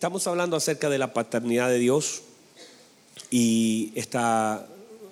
Estamos 0.00 0.26
hablando 0.26 0.56
acerca 0.56 0.88
de 0.88 0.96
la 0.96 1.12
paternidad 1.12 1.68
de 1.68 1.78
Dios 1.78 2.22
y 3.30 3.92
esta, 3.96 4.66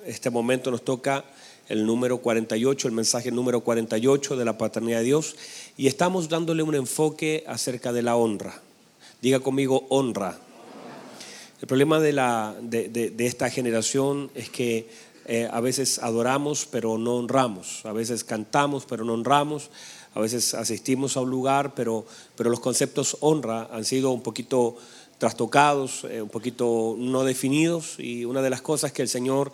este 0.07 0.31
momento 0.31 0.71
nos 0.71 0.83
toca 0.83 1.27
el 1.69 1.85
número 1.85 2.23
48, 2.23 2.89
el 2.89 2.95
mensaje 2.95 3.31
número 3.31 3.61
48 3.61 4.39
de 4.39 4.45
la 4.47 4.57
paternidad 4.57 5.01
de 5.01 5.05
Dios 5.05 5.37
y 5.77 5.89
estamos 5.89 6.31
dándole 6.31 6.63
un 6.63 6.75
enfoque 6.75 7.45
acerca 7.47 7.93
de 7.93 8.01
la 8.01 8.17
honra. 8.17 8.63
Diga 9.21 9.41
conmigo 9.41 9.85
honra. 9.91 10.39
El 11.61 11.69
problema 11.69 12.01
de, 12.01 12.15
la, 12.15 12.57
de, 12.63 13.13
esta 13.19 13.51
generación 13.51 14.31
es 14.35 14.49
que 14.49 14.89
eh, 15.27 15.51
a 15.53 15.61
veces 15.61 15.99
adoramos 15.99 16.65
pero 16.65 16.97
no 16.97 17.17
honramos, 17.17 17.85
a 17.85 17.93
veces 17.93 18.25
cantamos 18.25 18.87
pero 18.87 19.05
no 19.05 19.13
honramos, 19.13 19.69
a 20.19 20.21
veces 20.21 20.55
asistimos 20.55 21.17
a 21.17 21.21
un 21.21 21.31
lugar 21.31 21.75
pero, 21.77 22.05
pero 22.35 22.51
los 22.51 22.59
conceptos 22.59 23.17
honra 23.21 23.69
han 23.71 23.85
sido 23.85 24.11
un 24.11 24.21
poquito 24.21 24.77
trastocados, 25.19 26.05
eh, 26.11 26.21
un 26.21 26.29
poquito 26.29 26.97
no 26.99 27.23
definidos 27.23 27.95
y 27.99 28.25
una 28.25 28.43
de 28.43 28.51
las 28.51 28.61
cosas 28.61 28.91
que 28.91 29.03
el 29.03 29.09
Señor 29.09 29.53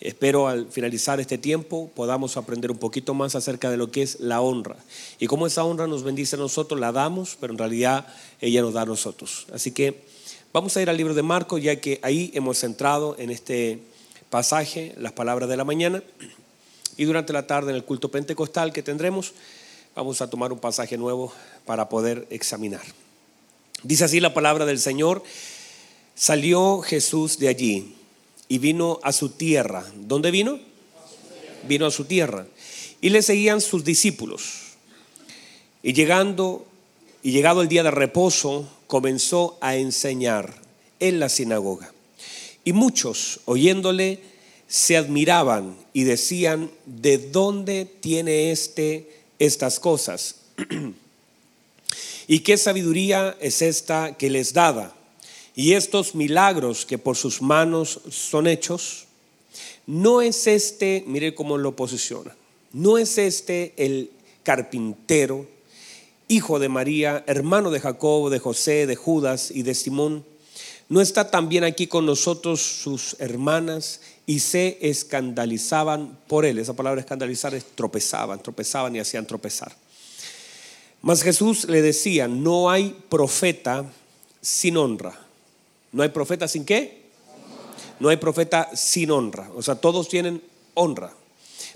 espero 0.00 0.48
al 0.48 0.68
finalizar 0.70 1.20
este 1.20 1.36
tiempo 1.36 1.90
podamos 1.94 2.38
aprender 2.38 2.70
un 2.70 2.78
poquito 2.78 3.12
más 3.12 3.34
acerca 3.34 3.70
de 3.70 3.76
lo 3.76 3.90
que 3.90 4.00
es 4.00 4.18
la 4.18 4.40
honra 4.40 4.76
y 5.20 5.26
cómo 5.26 5.46
esa 5.46 5.64
honra 5.64 5.86
nos 5.86 6.02
bendice 6.02 6.36
a 6.36 6.38
nosotros, 6.38 6.80
la 6.80 6.92
damos, 6.92 7.36
pero 7.38 7.52
en 7.52 7.58
realidad 7.58 8.06
ella 8.40 8.62
nos 8.62 8.72
da 8.72 8.82
a 8.82 8.86
nosotros. 8.86 9.46
Así 9.52 9.72
que 9.72 10.00
vamos 10.50 10.74
a 10.78 10.82
ir 10.82 10.88
al 10.88 10.96
libro 10.96 11.12
de 11.12 11.22
Marcos 11.22 11.62
ya 11.62 11.76
que 11.76 12.00
ahí 12.02 12.30
hemos 12.32 12.56
centrado 12.56 13.16
en 13.18 13.28
este 13.28 13.80
pasaje 14.30 14.94
las 14.96 15.12
palabras 15.12 15.50
de 15.50 15.58
la 15.58 15.64
mañana 15.64 16.02
y 16.96 17.04
durante 17.04 17.34
la 17.34 17.46
tarde 17.46 17.70
en 17.70 17.76
el 17.76 17.84
culto 17.84 18.10
pentecostal 18.10 18.72
que 18.72 18.82
tendremos 18.82 19.34
vamos 19.96 20.20
a 20.20 20.28
tomar 20.28 20.52
un 20.52 20.58
pasaje 20.58 20.98
nuevo 20.98 21.32
para 21.64 21.88
poder 21.88 22.26
examinar. 22.28 22.82
Dice 23.82 24.04
así 24.04 24.20
la 24.20 24.34
palabra 24.34 24.66
del 24.66 24.78
Señor, 24.78 25.22
salió 26.14 26.82
Jesús 26.82 27.38
de 27.38 27.48
allí 27.48 27.94
y 28.46 28.58
vino 28.58 29.00
a 29.02 29.12
su 29.12 29.30
tierra. 29.30 29.86
¿Dónde 29.96 30.30
vino? 30.30 30.60
Vino 31.66 31.86
a 31.86 31.90
su 31.90 32.04
tierra. 32.04 32.46
Y 33.00 33.08
le 33.08 33.22
seguían 33.22 33.62
sus 33.62 33.84
discípulos. 33.84 34.76
Y 35.82 35.94
llegando 35.94 36.66
y 37.22 37.30
llegado 37.30 37.62
el 37.62 37.68
día 37.68 37.82
de 37.82 37.90
reposo, 37.90 38.68
comenzó 38.86 39.56
a 39.62 39.76
enseñar 39.76 40.60
en 41.00 41.18
la 41.18 41.30
sinagoga. 41.30 41.90
Y 42.64 42.72
muchos, 42.74 43.40
oyéndole, 43.46 44.20
se 44.68 44.98
admiraban 44.98 45.74
y 45.94 46.04
decían, 46.04 46.70
¿de 46.84 47.16
dónde 47.16 47.86
tiene 47.86 48.50
este 48.50 49.15
estas 49.38 49.80
cosas? 49.80 50.36
¿Y 52.28 52.40
qué 52.40 52.58
sabiduría 52.58 53.36
es 53.40 53.62
esta 53.62 54.16
que 54.16 54.30
les 54.30 54.52
dada? 54.52 54.94
Y 55.54 55.72
estos 55.72 56.14
milagros 56.14 56.84
que 56.84 56.98
por 56.98 57.16
sus 57.16 57.40
manos 57.40 58.00
son 58.10 58.46
hechos, 58.46 59.06
no 59.86 60.20
es 60.20 60.46
este, 60.46 61.04
mire 61.06 61.34
cómo 61.34 61.56
lo 61.56 61.76
posiciona, 61.76 62.36
no 62.72 62.98
es 62.98 63.16
este 63.18 63.72
el 63.76 64.10
carpintero, 64.42 65.46
hijo 66.28 66.58
de 66.58 66.68
María, 66.68 67.24
hermano 67.26 67.70
de 67.70 67.80
Jacob, 67.80 68.30
de 68.30 68.38
José, 68.38 68.86
de 68.86 68.96
Judas 68.96 69.50
y 69.50 69.62
de 69.62 69.74
Simón. 69.74 70.24
¿No 70.88 71.00
está 71.00 71.30
también 71.30 71.64
aquí 71.64 71.86
con 71.86 72.06
nosotros 72.06 72.60
sus 72.60 73.16
hermanas 73.18 74.00
y 74.26 74.40
se 74.40 74.78
escandalizaban 74.80 76.18
por 76.26 76.44
él? 76.44 76.58
Esa 76.58 76.74
palabra 76.74 77.00
escandalizar 77.00 77.54
es 77.54 77.64
tropezaban, 77.74 78.42
tropezaban 78.42 78.94
y 78.96 78.98
hacían 78.98 79.26
tropezar. 79.26 79.72
Mas 81.02 81.22
Jesús 81.22 81.64
le 81.68 81.82
decía, 81.82 82.26
no 82.26 82.68
hay 82.68 82.96
profeta 83.08 83.84
sin 84.40 84.76
honra. 84.76 85.18
¿No 85.92 86.02
hay 86.02 86.08
profeta 86.08 86.48
sin 86.48 86.64
qué? 86.64 87.06
No 88.00 88.08
hay 88.08 88.16
profeta 88.16 88.68
sin 88.74 89.10
honra. 89.10 89.48
O 89.54 89.62
sea, 89.62 89.76
todos 89.76 90.08
tienen 90.08 90.42
honra. 90.74 91.12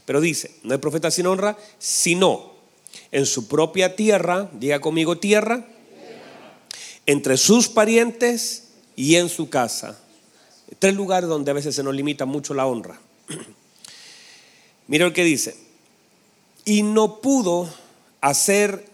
Pero 0.05 0.21
dice, 0.21 0.51
no 0.65 0.73
hay 0.73 0.79
profeta 0.79 1.11
sin 1.11 1.27
honra, 1.27 1.57
sino 1.79 2.53
en 3.13 3.27
su 3.27 3.47
propia 3.47 3.95
tierra, 3.97 4.51
diga 4.53 4.81
conmigo 4.81 5.19
tierra, 5.19 5.67
entre 7.07 7.37
sus 7.37 7.69
parientes 7.69 8.69
y 8.97 9.17
en 9.17 9.29
su 9.29 9.49
casa. 9.49 9.99
Tres 10.79 10.95
lugares 10.95 11.29
donde 11.29 11.51
a 11.51 11.55
veces 11.55 11.75
se 11.75 11.83
nos 11.83 11.95
limita 11.95 12.25
mucho 12.25 12.55
la 12.55 12.67
honra. 12.67 13.01
Mira 14.87 15.07
lo 15.07 15.13
que 15.13 15.25
dice. 15.25 15.57
Y 16.65 16.83
no 16.83 17.21
pudo 17.21 17.69
hacer 18.21 18.87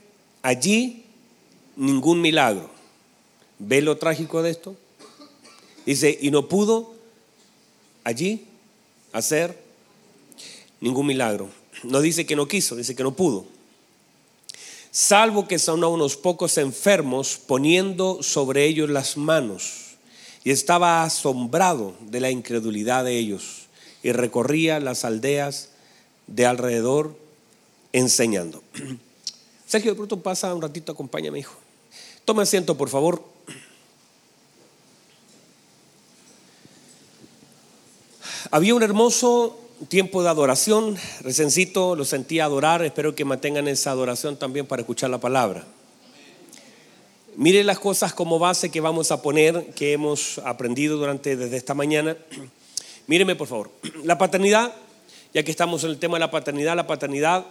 allí 0.43 1.05
ningún 1.77 2.21
milagro. 2.21 2.71
¿Ve 3.59 3.81
lo 3.83 3.97
trágico 3.97 4.43
de 4.43 4.51
esto? 4.51 4.77
Dice, 5.85 6.19
y 6.21 6.31
no 6.31 6.49
pudo 6.49 6.95
allí 8.05 8.47
hacer 9.13 9.59
ningún 10.81 11.07
milagro. 11.07 11.49
No 11.83 12.01
dice 12.01 12.27
que 12.27 12.37
no 12.37 12.49
quiso, 12.49 12.77
dice 12.77 12.95
que 12.95 13.03
no 13.03 13.15
pudo. 13.15 13.45
Salvo 14.91 15.47
que 15.47 15.59
son 15.59 15.85
unos 15.85 16.17
pocos 16.17 16.57
enfermos 16.59 17.37
poniendo 17.37 18.23
sobre 18.23 18.65
ellos 18.65 18.89
las 18.89 19.17
manos. 19.17 19.86
Y 20.47 20.53
estaba 20.53 21.03
asombrado 21.03 21.97
de 22.03 22.21
la 22.21 22.31
incredulidad 22.31 23.05
de 23.05 23.19
ellos. 23.19 23.67
Y 24.05 24.13
recorría 24.13 24.79
las 24.79 25.05
aldeas 25.05 25.71
de 26.29 26.47
alrededor 26.47 27.19
enseñando. 27.93 28.63
Sergio, 29.67 29.91
de 29.91 29.97
pronto 29.97 30.23
pasa 30.23 30.55
un 30.55 30.63
ratito, 30.63 30.93
acompáñame, 30.93 31.41
hijo. 31.41 31.57
Toma 32.25 32.45
asiento, 32.45 32.77
por 32.77 32.89
favor. 32.89 33.25
Había 38.53 38.77
un 38.77 38.85
hermoso 38.85 39.59
tiempo 39.89 40.23
de 40.23 40.29
adoración, 40.29 40.97
resencito 41.23 41.97
lo 41.97 42.05
sentía 42.05 42.45
adorar, 42.45 42.85
espero 42.85 43.17
que 43.17 43.25
mantengan 43.25 43.67
esa 43.67 43.91
adoración 43.91 44.37
también 44.37 44.65
para 44.65 44.83
escuchar 44.83 45.11
la 45.11 45.19
palabra. 45.19 45.67
Mire 47.39 47.65
las 47.65 47.79
cosas 47.79 48.15
como 48.15 48.39
base 48.39 48.71
que 48.71 48.81
vamos 48.81 49.13
a 49.13 49.21
poner, 49.21 49.67
que 49.75 49.93
hemos 49.93 50.39
aprendido 50.39 50.97
durante 50.97 51.37
desde 51.37 51.59
esta 51.59 51.75
mañana. 51.75 52.17
Míreme 53.07 53.37
por 53.37 53.47
favor, 53.47 53.71
la 54.05 54.17
paternidad, 54.17 54.75
ya 55.35 55.43
que 55.43 55.51
estamos 55.51 55.85
en 55.85 55.91
el 55.91 55.99
tema 55.99 56.17
de 56.17 56.21
la 56.21 56.31
paternidad, 56.31 56.75
la 56.75 56.87
paternidad 56.87 57.45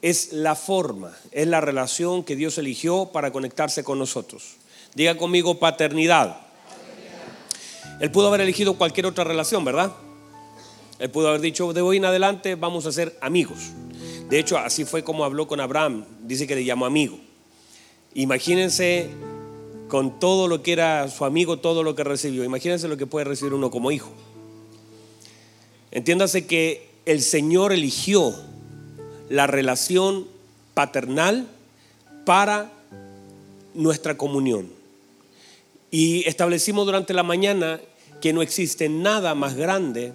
es 0.00 0.32
la 0.32 0.54
forma, 0.54 1.12
es 1.32 1.48
la 1.48 1.60
relación 1.60 2.22
que 2.22 2.36
Dios 2.36 2.56
eligió 2.56 3.06
para 3.06 3.32
conectarse 3.32 3.82
con 3.82 3.98
nosotros. 3.98 4.54
Diga 4.94 5.16
conmigo 5.16 5.58
paternidad. 5.58 6.36
Él 7.98 8.12
pudo 8.12 8.28
haber 8.28 8.42
elegido 8.42 8.74
cualquier 8.74 9.06
otra 9.06 9.24
relación, 9.24 9.64
¿verdad? 9.64 9.92
Él 11.00 11.10
pudo 11.10 11.30
haber 11.30 11.40
dicho, 11.40 11.72
de 11.72 11.80
hoy 11.80 11.96
en 11.96 12.04
adelante 12.04 12.54
vamos 12.54 12.86
a 12.86 12.92
ser 12.92 13.18
amigos. 13.20 13.58
De 14.28 14.38
hecho, 14.38 14.56
así 14.56 14.84
fue 14.84 15.02
como 15.02 15.24
habló 15.24 15.48
con 15.48 15.58
Abraham. 15.58 16.04
Dice 16.20 16.46
que 16.46 16.54
le 16.54 16.64
llamó 16.64 16.86
amigo. 16.86 17.18
Imagínense 18.14 19.08
con 19.88 20.18
todo 20.18 20.48
lo 20.48 20.62
que 20.62 20.72
era 20.72 21.08
su 21.08 21.24
amigo, 21.24 21.58
todo 21.58 21.82
lo 21.82 21.94
que 21.94 22.04
recibió. 22.04 22.44
Imagínense 22.44 22.88
lo 22.88 22.96
que 22.96 23.06
puede 23.06 23.24
recibir 23.24 23.54
uno 23.54 23.70
como 23.70 23.90
hijo. 23.90 24.10
Entiéndase 25.90 26.46
que 26.46 26.88
el 27.04 27.20
Señor 27.20 27.72
eligió 27.72 28.34
la 29.28 29.46
relación 29.46 30.26
paternal 30.74 31.46
para 32.24 32.72
nuestra 33.74 34.16
comunión. 34.16 34.70
Y 35.90 36.26
establecimos 36.26 36.86
durante 36.86 37.12
la 37.12 37.22
mañana 37.22 37.80
que 38.20 38.32
no 38.32 38.40
existe 38.40 38.88
nada 38.88 39.34
más 39.34 39.54
grande 39.54 40.12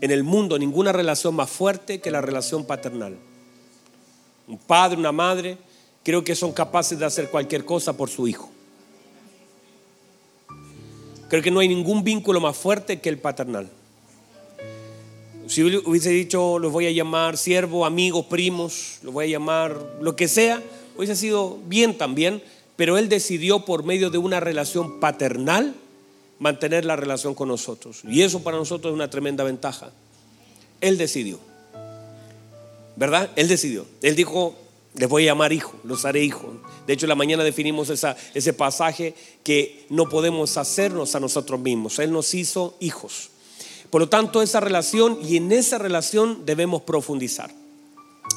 en 0.00 0.10
el 0.10 0.22
mundo, 0.22 0.58
ninguna 0.58 0.92
relación 0.92 1.34
más 1.34 1.50
fuerte 1.50 2.00
que 2.00 2.10
la 2.10 2.20
relación 2.20 2.64
paternal. 2.64 3.16
Un 4.46 4.58
padre, 4.58 4.98
una 4.98 5.12
madre, 5.12 5.56
creo 6.04 6.22
que 6.22 6.36
son 6.36 6.52
capaces 6.52 6.98
de 6.98 7.06
hacer 7.06 7.30
cualquier 7.30 7.64
cosa 7.64 7.96
por 7.96 8.08
su 8.08 8.28
hijo. 8.28 8.50
Creo 11.28 11.42
que 11.42 11.50
no 11.50 11.58
hay 11.58 11.68
ningún 11.68 12.04
vínculo 12.04 12.40
más 12.40 12.56
fuerte 12.56 13.00
que 13.00 13.08
el 13.08 13.18
paternal. 13.18 13.68
Si 15.48 15.62
hubiese 15.62 16.10
dicho, 16.10 16.58
los 16.58 16.70
voy 16.72 16.86
a 16.86 16.90
llamar 16.90 17.36
siervo, 17.36 17.84
amigos, 17.84 18.26
primos, 18.26 18.98
los 19.02 19.12
voy 19.12 19.26
a 19.26 19.28
llamar 19.28 19.78
lo 20.00 20.14
que 20.14 20.28
sea, 20.28 20.62
hubiese 20.96 21.16
sido 21.16 21.58
bien 21.66 21.98
también, 21.98 22.42
pero 22.76 22.98
Él 22.98 23.08
decidió 23.08 23.64
por 23.64 23.82
medio 23.82 24.10
de 24.10 24.18
una 24.18 24.40
relación 24.40 25.00
paternal 25.00 25.74
mantener 26.38 26.84
la 26.84 26.96
relación 26.96 27.34
con 27.34 27.48
nosotros. 27.48 28.00
Y 28.04 28.22
eso 28.22 28.42
para 28.42 28.56
nosotros 28.56 28.92
es 28.92 28.94
una 28.94 29.10
tremenda 29.10 29.44
ventaja. 29.44 29.90
Él 30.80 30.98
decidió. 30.98 31.38
¿Verdad? 32.96 33.30
Él 33.36 33.48
decidió. 33.48 33.86
Él 34.02 34.16
dijo, 34.16 34.54
les 34.94 35.08
voy 35.08 35.24
a 35.24 35.32
llamar 35.32 35.52
hijo, 35.52 35.74
los 35.82 36.04
haré 36.04 36.22
hijo. 36.22 36.52
De 36.86 36.92
hecho, 36.92 37.06
en 37.06 37.10
la 37.10 37.14
mañana 37.16 37.42
definimos 37.42 37.90
ese 37.90 38.52
pasaje 38.52 39.14
que 39.42 39.86
no 39.88 40.08
podemos 40.08 40.56
hacernos 40.56 41.14
a 41.14 41.20
nosotros 41.20 41.58
mismos. 41.60 41.98
Él 41.98 42.12
nos 42.12 42.32
hizo 42.34 42.76
hijos. 42.80 43.30
Por 43.90 44.00
lo 44.00 44.08
tanto, 44.08 44.40
esa 44.40 44.60
relación 44.60 45.18
y 45.22 45.36
en 45.36 45.50
esa 45.52 45.78
relación 45.78 46.46
debemos 46.46 46.82
profundizar. 46.82 47.50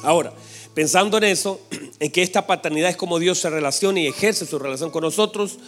Ahora, 0.02 0.32
pensando 0.74 1.18
en 1.18 1.24
eso, 1.24 1.60
en 2.00 2.10
que 2.10 2.22
esta 2.22 2.46
paternidad 2.46 2.90
es 2.90 2.96
como 2.96 3.18
Dios 3.18 3.38
se 3.38 3.50
relaciona 3.50 4.00
y 4.00 4.06
ejerce 4.06 4.46
su 4.46 4.58
relación 4.58 4.90
con 4.90 5.02
nosotros, 5.02 5.58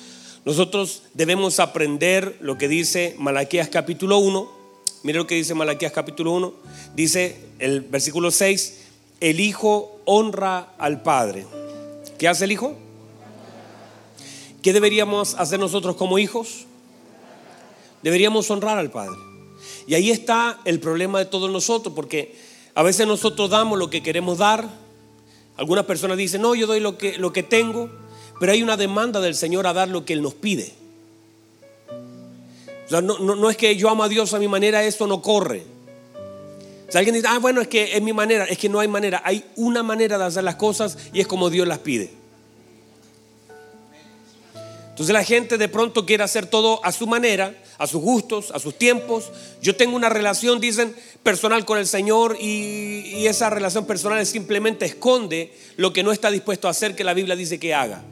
nosotros 0.44 1.02
debemos 1.14 1.60
aprender 1.60 2.36
lo 2.40 2.58
que 2.58 2.66
dice 2.66 3.14
Malaquías 3.19 3.69
capítulo 3.69 4.19
1. 4.19 4.60
Mire 5.02 5.19
lo 5.19 5.26
que 5.26 5.34
dice 5.34 5.54
Malaquías 5.54 5.93
capítulo 5.93 6.32
1. 6.32 6.54
Dice 6.96 7.36
el 7.58 7.82
versículo 7.82 8.31
6, 8.31 8.78
el 9.20 9.40
Hijo 9.40 10.00
honra 10.05 10.72
al 10.78 11.02
Padre. 11.02 11.46
¿Qué 12.19 12.28
hace 12.28 12.44
el 12.44 12.52
Hijo? 12.52 12.76
¿Qué 14.62 14.72
deberíamos 14.72 15.34
hacer 15.34 15.58
nosotros 15.58 15.96
como 15.96 16.19
hijos? 16.19 16.67
Deberíamos 18.02 18.50
honrar 18.50 18.78
al 18.78 18.90
Padre. 18.90 19.17
Y 19.87 19.94
ahí 19.94 20.11
está 20.11 20.61
el 20.64 20.81
problema 20.81 21.19
de 21.19 21.25
todos 21.25 21.50
nosotros, 21.50 21.94
porque 21.94 22.34
a 22.75 22.82
veces 22.82 23.06
nosotros 23.06 23.50
damos 23.50 23.78
lo 23.78 23.90
que 23.90 24.02
queremos 24.02 24.38
dar. 24.38 24.69
Algunas 25.56 25.84
personas 25.84 26.17
dicen, 26.17 26.43
no, 26.43 26.55
yo 26.55 26.67
doy 26.67 26.81
lo 26.81 26.99
que, 26.99 27.19
lo 27.19 27.32
que 27.32 27.43
tengo, 27.43 27.90
pero 28.38 28.52
hay 28.52 28.62
una 28.62 28.76
demanda 28.76 29.20
del 29.20 29.34
Señor 29.34 29.67
a 29.67 29.72
dar 29.72 29.88
lo 29.88 30.05
que 30.05 30.12
Él 30.12 30.22
nos 30.22 30.34
pide. 30.34 30.72
O 32.87 32.88
sea, 32.88 33.00
no, 33.00 33.50
es 33.50 33.56
que 33.56 33.76
yo 33.76 33.88
amo 33.88 34.02
a 34.02 34.08
Dios 34.08 34.34
a 34.34 34.38
mi 34.38 34.49
manera, 34.49 34.84
eso 34.84 35.06
no 35.06 35.22
corre. 35.22 35.64
Si 36.90 36.98
alguien 36.98 37.14
dice, 37.14 37.28
ah, 37.28 37.38
bueno, 37.38 37.60
es 37.60 37.69
que 37.69 37.96
es 37.96 38.02
mi 38.02 38.12
manera, 38.12 38.44
es 38.44 38.58
que 38.58 38.69
no 38.69 38.81
hay 38.81 38.88
manera. 38.88 39.22
Hay 39.25 39.44
una 39.56 39.82
manera 39.82 40.19
de 40.19 40.25
hacer 40.25 40.42
las 40.42 40.56
cosas 40.56 40.98
y 41.12 41.20
es 41.20 41.26
como 41.26 41.48
Dios 41.48 41.66
las 41.66 41.78
pide. 41.78 42.10
Entonces 45.00 45.14
la 45.14 45.25
gente 45.25 45.56
de 45.56 45.69
pronto 45.69 46.04
quiere 46.04 46.25
hacer 46.25 46.46
todo 46.46 46.84
a 46.84 46.92
su 46.92 47.06
manera, 47.06 47.54
a 47.78 47.87
sus 47.87 48.02
gustos, 48.02 48.50
a 48.50 48.58
sus 48.58 48.76
tiempos. 48.76 49.31
Yo 49.62 49.75
tengo 49.75 49.96
una 49.96 50.10
relación, 50.10 50.60
dicen, 50.60 50.94
personal 51.22 51.64
con 51.64 51.78
el 51.78 51.87
Señor 51.87 52.37
y, 52.38 53.14
y, 53.16 53.26
esa 53.26 53.48
relación 53.48 53.86
personal 53.86 54.26
simplemente 54.26 54.84
esconde 54.84 55.54
lo 55.76 55.94
que 55.94 56.02
no 56.02 56.12
está 56.12 56.31
dispuesto 56.31 56.69
a 56.69 56.72
hacer 56.72 56.96
que 56.96 57.04
la 57.04 57.14
Biblia 57.14 57.34
dice 57.34 57.58
que 57.58 57.72
haga. 57.72 58.02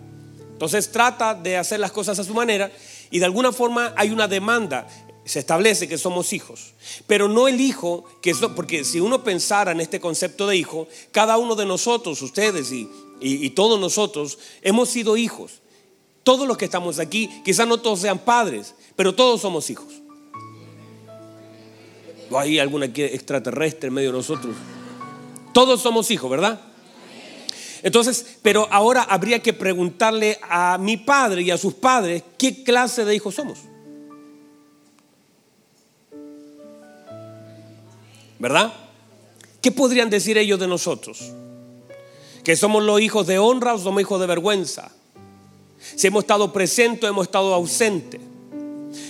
Entonces 0.53 0.91
trata 0.91 1.35
de 1.35 1.59
hacer 1.59 1.79
las 1.79 1.93
cosas 1.93 2.19
a 2.21 2.25
su 2.25 2.33
manera 2.33 2.71
y 3.11 3.19
de 3.19 3.25
alguna 3.27 3.53
forma 3.53 3.93
hay 3.95 4.11
una 4.11 4.27
demanda. 4.27 4.87
Se 5.29 5.41
establece 5.41 5.89
que 5.89 5.99
somos 5.99 6.33
hijos, 6.33 6.73
pero 7.07 7.29
no 7.29 7.49
el 7.49 7.61
hijo, 7.61 8.07
que 8.23 8.35
porque 8.57 8.83
si 8.83 8.99
uno 8.99 9.23
pensara 9.23 9.73
en 9.73 9.81
este 9.83 10.01
concepto 10.01 10.47
de 10.47 10.57
hijo, 10.57 10.89
cada 11.13 11.37
uno 11.37 11.55
de 11.55 11.67
nosotros, 11.67 12.23
ustedes 12.23 12.73
y, 12.73 12.89
y 13.21 13.51
todos 13.51 13.79
nosotros, 13.79 14.39
hemos 14.63 14.89
sido 14.89 15.19
hijos. 15.19 15.61
Todos 16.23 16.49
los 16.49 16.57
que 16.57 16.65
estamos 16.65 16.99
aquí, 16.99 17.29
quizás 17.45 17.69
no 17.69 17.79
todos 17.79 18.01
sean 18.01 18.19
padres, 18.19 18.75
pero 18.97 19.15
todos 19.15 19.43
somos 19.43 19.69
hijos. 19.69 19.93
O 22.31 22.39
hay 22.39 22.59
alguna 22.59 22.87
extraterrestre 22.87 23.89
en 23.89 23.95
medio 23.95 24.13
de 24.13 24.17
nosotros. 24.17 24.57
Todos 25.53 25.83
somos 25.83 26.11
hijos, 26.11 26.31
¿verdad? 26.31 26.59
Entonces, 27.83 28.39
pero 28.41 28.67
ahora 28.71 29.03
habría 29.03 29.43
que 29.43 29.53
preguntarle 29.53 30.39
a 30.49 30.79
mi 30.79 30.97
padre 30.97 31.43
y 31.43 31.51
a 31.51 31.59
sus 31.59 31.75
padres 31.75 32.23
qué 32.39 32.63
clase 32.65 33.05
de 33.05 33.15
hijos 33.15 33.35
somos. 33.35 33.68
¿Verdad? 38.39 38.73
¿Qué 39.61 39.73
podrían 39.73 40.11
decir 40.11 40.39
ellos 40.39 40.61
de 40.61 40.69
nosotros? 40.69 41.33
¿Que 42.45 42.57
somos 42.57 42.83
los 42.83 43.01
hijos 43.01 43.27
de 43.27 43.39
honra 43.39 43.75
o 43.75 43.79
somos 43.79 44.01
hijos 44.01 44.21
de 44.21 44.27
vergüenza? 44.27 44.93
Si 45.79 46.07
hemos 46.07 46.25
estado 46.25 46.53
presentes 46.53 47.05
o 47.05 47.09
hemos 47.09 47.27
estado 47.27 47.53
ausentes. 47.55 48.21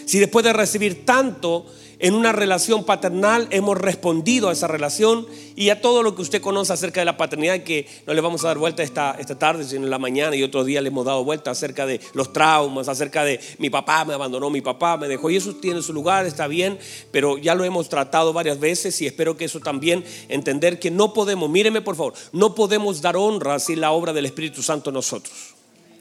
Si 0.07 0.19
después 0.19 0.45
de 0.45 0.53
recibir 0.53 1.05
tanto 1.05 1.67
en 2.01 2.15
una 2.15 2.33
relación 2.33 2.85
paternal 2.85 3.49
hemos 3.51 3.77
respondido 3.77 4.49
a 4.49 4.53
esa 4.53 4.69
relación 4.69 5.27
y 5.57 5.71
a 5.71 5.81
todo 5.81 6.03
lo 6.03 6.15
que 6.15 6.23
usted 6.23 6.41
conoce 6.41 6.73
acerca 6.73 7.01
de 7.01 7.05
la 7.05 7.17
paternidad, 7.17 7.65
que 7.65 7.87
no 8.07 8.15
le 8.15 8.21
vamos 8.21 8.45
a 8.45 8.49
dar 8.49 8.59
vuelta 8.59 8.83
esta, 8.83 9.17
esta 9.19 9.37
tarde, 9.37 9.65
sino 9.65 9.85
en 9.85 9.91
la 9.91 9.99
mañana 9.99 10.37
y 10.37 10.43
otro 10.45 10.63
día 10.63 10.81
le 10.81 10.89
hemos 10.89 11.05
dado 11.05 11.25
vuelta 11.25 11.51
acerca 11.51 11.87
de 11.87 12.01
los 12.15 12.33
traumas, 12.33 12.89
acerca 12.89 13.25
de 13.25 13.41
mi 13.59 13.69
papá 13.69 14.05
me 14.05 14.15
abandonó, 14.15 14.49
mi 14.51 14.61
papá 14.61 14.97
me 14.97 15.09
dejó 15.09 15.31
y 15.31 15.37
eso 15.37 15.57
tiene 15.57 15.83
su 15.83 15.93
lugar, 15.93 16.27
está 16.27 16.47
bien, 16.47 16.79
pero 17.11 17.37
ya 17.37 17.55
lo 17.57 17.65
hemos 17.65 17.89
tratado 17.89 18.33
varias 18.33 18.61
veces 18.61 19.01
y 19.03 19.07
espero 19.07 19.37
que 19.37 19.47
eso 19.47 19.59
también 19.59 20.05
entender 20.29 20.79
que 20.79 20.91
no 20.93 21.13
podemos, 21.13 21.51
míreme 21.51 21.81
por 21.81 21.97
favor, 21.97 22.15
no 22.33 22.55
podemos 22.55 23.03
dar 23.03 23.17
honra 23.17 23.59
sin 23.59 23.81
la 23.81 23.91
obra 23.91 24.13
del 24.13 24.27
Espíritu 24.27 24.63
Santo 24.63 24.91
en 24.91 24.95
nosotros. 24.95 25.35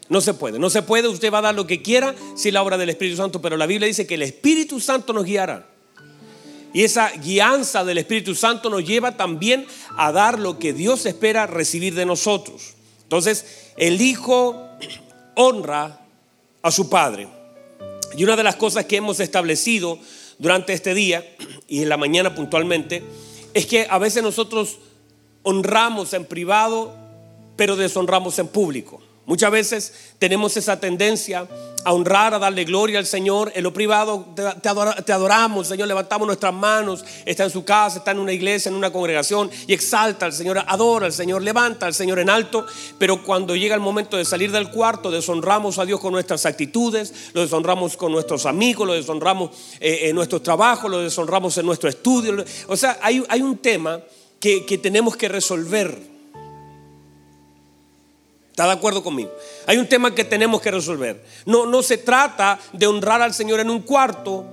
No 0.09 0.21
se 0.21 0.33
puede, 0.33 0.57
no 0.59 0.69
se 0.69 0.83
puede, 0.83 1.07
usted 1.07 1.33
va 1.33 1.39
a 1.39 1.41
dar 1.41 1.55
lo 1.55 1.67
que 1.67 1.81
quiera 1.81 2.15
sin 2.35 2.53
la 2.53 2.61
obra 2.61 2.77
del 2.77 2.89
Espíritu 2.89 3.17
Santo, 3.17 3.41
pero 3.41 3.57
la 3.57 3.65
Biblia 3.65 3.88
dice 3.88 4.07
que 4.07 4.13
el 4.13 4.21
Espíritu 4.21 4.79
Santo 4.79 5.11
nos 5.11 5.25
guiará. 5.25 5.76
Y 6.73 6.83
esa 6.83 7.09
guianza 7.11 7.83
del 7.83 7.97
Espíritu 7.97 8.35
Santo 8.35 8.69
nos 8.69 8.85
lleva 8.85 9.17
también 9.17 9.65
a 9.97 10.11
dar 10.11 10.39
lo 10.39 10.59
que 10.59 10.73
Dios 10.73 11.05
espera 11.05 11.47
recibir 11.47 11.95
de 11.95 12.05
nosotros. 12.05 12.75
Entonces, 13.03 13.71
el 13.77 14.01
Hijo 14.01 14.69
honra 15.35 16.01
a 16.61 16.71
su 16.71 16.89
Padre. 16.89 17.27
Y 18.15 18.23
una 18.23 18.35
de 18.35 18.43
las 18.43 18.55
cosas 18.55 18.85
que 18.85 18.97
hemos 18.97 19.19
establecido 19.19 19.99
durante 20.39 20.73
este 20.73 20.93
día 20.93 21.25
y 21.67 21.83
en 21.83 21.89
la 21.89 21.97
mañana 21.97 22.35
puntualmente 22.35 23.03
es 23.53 23.65
que 23.65 23.87
a 23.89 23.97
veces 23.97 24.23
nosotros 24.23 24.77
honramos 25.43 26.13
en 26.13 26.25
privado, 26.25 26.93
pero 27.55 27.75
deshonramos 27.75 28.37
en 28.39 28.47
público. 28.47 29.01
Muchas 29.27 29.51
veces 29.51 29.94
tenemos 30.19 30.56
esa 30.56 30.79
tendencia 30.79 31.45
a 31.83 31.91
honrar, 31.91 32.33
a 32.33 32.39
darle 32.39 32.63
gloria 32.63 32.97
al 32.97 33.06
Señor. 33.06 33.51
En 33.56 33.63
lo 33.63 33.74
privado 33.74 34.25
te, 34.33 35.12
adoramos, 35.12 35.68
Señor, 35.68 35.89
levantamos 35.89 36.25
nuestras 36.25 36.53
manos. 36.53 37.03
Está 37.25 37.44
en 37.44 37.50
su 37.50 37.65
casa, 37.65 37.97
está 37.97 38.12
en 38.12 38.19
una 38.19 38.31
iglesia, 38.31 38.69
en 38.69 38.75
una 38.75 38.89
congregación 38.89 39.51
y 39.68 39.74
exalta 39.74 40.25
al 40.25 40.31
Señor, 40.31 40.63
adora 40.65 41.07
al 41.07 41.12
Señor, 41.12 41.41
levanta 41.41 41.88
al 41.88 41.94
Señor 41.94 42.19
en 42.19 42.29
alto. 42.29 42.65
Pero 42.97 43.21
cuando 43.21 43.53
llega 43.53 43.75
el 43.75 43.81
momento 43.81 44.15
de 44.15 44.24
salir 44.24 44.50
del 44.50 44.71
cuarto, 44.71 45.12
deshonramos 45.12 45.77
a 45.77 45.85
Dios 45.85 46.00
con 46.00 46.13
nuestras 46.13 46.45
actitudes, 46.45 47.31
lo 47.33 47.41
deshonramos 47.41 47.97
con 47.97 48.13
nuestros 48.13 48.45
amigos, 48.45 48.88
lo 48.88 48.94
deshonramos 48.94 49.51
eh, 49.81 50.03
en 50.03 50.15
nuestro 50.15 50.41
trabajo, 50.41 50.88
lo 50.88 51.00
deshonramos 51.00 51.57
en 51.57 51.65
nuestro 51.65 51.89
estudio. 51.89 52.45
O 52.68 52.77
sea, 52.77 52.97
hay, 53.01 53.41
un 53.41 53.57
tema 53.57 54.00
que, 54.39 54.65
que 54.65 54.77
tenemos 54.77 55.18
que 55.18 55.27
resolver. 55.27 56.16
¿Está 58.57 58.65
de 58.65 58.74
acuerdo 58.74 59.04
conmigo? 59.04 59.31
Hay 59.68 59.77
un 59.77 59.86
tema 59.86 60.15
que 60.15 60.24
tenemos 60.24 60.59
que 60.62 60.71
resolver. 60.71 61.21
No, 61.45 61.68
no 61.68 61.83
se 61.83 62.00
trata 62.00 62.57
de 62.74 62.88
honrar 62.88 63.21
al 63.21 63.31
Señor 63.31 63.59
en 63.59 63.69
un 63.69 63.83
cuarto 63.83 64.45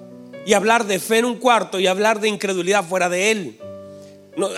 y 0.45 0.53
hablar 0.53 0.85
de 0.85 0.99
fe 0.99 1.21
en 1.21 1.25
un 1.25 1.37
cuarto 1.39 1.81
y 1.81 1.87
hablar 1.87 2.21
de 2.21 2.29
incredulidad 2.29 2.85
fuera 2.85 3.09
de 3.09 3.31
Él. 3.31 3.59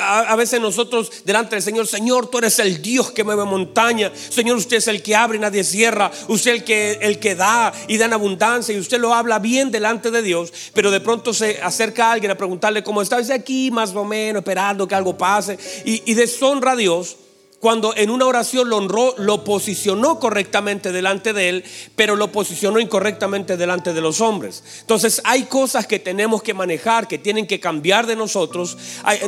a, 0.01 0.35
veces 0.35 0.61
nosotros 0.61 1.23
delante 1.25 1.55
del 1.55 1.63
Señor, 1.63 1.87
Señor, 1.87 2.29
tú 2.29 2.39
eres 2.39 2.59
el 2.59 2.83
Dios 2.83 3.13
que 3.13 3.23
mueve 3.23 3.45
montaña. 3.45 4.11
Señor, 4.17 4.57
usted 4.57 4.79
es 4.79 4.89
el 4.89 5.01
que 5.01 5.15
abre 5.15 5.39
y 5.39 5.41
nadie 5.41 5.63
cierra. 5.63 6.11
Usted 6.27 6.51
es 6.51 6.59
el 6.59 6.65
que, 6.65 6.99
el 7.01 7.21
que 7.21 7.37
da 7.37 7.73
y 7.87 7.99
da 7.99 8.07
en 8.07 8.15
abundancia. 8.15 8.75
Y 8.75 8.81
usted 8.81 8.99
lo 8.99 9.15
habla 9.15 9.39
bien 9.39 9.71
delante 9.71 10.11
de 10.11 10.23
Dios. 10.23 10.53
Pero 10.75 10.91
de 10.91 10.99
pronto 10.99 11.33
se 11.33 11.63
acerca 11.63 12.09
a 12.09 12.13
alguien 12.15 12.33
a 12.33 12.37
preguntarle 12.37 12.83
cómo 12.83 13.01
está. 13.01 13.19
Dice 13.19 13.35
aquí 13.35 13.71
más 13.71 13.95
o 13.95 14.05
menos 14.05 14.41
esperando 14.41 14.89
que 14.89 14.97
algo 14.97 15.17
pase. 15.17 15.57
Y, 15.85 16.03
y 16.11 16.15
deshonra 16.15 16.73
a 16.73 16.77
Dios 16.77 17.19
cuando 17.61 17.97
en 17.97 18.11
una 18.11 18.27
oración 18.27 18.69
lo 18.69 18.77
honró, 18.77 19.15
lo 19.17 19.43
posicionó 19.43 20.21
correctamente 20.21 20.93
delante 20.93 21.33
de 21.33 21.49
él, 21.49 21.65
pero 21.97 22.15
lo 22.15 22.31
posicionó 22.31 22.79
incorrectamente 22.79 23.57
delante 23.57 23.95
de 23.95 24.01
los 24.01 24.21
hombres. 24.21 24.63
Entonces 24.83 25.23
hay 25.25 25.45
cosas 25.45 25.87
que 25.87 25.99
tenemos 25.99 26.43
que 26.43 26.55
manejar, 26.55 27.09
que 27.09 27.19
tienen 27.19 27.47
que 27.47 27.59
cambiar 27.59 28.07
de 28.07 28.15
nosotros. 28.15 28.77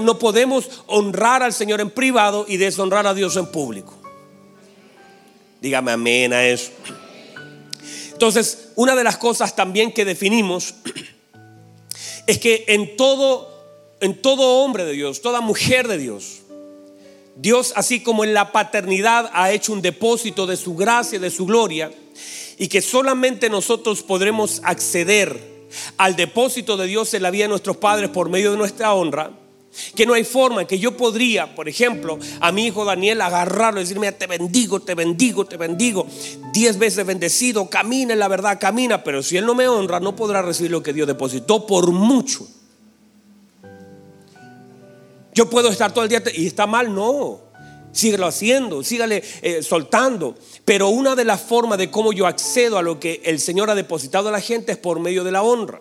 No 0.02 0.18
podemos 0.18 0.68
honrar 0.86 1.42
al 1.42 1.54
Señor 1.54 1.80
en 1.80 1.90
privado 1.90 2.44
y 2.46 2.58
deshonrar 2.58 3.06
a 3.06 3.14
Dios 3.14 3.36
en 3.36 3.46
público. 3.46 3.98
Dígame 5.60 5.92
amén 5.92 6.32
a 6.32 6.46
eso. 6.46 6.70
Entonces, 8.12 8.70
una 8.76 8.94
de 8.94 9.04
las 9.04 9.16
cosas 9.16 9.56
también 9.56 9.92
que 9.92 10.04
definimos 10.04 10.74
es 12.26 12.38
que 12.38 12.64
en 12.68 12.96
todo, 12.96 13.48
en 14.00 14.20
todo 14.20 14.62
hombre 14.62 14.84
de 14.84 14.92
Dios, 14.92 15.22
toda 15.22 15.40
mujer 15.40 15.88
de 15.88 15.98
Dios, 15.98 16.42
Dios, 17.40 17.72
así 17.76 18.00
como 18.00 18.24
en 18.24 18.34
la 18.34 18.50
paternidad, 18.50 19.30
ha 19.32 19.52
hecho 19.52 19.72
un 19.72 19.80
depósito 19.80 20.44
de 20.44 20.56
su 20.56 20.74
gracia, 20.74 21.20
de 21.20 21.30
su 21.30 21.46
gloria, 21.46 21.92
y 22.58 22.66
que 22.66 22.82
solamente 22.82 23.48
nosotros 23.48 24.02
podremos 24.02 24.60
acceder 24.64 25.58
al 25.98 26.16
depósito 26.16 26.76
de 26.76 26.88
Dios 26.88 27.14
en 27.14 27.22
la 27.22 27.30
vida 27.30 27.44
de 27.44 27.50
nuestros 27.50 27.76
padres 27.76 28.10
por 28.10 28.28
medio 28.28 28.50
de 28.50 28.56
nuestra 28.56 28.92
honra, 28.92 29.30
que 29.94 30.04
no 30.04 30.14
hay 30.14 30.24
forma 30.24 30.64
que 30.64 30.80
yo 30.80 30.96
podría, 30.96 31.54
por 31.54 31.68
ejemplo, 31.68 32.18
a 32.40 32.50
mi 32.50 32.66
hijo 32.66 32.84
Daniel 32.84 33.20
agarrarlo 33.20 33.78
y 33.78 33.84
decirme, 33.84 34.10
te 34.10 34.26
bendigo, 34.26 34.80
te 34.80 34.96
bendigo, 34.96 35.44
te 35.44 35.56
bendigo, 35.56 36.08
diez 36.52 36.76
veces 36.76 37.06
bendecido, 37.06 37.70
camina 37.70 38.14
en 38.14 38.18
la 38.18 38.26
verdad, 38.26 38.58
camina, 38.58 39.04
pero 39.04 39.22
si 39.22 39.36
él 39.36 39.46
no 39.46 39.54
me 39.54 39.68
honra, 39.68 40.00
no 40.00 40.16
podrá 40.16 40.42
recibir 40.42 40.72
lo 40.72 40.82
que 40.82 40.92
Dios 40.92 41.06
depositó 41.06 41.66
por 41.68 41.92
mucho. 41.92 42.48
Yo 45.38 45.48
puedo 45.48 45.68
estar 45.68 45.94
todo 45.94 46.02
el 46.02 46.10
día 46.10 46.20
y 46.34 46.48
está 46.48 46.66
mal, 46.66 46.92
no. 46.92 47.38
Síguelo 47.92 48.26
haciendo, 48.26 48.82
sígale 48.82 49.22
eh, 49.40 49.62
soltando. 49.62 50.34
Pero 50.64 50.88
una 50.88 51.14
de 51.14 51.24
las 51.24 51.40
formas 51.40 51.78
de 51.78 51.92
cómo 51.92 52.12
yo 52.12 52.26
accedo 52.26 52.76
a 52.76 52.82
lo 52.82 52.98
que 52.98 53.22
el 53.24 53.38
Señor 53.38 53.70
ha 53.70 53.76
depositado 53.76 54.30
a 54.30 54.32
la 54.32 54.40
gente 54.40 54.72
es 54.72 54.78
por 54.78 54.98
medio 54.98 55.22
de 55.22 55.30
la 55.30 55.44
honra. 55.44 55.78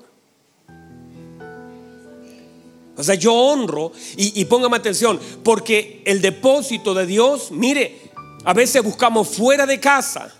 O 2.97 3.03
sea, 3.03 3.15
yo 3.15 3.33
honro 3.33 3.93
y, 4.15 4.39
y 4.39 4.45
póngame 4.45 4.77
atención, 4.77 5.19
porque 5.41 6.03
el 6.05 6.21
depósito 6.21 6.93
de 6.93 7.07
Dios, 7.07 7.49
mire, 7.49 8.11
a 8.43 8.53
veces 8.53 8.83
buscamos 8.83 9.27
fuera 9.27 9.65
de 9.65 9.79
casa 9.79 10.35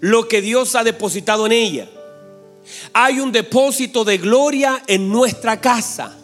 lo 0.00 0.26
que 0.26 0.42
Dios 0.42 0.74
ha 0.74 0.82
depositado 0.82 1.46
en 1.46 1.52
ella. 1.52 1.88
Hay 2.92 3.20
un 3.20 3.30
depósito 3.30 4.04
de 4.04 4.18
gloria 4.18 4.82
en 4.88 5.08
nuestra 5.08 5.60
casa. 5.60 6.17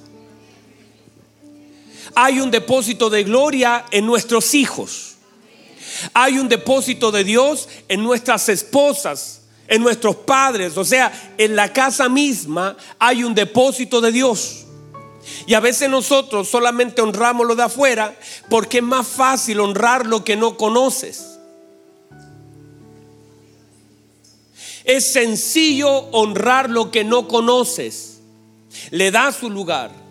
Hay 2.14 2.40
un 2.40 2.50
depósito 2.50 3.10
de 3.10 3.24
gloria 3.24 3.86
en 3.90 4.06
nuestros 4.06 4.54
hijos. 4.54 5.14
Hay 6.12 6.38
un 6.38 6.48
depósito 6.48 7.10
de 7.10 7.24
Dios 7.24 7.68
en 7.88 8.02
nuestras 8.02 8.48
esposas, 8.48 9.42
en 9.68 9.82
nuestros 9.82 10.16
padres. 10.16 10.76
O 10.76 10.84
sea, 10.84 11.34
en 11.38 11.56
la 11.56 11.72
casa 11.72 12.08
misma 12.08 12.76
hay 12.98 13.24
un 13.24 13.34
depósito 13.34 14.00
de 14.00 14.12
Dios. 14.12 14.64
Y 15.46 15.54
a 15.54 15.60
veces 15.60 15.88
nosotros 15.88 16.48
solamente 16.48 17.00
honramos 17.00 17.46
lo 17.46 17.54
de 17.54 17.62
afuera 17.62 18.14
porque 18.48 18.78
es 18.78 18.84
más 18.84 19.06
fácil 19.06 19.60
honrar 19.60 20.06
lo 20.06 20.24
que 20.24 20.36
no 20.36 20.56
conoces. 20.56 21.38
Es 24.84 25.12
sencillo 25.12 25.90
honrar 26.10 26.68
lo 26.68 26.90
que 26.90 27.04
no 27.04 27.26
conoces. 27.26 28.20
Le 28.90 29.10
da 29.10 29.32
su 29.32 29.48
lugar. 29.48 30.03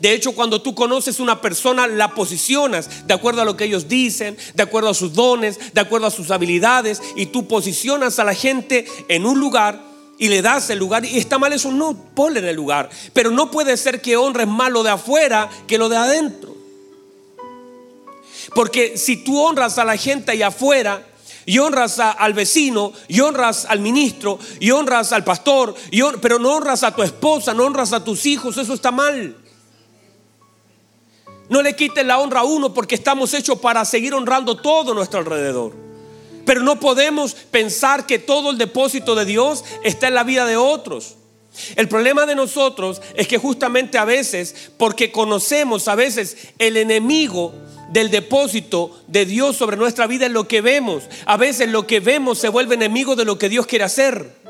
De 0.00 0.12
hecho, 0.12 0.32
cuando 0.32 0.62
tú 0.62 0.74
conoces 0.74 1.20
una 1.20 1.40
persona, 1.40 1.86
la 1.86 2.14
posicionas 2.14 3.06
de 3.06 3.14
acuerdo 3.14 3.42
a 3.42 3.44
lo 3.44 3.56
que 3.56 3.64
ellos 3.64 3.88
dicen, 3.88 4.36
de 4.54 4.62
acuerdo 4.62 4.90
a 4.90 4.94
sus 4.94 5.12
dones, 5.12 5.58
de 5.74 5.80
acuerdo 5.80 6.06
a 6.06 6.10
sus 6.10 6.30
habilidades, 6.30 7.02
y 7.16 7.26
tú 7.26 7.46
posicionas 7.46 8.18
a 8.18 8.24
la 8.24 8.34
gente 8.34 8.86
en 9.08 9.26
un 9.26 9.38
lugar 9.40 9.80
y 10.18 10.28
le 10.28 10.42
das 10.42 10.70
el 10.70 10.78
lugar. 10.78 11.04
Y 11.04 11.18
está 11.18 11.38
mal 11.38 11.52
eso, 11.52 11.70
no, 11.70 11.94
ponle 12.14 12.40
en 12.40 12.46
el 12.46 12.56
lugar. 12.56 12.90
Pero 13.12 13.30
no 13.30 13.50
puede 13.50 13.76
ser 13.76 14.00
que 14.00 14.16
honres 14.16 14.46
más 14.46 14.70
lo 14.70 14.82
de 14.82 14.90
afuera 14.90 15.50
que 15.66 15.78
lo 15.78 15.88
de 15.88 15.96
adentro. 15.96 16.54
Porque 18.54 18.96
si 18.96 19.16
tú 19.16 19.40
honras 19.40 19.78
a 19.78 19.84
la 19.84 19.96
gente 19.96 20.32
allá 20.32 20.48
afuera, 20.48 21.06
y 21.44 21.58
honras 21.58 21.98
al 21.98 22.34
vecino, 22.34 22.92
y 23.08 23.20
honras 23.20 23.66
al 23.68 23.80
ministro, 23.80 24.38
y 24.60 24.70
honras 24.70 25.12
al 25.12 25.24
pastor, 25.24 25.74
pero 26.20 26.38
no 26.38 26.54
honras 26.54 26.82
a 26.82 26.94
tu 26.94 27.02
esposa, 27.02 27.52
no 27.52 27.64
honras 27.64 27.92
a 27.92 28.04
tus 28.04 28.26
hijos, 28.26 28.56
eso 28.56 28.74
está 28.74 28.90
mal. 28.90 29.36
No 31.48 31.62
le 31.62 31.76
quiten 31.76 32.06
la 32.06 32.18
honra 32.18 32.40
a 32.40 32.44
uno 32.44 32.72
porque 32.72 32.94
estamos 32.94 33.34
hechos 33.34 33.58
para 33.58 33.84
seguir 33.84 34.14
honrando 34.14 34.56
todo 34.56 34.94
nuestro 34.94 35.18
alrededor. 35.18 35.72
Pero 36.44 36.62
no 36.62 36.80
podemos 36.80 37.34
pensar 37.34 38.06
que 38.06 38.18
todo 38.18 38.50
el 38.50 38.58
depósito 38.58 39.14
de 39.14 39.24
Dios 39.24 39.64
está 39.84 40.08
en 40.08 40.14
la 40.14 40.24
vida 40.24 40.44
de 40.44 40.56
otros. 40.56 41.16
El 41.76 41.88
problema 41.88 42.24
de 42.26 42.34
nosotros 42.34 43.02
es 43.14 43.28
que 43.28 43.38
justamente 43.38 43.98
a 43.98 44.04
veces, 44.04 44.70
porque 44.78 45.12
conocemos 45.12 45.86
a 45.88 45.94
veces 45.94 46.36
el 46.58 46.76
enemigo 46.76 47.52
del 47.90 48.10
depósito 48.10 48.98
de 49.06 49.26
Dios 49.26 49.56
sobre 49.56 49.76
nuestra 49.76 50.06
vida 50.06 50.26
es 50.26 50.32
lo 50.32 50.48
que 50.48 50.62
vemos. 50.62 51.04
A 51.26 51.36
veces 51.36 51.68
lo 51.68 51.86
que 51.86 52.00
vemos 52.00 52.38
se 52.38 52.48
vuelve 52.48 52.74
enemigo 52.74 53.16
de 53.16 53.26
lo 53.26 53.38
que 53.38 53.50
Dios 53.50 53.66
quiere 53.66 53.84
hacer. 53.84 54.41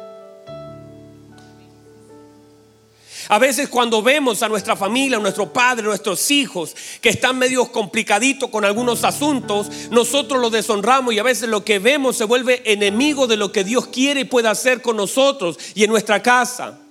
A 3.29 3.39
veces 3.39 3.69
cuando 3.69 4.03
vemos 4.03 4.43
a 4.43 4.49
nuestra 4.49 4.77
familia, 4.77 5.17
a 5.17 5.21
nuestro 5.21 5.53
padre, 5.53 5.85
a 5.85 5.89
nuestros 5.89 6.31
hijos 6.31 6.75
que 7.01 7.09
están 7.09 7.39
medio 7.39 7.71
complicaditos 7.71 8.51
con 8.51 8.65
algunos 8.65 9.05
asuntos, 9.05 9.69
nosotros 9.91 10.41
los 10.41 10.53
deshonramos 10.53 11.15
y 11.15 11.19
a 11.19 11.23
veces 11.23 11.49
lo 11.49 11.65
que 11.65 11.79
vemos 11.79 12.17
se 12.17 12.25
vuelve 12.25 12.63
enemigo 12.65 13.27
de 13.27 13.37
lo 13.37 13.53
que 13.53 13.65
Dios 13.65 13.87
quiere 13.87 14.21
y 14.21 14.25
puede 14.25 14.49
hacer 14.49 14.83
con 14.83 14.97
nosotros 14.97 15.59
y 15.75 15.85
en 15.85 15.91
nuestra 15.91 16.23
casa. 16.23 16.82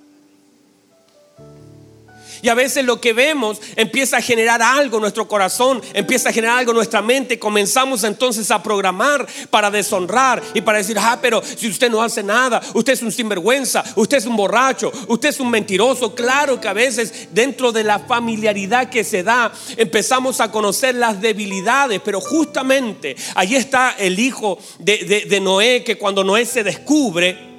Y 2.42 2.50
a 2.50 2.54
veces 2.54 2.86
lo 2.86 3.00
que 3.00 3.14
vemos 3.14 3.60
empieza 3.76 4.18
a 4.18 4.22
generar 4.22 4.62
algo 4.62 4.98
en 4.98 5.02
nuestro 5.02 5.28
corazón, 5.28 5.82
empieza 5.94 6.30
a 6.30 6.34
generar 6.34 6.60
algo 6.60 6.72
en 6.72 6.78
nuestra 6.78 7.02
mente. 7.02 7.40
Comenzamos 7.40 8.04
entonces 8.04 8.50
a 8.52 8.64
programar 8.64 9.28
para 9.50 9.70
deshonrar 9.70 10.42
y 10.54 10.62
para 10.62 10.80
decir, 10.80 10.98
ah, 11.00 11.20
pero 11.22 11.42
si 11.44 11.68
usted 11.68 11.90
no 11.90 12.02
hace 12.02 12.24
nada, 12.24 12.62
usted 12.74 12.94
es 12.94 13.02
un 13.02 13.12
sinvergüenza, 13.12 13.84
usted 13.96 14.18
es 14.18 14.26
un 14.26 14.36
borracho, 14.36 14.92
usted 15.08 15.30
es 15.30 15.40
un 15.40 15.50
mentiroso. 15.50 16.16
Claro 16.16 16.60
que 16.60 16.68
a 16.68 16.74
veces 16.74 17.28
dentro 17.32 17.72
de 17.72 17.84
la 17.84 18.00
familiaridad 18.00 18.90
que 18.90 19.04
se 19.04 19.24
da, 19.24 19.52
empezamos 19.78 20.42
a 20.42 20.52
conocer 20.52 20.96
las 20.96 21.22
debilidades, 21.22 22.02
pero 22.04 22.22
justamente 22.22 23.16
ahí 23.36 23.56
está 23.56 23.96
el 23.98 24.20
hijo 24.20 24.58
de, 24.80 25.26
de 25.30 25.40
Noé, 25.40 25.84
que 25.84 25.98
cuando 25.98 26.24
Noé 26.24 26.46
se 26.46 26.64
descubre, 26.64 27.51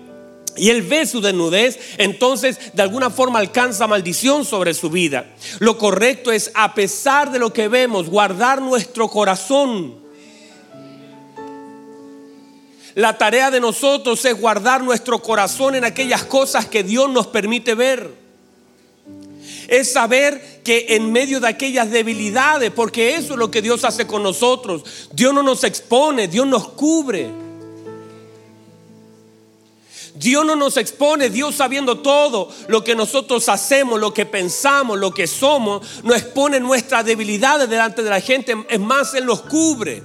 y 0.57 0.71
él 0.71 0.83
ve 0.83 1.07
su 1.07 1.21
desnudez, 1.21 1.79
entonces 1.99 2.59
de 2.75 2.83
alguna 2.83 3.11
forma 3.11 3.39
alcanza 3.39 3.87
maldición 3.87 4.45
sobre 4.45 4.75
su 4.75 4.91
vida. 4.91 5.27
Lo 5.59 5.79
correcto 5.79 6.31
es, 6.31 6.51
a 6.55 6.75
pesar 6.75 7.33
de 7.33 7.39
lo 7.39 7.53
que 7.53 7.69
vemos, 7.69 8.09
guardar 8.09 8.61
nuestro 8.61 9.09
corazón. 9.09 10.03
La 12.95 13.17
tarea 13.17 13.51
de 13.51 13.61
nosotros 13.61 14.23
es 14.27 14.39
guardar 14.39 14.83
nuestro 14.83 15.21
corazón 15.21 15.75
en 15.75 15.85
aquellas 15.85 16.25
cosas 16.25 16.67
que 16.67 16.83
Dios 16.83 17.09
nos 17.09 17.27
permite 17.27 17.75
ver. 17.75 18.11
Es 19.69 19.93
saber 19.93 20.61
que 20.63 20.87
en 20.91 21.11
medio 21.11 21.41
de 21.41 21.49
aquellas 21.49 21.91
debilidades, 21.91 22.71
porque 22.71 23.17
eso 23.17 23.33
es 23.33 23.39
lo 23.39 23.51
que 23.51 23.63
Dios 23.63 23.85
hace 23.85 24.07
con 24.07 24.23
nosotros, 24.23 25.09
Dios 25.15 25.33
no 25.33 25.43
nos 25.43 25.65
expone, 25.65 26.29
Dios 26.29 26.47
nos 26.47 26.69
cubre. 26.69 27.42
Dios 30.15 30.45
no 30.45 30.57
nos 30.57 30.77
expone, 30.77 31.31
Dios 31.31 31.55
sabiendo 31.55 31.99
todo 31.99 32.51
lo 32.69 32.85
que 32.85 32.95
nosotros 32.95 33.49
hacemos, 33.49 33.99
lo 33.99 34.13
que 34.13 34.27
pensamos, 34.27 34.99
lo 34.99 35.13
que 35.13 35.27
somos, 35.27 36.03
no 36.05 36.15
expone 36.15 36.61
nuestras 36.61 37.05
debilidades 37.05 37.69
delante 37.69 38.03
de 38.03 38.11
la 38.11 38.21
gente, 38.21 38.55
es 38.69 38.81
más, 38.81 39.15
Él 39.15 39.27
nos 39.27 39.43
cubre. 39.43 40.03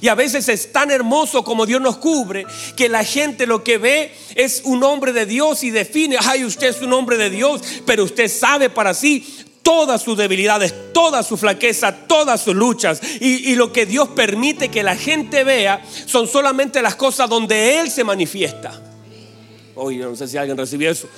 Y 0.00 0.08
a 0.08 0.14
veces 0.14 0.48
es 0.48 0.72
tan 0.72 0.90
hermoso 0.90 1.44
como 1.44 1.66
Dios 1.66 1.82
nos 1.82 1.98
cubre 1.98 2.46
que 2.76 2.88
la 2.88 3.04
gente 3.04 3.46
lo 3.46 3.62
que 3.62 3.76
ve 3.76 4.14
es 4.34 4.62
un 4.64 4.82
hombre 4.82 5.12
de 5.12 5.26
Dios 5.26 5.62
y 5.64 5.70
define, 5.70 6.16
ay, 6.18 6.44
usted 6.44 6.68
es 6.68 6.80
un 6.80 6.94
hombre 6.94 7.18
de 7.18 7.28
Dios, 7.28 7.60
pero 7.84 8.04
usted 8.04 8.28
sabe 8.28 8.70
para 8.70 8.94
sí 8.94 9.26
todas 9.60 10.00
sus 10.00 10.16
debilidades, 10.16 10.72
toda 10.94 11.22
su 11.22 11.36
flaqueza, 11.36 11.92
todas 12.06 12.40
sus 12.40 12.54
luchas. 12.54 13.00
Y, 13.20 13.50
y, 13.50 13.54
lo 13.56 13.72
que 13.72 13.84
Dios 13.84 14.08
permite 14.10 14.70
que 14.70 14.82
la 14.82 14.96
gente 14.96 15.44
vea 15.44 15.84
son 16.06 16.26
solamente 16.26 16.80
las 16.80 16.94
cosas 16.94 17.28
donde 17.28 17.80
Él 17.80 17.90
se 17.90 18.04
manifiesta. 18.04 18.80
Oye, 19.76 19.98
no 19.98 20.16
sé 20.16 20.26
si 20.26 20.36
alguien 20.36 20.56
recibió 20.56 20.90
eso. 20.90 21.08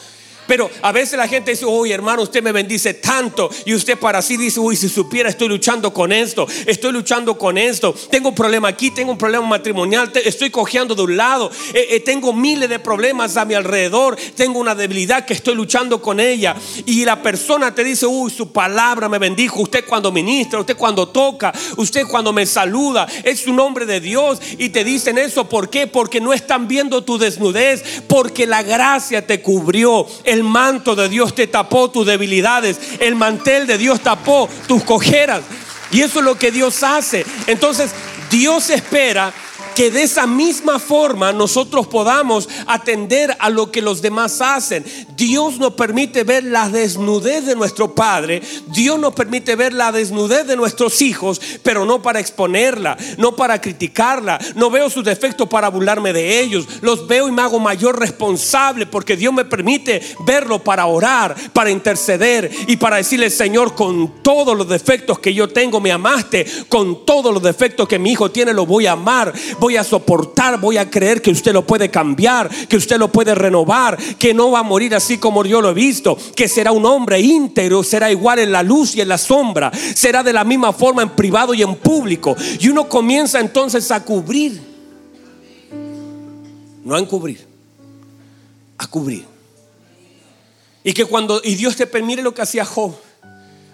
Pero 0.48 0.70
a 0.80 0.92
veces 0.92 1.18
la 1.18 1.28
gente 1.28 1.52
dice, 1.52 1.66
uy 1.66 1.92
hermano, 1.92 2.22
usted 2.22 2.42
me 2.42 2.52
bendice 2.52 2.94
tanto. 2.94 3.50
Y 3.66 3.74
usted 3.74 3.98
para 3.98 4.22
sí 4.22 4.36
dice, 4.36 4.58
uy, 4.58 4.74
si 4.74 4.88
supiera, 4.88 5.28
estoy 5.28 5.46
luchando 5.48 5.92
con 5.92 6.10
esto, 6.10 6.48
estoy 6.66 6.90
luchando 6.90 7.36
con 7.36 7.58
esto. 7.58 7.94
Tengo 8.10 8.30
un 8.30 8.34
problema 8.34 8.68
aquí, 8.68 8.90
tengo 8.90 9.12
un 9.12 9.18
problema 9.18 9.46
matrimonial, 9.46 10.10
estoy 10.24 10.50
cojeando 10.50 10.94
de 10.94 11.02
un 11.02 11.16
lado. 11.16 11.50
Eh, 11.74 11.88
eh, 11.90 12.00
tengo 12.00 12.32
miles 12.32 12.70
de 12.70 12.78
problemas 12.78 13.36
a 13.36 13.44
mi 13.44 13.52
alrededor. 13.54 14.16
Tengo 14.34 14.58
una 14.58 14.74
debilidad 14.74 15.26
que 15.26 15.34
estoy 15.34 15.54
luchando 15.54 16.00
con 16.00 16.18
ella. 16.18 16.56
Y 16.86 17.04
la 17.04 17.22
persona 17.22 17.74
te 17.74 17.84
dice, 17.84 18.06
uy, 18.06 18.30
su 18.30 18.50
palabra 18.50 19.08
me 19.08 19.18
bendijo. 19.18 19.60
Usted 19.60 19.84
cuando 19.84 20.10
ministra, 20.10 20.60
usted 20.60 20.76
cuando 20.76 21.08
toca, 21.08 21.52
usted 21.76 22.06
cuando 22.06 22.32
me 22.32 22.46
saluda, 22.46 23.06
es 23.22 23.46
un 23.46 23.60
hombre 23.60 23.84
de 23.84 24.00
Dios. 24.00 24.40
Y 24.56 24.70
te 24.70 24.82
dicen 24.82 25.18
eso, 25.18 25.46
¿por 25.46 25.68
qué? 25.68 25.86
Porque 25.86 26.22
no 26.22 26.32
están 26.32 26.68
viendo 26.68 27.04
tu 27.04 27.18
desnudez, 27.18 28.02
porque 28.06 28.46
la 28.46 28.62
gracia 28.62 29.26
te 29.26 29.42
cubrió. 29.42 30.06
El 30.24 30.37
manto 30.42 30.94
de 30.94 31.08
Dios 31.08 31.34
te 31.34 31.46
tapó 31.46 31.90
tus 31.90 32.06
debilidades. 32.06 32.78
El 33.00 33.14
mantel 33.14 33.66
de 33.66 33.78
Dios 33.78 34.00
tapó 34.00 34.48
tus 34.66 34.82
cojeras. 34.84 35.42
Y 35.90 36.02
eso 36.02 36.18
es 36.18 36.24
lo 36.24 36.38
que 36.38 36.50
Dios 36.50 36.82
hace. 36.82 37.24
Entonces, 37.46 37.92
Dios 38.30 38.70
espera 38.70 39.32
que 39.78 39.92
de 39.92 40.02
esa 40.02 40.26
misma 40.26 40.80
forma 40.80 41.32
nosotros 41.32 41.86
podamos 41.86 42.48
atender 42.66 43.36
a 43.38 43.48
lo 43.48 43.70
que 43.70 43.80
los 43.80 44.02
demás 44.02 44.40
hacen. 44.40 44.84
Dios 45.16 45.60
nos 45.60 45.74
permite 45.74 46.24
ver 46.24 46.42
la 46.42 46.68
desnudez 46.68 47.46
de 47.46 47.54
nuestro 47.54 47.94
Padre, 47.94 48.42
Dios 48.72 48.98
nos 48.98 49.14
permite 49.14 49.54
ver 49.54 49.72
la 49.72 49.92
desnudez 49.92 50.48
de 50.48 50.56
nuestros 50.56 51.00
hijos, 51.00 51.40
pero 51.62 51.84
no 51.84 52.02
para 52.02 52.18
exponerla, 52.18 52.96
no 53.18 53.36
para 53.36 53.60
criticarla. 53.60 54.40
No 54.56 54.68
veo 54.68 54.90
sus 54.90 55.04
defectos 55.04 55.48
para 55.48 55.68
burlarme 55.68 56.12
de 56.12 56.40
ellos, 56.40 56.66
los 56.80 57.06
veo 57.06 57.28
y 57.28 57.30
me 57.30 57.42
hago 57.42 57.60
mayor 57.60 58.00
responsable 58.00 58.84
porque 58.84 59.16
Dios 59.16 59.32
me 59.32 59.44
permite 59.44 60.02
verlo 60.26 60.58
para 60.58 60.86
orar, 60.86 61.36
para 61.52 61.70
interceder 61.70 62.50
y 62.66 62.78
para 62.78 62.96
decirle, 62.96 63.30
Señor, 63.30 63.76
con 63.76 64.24
todos 64.24 64.58
los 64.58 64.68
defectos 64.68 65.20
que 65.20 65.32
yo 65.32 65.46
tengo, 65.46 65.80
me 65.80 65.92
amaste, 65.92 66.44
con 66.68 67.06
todos 67.06 67.32
los 67.32 67.44
defectos 67.44 67.86
que 67.86 68.00
mi 68.00 68.10
hijo 68.10 68.32
tiene, 68.32 68.52
lo 68.52 68.66
voy 68.66 68.86
a 68.86 68.92
amar 68.92 69.32
a 69.76 69.84
soportar, 69.84 70.60
voy 70.60 70.78
a 70.78 70.90
creer 70.90 71.22
que 71.22 71.30
usted 71.30 71.52
lo 71.52 71.66
puede 71.66 71.90
cambiar, 71.90 72.48
que 72.66 72.76
usted 72.76 72.98
lo 72.98 73.10
puede 73.10 73.34
renovar, 73.34 73.96
que 74.18 74.34
no 74.34 74.50
va 74.50 74.60
a 74.60 74.62
morir 74.62 74.94
así 74.94 75.18
como 75.18 75.44
yo 75.44 75.60
lo 75.60 75.70
he 75.70 75.74
visto, 75.74 76.16
que 76.34 76.48
será 76.48 76.72
un 76.72 76.86
hombre 76.86 77.20
íntegro, 77.20 77.82
será 77.82 78.10
igual 78.10 78.38
en 78.38 78.52
la 78.52 78.62
luz 78.62 78.96
y 78.96 79.00
en 79.00 79.08
la 79.08 79.18
sombra, 79.18 79.70
será 79.94 80.22
de 80.22 80.32
la 80.32 80.44
misma 80.44 80.72
forma 80.72 81.02
en 81.02 81.10
privado 81.10 81.54
y 81.54 81.62
en 81.62 81.76
público. 81.76 82.36
Y 82.58 82.68
uno 82.68 82.88
comienza 82.88 83.40
entonces 83.40 83.90
a 83.90 84.04
cubrir, 84.04 84.60
no 86.84 86.94
a 86.94 86.98
encubrir, 86.98 87.46
a 88.78 88.86
cubrir. 88.86 89.24
Y 90.84 90.92
que 90.92 91.04
cuando, 91.04 91.40
y 91.44 91.54
Dios 91.54 91.76
te 91.76 91.86
permite 91.86 92.22
lo 92.22 92.32
que 92.32 92.42
hacía 92.42 92.64
Job, 92.64 92.94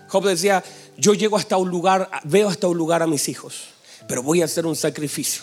Job 0.08 0.26
decía, 0.26 0.64
yo 0.96 1.14
llego 1.14 1.36
hasta 1.36 1.56
un 1.56 1.70
lugar, 1.70 2.10
veo 2.24 2.48
hasta 2.48 2.66
un 2.66 2.76
lugar 2.76 3.02
a 3.02 3.06
mis 3.06 3.28
hijos, 3.28 3.64
pero 4.08 4.22
voy 4.22 4.42
a 4.42 4.46
hacer 4.46 4.66
un 4.66 4.76
sacrificio 4.76 5.42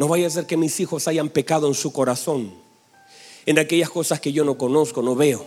No 0.00 0.08
vaya 0.08 0.28
a 0.28 0.30
ser 0.30 0.46
que 0.46 0.56
mis 0.56 0.80
hijos 0.80 1.08
hayan 1.08 1.28
pecado 1.28 1.68
en 1.68 1.74
su 1.74 1.92
corazón, 1.92 2.54
en 3.44 3.58
aquellas 3.58 3.90
cosas 3.90 4.18
que 4.18 4.32
yo 4.32 4.46
no 4.46 4.56
conozco, 4.56 5.02
no 5.02 5.14
veo. 5.14 5.44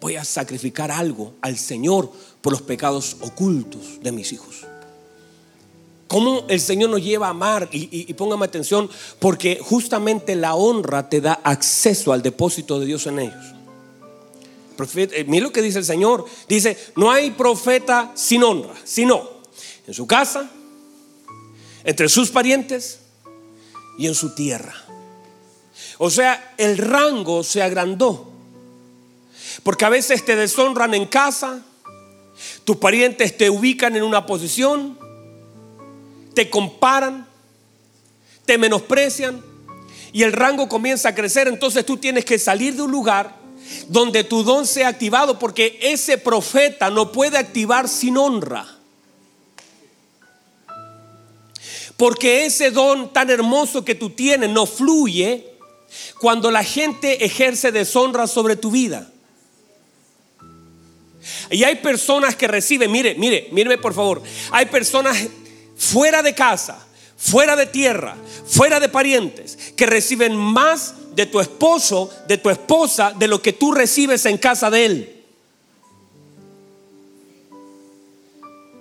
Voy 0.00 0.16
a 0.16 0.24
sacrificar 0.24 0.90
algo 0.90 1.34
al 1.42 1.58
Señor 1.58 2.10
por 2.40 2.54
los 2.54 2.62
pecados 2.62 3.18
ocultos 3.20 4.00
de 4.02 4.10
mis 4.10 4.32
hijos. 4.32 4.66
¿Cómo 6.08 6.46
el 6.48 6.60
Señor 6.60 6.88
nos 6.88 7.02
lleva 7.02 7.26
a 7.26 7.30
amar? 7.32 7.68
Y, 7.72 8.10
póngame 8.14 8.46
atención, 8.46 8.88
porque 9.18 9.60
justamente 9.60 10.34
la 10.34 10.54
honra 10.54 11.10
te 11.10 11.20
da 11.20 11.38
acceso 11.44 12.14
al 12.14 12.22
depósito 12.22 12.80
de 12.80 12.86
Dios 12.86 13.06
en 13.06 13.18
ellos. 13.18 13.54
Eh, 14.96 15.26
mira 15.28 15.42
lo 15.42 15.52
que 15.52 15.60
dice 15.60 15.78
el 15.78 15.84
Señor. 15.84 16.24
Dice, 16.48 16.74
no 16.96 17.10
hay 17.10 17.32
profeta 17.32 18.12
sin 18.14 18.44
honra, 18.44 18.72
sino 18.82 19.28
en 19.86 19.92
su 19.92 20.06
casa, 20.06 20.50
entre 21.84 22.08
sus 22.08 22.30
parientes 22.30 23.00
y 24.00 24.08
en 24.08 24.16
su 24.16 24.34
tierra. 24.34 24.74
O 25.98 26.10
sea, 26.10 26.54
el 26.56 26.76
rango 26.76 27.44
se 27.44 27.62
agrandó. 27.62 28.32
Porque 29.62 29.84
a 29.84 29.90
veces 29.90 30.24
te 30.24 30.34
deshonran 30.34 30.94
en 30.94 31.06
casa, 31.06 31.62
tus 32.64 32.76
parientes 32.78 33.36
te 33.36 33.48
ubican 33.48 33.94
en 33.94 34.02
una 34.02 34.26
posición 34.26 34.98
te 36.34 36.48
comparan, 36.48 37.26
te 38.46 38.58
menosprecian 38.58 39.42
y 40.12 40.22
el 40.22 40.32
rango 40.32 40.68
comienza 40.68 41.10
a 41.10 41.14
crecer, 41.14 41.48
entonces 41.48 41.84
tú 41.84 41.96
tienes 41.96 42.24
que 42.24 42.38
salir 42.38 42.74
de 42.74 42.82
un 42.82 42.90
lugar 42.90 43.36
donde 43.88 44.24
tu 44.24 44.42
don 44.42 44.66
sea 44.66 44.88
activado 44.88 45.38
porque 45.38 45.78
ese 45.82 46.18
profeta 46.18 46.90
no 46.90 47.12
puede 47.12 47.38
activar 47.38 47.88
sin 47.88 48.16
honra. 48.16 48.79
Porque 52.00 52.46
ese 52.46 52.70
don 52.70 53.12
tan 53.12 53.28
hermoso 53.28 53.84
que 53.84 53.94
tú 53.94 54.08
tienes 54.08 54.48
no 54.48 54.64
fluye 54.64 55.52
cuando 56.18 56.50
la 56.50 56.64
gente 56.64 57.26
ejerce 57.26 57.72
deshonra 57.72 58.26
sobre 58.26 58.56
tu 58.56 58.70
vida. 58.70 59.12
Y 61.50 61.62
hay 61.62 61.76
personas 61.76 62.36
que 62.36 62.48
reciben, 62.48 62.90
mire, 62.90 63.16
mire, 63.16 63.48
míreme 63.52 63.76
por 63.76 63.92
favor, 63.92 64.22
hay 64.50 64.64
personas 64.64 65.14
fuera 65.76 66.22
de 66.22 66.34
casa, 66.34 66.86
fuera 67.18 67.54
de 67.54 67.66
tierra, 67.66 68.16
fuera 68.46 68.80
de 68.80 68.88
parientes, 68.88 69.58
que 69.76 69.84
reciben 69.84 70.34
más 70.34 70.94
de 71.14 71.26
tu 71.26 71.38
esposo, 71.38 72.10
de 72.26 72.38
tu 72.38 72.48
esposa, 72.48 73.12
de 73.12 73.28
lo 73.28 73.42
que 73.42 73.52
tú 73.52 73.72
recibes 73.72 74.24
en 74.24 74.38
casa 74.38 74.70
de 74.70 74.86
él. 74.86 75.19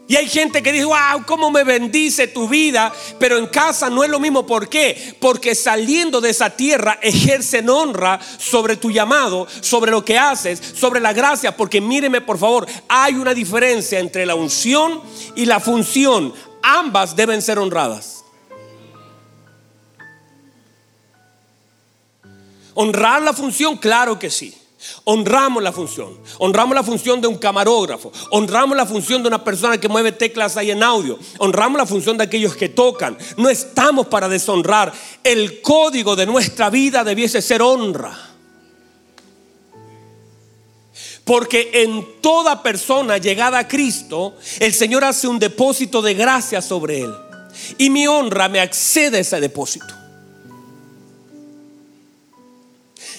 Y 0.09 0.15
hay 0.15 0.27
gente 0.27 0.63
que 0.63 0.71
dice, 0.71 0.85
wow, 0.85 1.23
cómo 1.27 1.51
me 1.51 1.63
bendice 1.63 2.25
tu 2.25 2.49
vida, 2.49 2.91
pero 3.19 3.37
en 3.37 3.45
casa 3.45 3.91
no 3.91 4.03
es 4.03 4.09
lo 4.09 4.19
mismo. 4.19 4.43
¿Por 4.43 4.67
qué? 4.67 5.15
Porque 5.19 5.53
saliendo 5.53 6.19
de 6.19 6.31
esa 6.31 6.49
tierra 6.49 6.97
ejercen 6.99 7.69
honra 7.69 8.19
sobre 8.39 8.75
tu 8.75 8.89
llamado, 8.89 9.47
sobre 9.61 9.91
lo 9.91 10.03
que 10.03 10.17
haces, 10.17 10.59
sobre 10.73 10.99
la 10.99 11.13
gracia. 11.13 11.55
Porque 11.55 11.79
míreme 11.79 12.21
por 12.21 12.39
favor, 12.39 12.65
hay 12.87 13.13
una 13.13 13.35
diferencia 13.35 13.99
entre 13.99 14.25
la 14.25 14.33
unción 14.33 14.99
y 15.35 15.45
la 15.45 15.59
función 15.59 16.33
ambas 16.63 17.15
deben 17.15 17.43
ser 17.43 17.59
honradas. 17.59 18.23
Honrar 22.73 23.21
la 23.21 23.33
función, 23.33 23.77
claro 23.77 24.17
que 24.17 24.31
sí. 24.31 24.58
Honramos 25.03 25.61
la 25.61 25.71
función. 25.71 26.17
Honramos 26.37 26.73
la 26.73 26.83
función 26.83 27.19
de 27.19 27.27
un 27.27 27.37
camarógrafo. 27.37 28.11
Honramos 28.31 28.77
la 28.77 28.85
función 28.85 29.21
de 29.21 29.27
una 29.27 29.43
persona 29.43 29.77
que 29.77 29.89
mueve 29.89 30.13
teclas 30.13 30.55
ahí 30.55 30.71
en 30.71 30.83
audio. 30.83 31.19
Honramos 31.39 31.77
la 31.77 31.85
función 31.85 32.17
de 32.17 32.23
aquellos 32.23 32.55
que 32.55 32.69
tocan. 32.69 33.17
No 33.37 33.49
estamos 33.49 34.07
para 34.07 34.29
deshonrar. 34.29 34.93
El 35.23 35.61
código 35.61 36.15
de 36.15 36.25
nuestra 36.25 36.69
vida 36.69 37.03
debiese 37.03 37.41
ser 37.41 37.61
honra. 37.61 38.17
Porque 41.25 41.69
en 41.73 42.21
toda 42.21 42.63
persona 42.63 43.17
llegada 43.17 43.59
a 43.59 43.67
Cristo, 43.67 44.35
el 44.59 44.73
Señor 44.73 45.03
hace 45.03 45.27
un 45.27 45.39
depósito 45.39 46.01
de 46.01 46.13
gracia 46.13 46.61
sobre 46.61 47.01
él. 47.01 47.13
Y 47.77 47.89
mi 47.89 48.07
honra 48.07 48.47
me 48.47 48.61
accede 48.61 49.17
a 49.17 49.21
ese 49.21 49.39
depósito. 49.41 49.93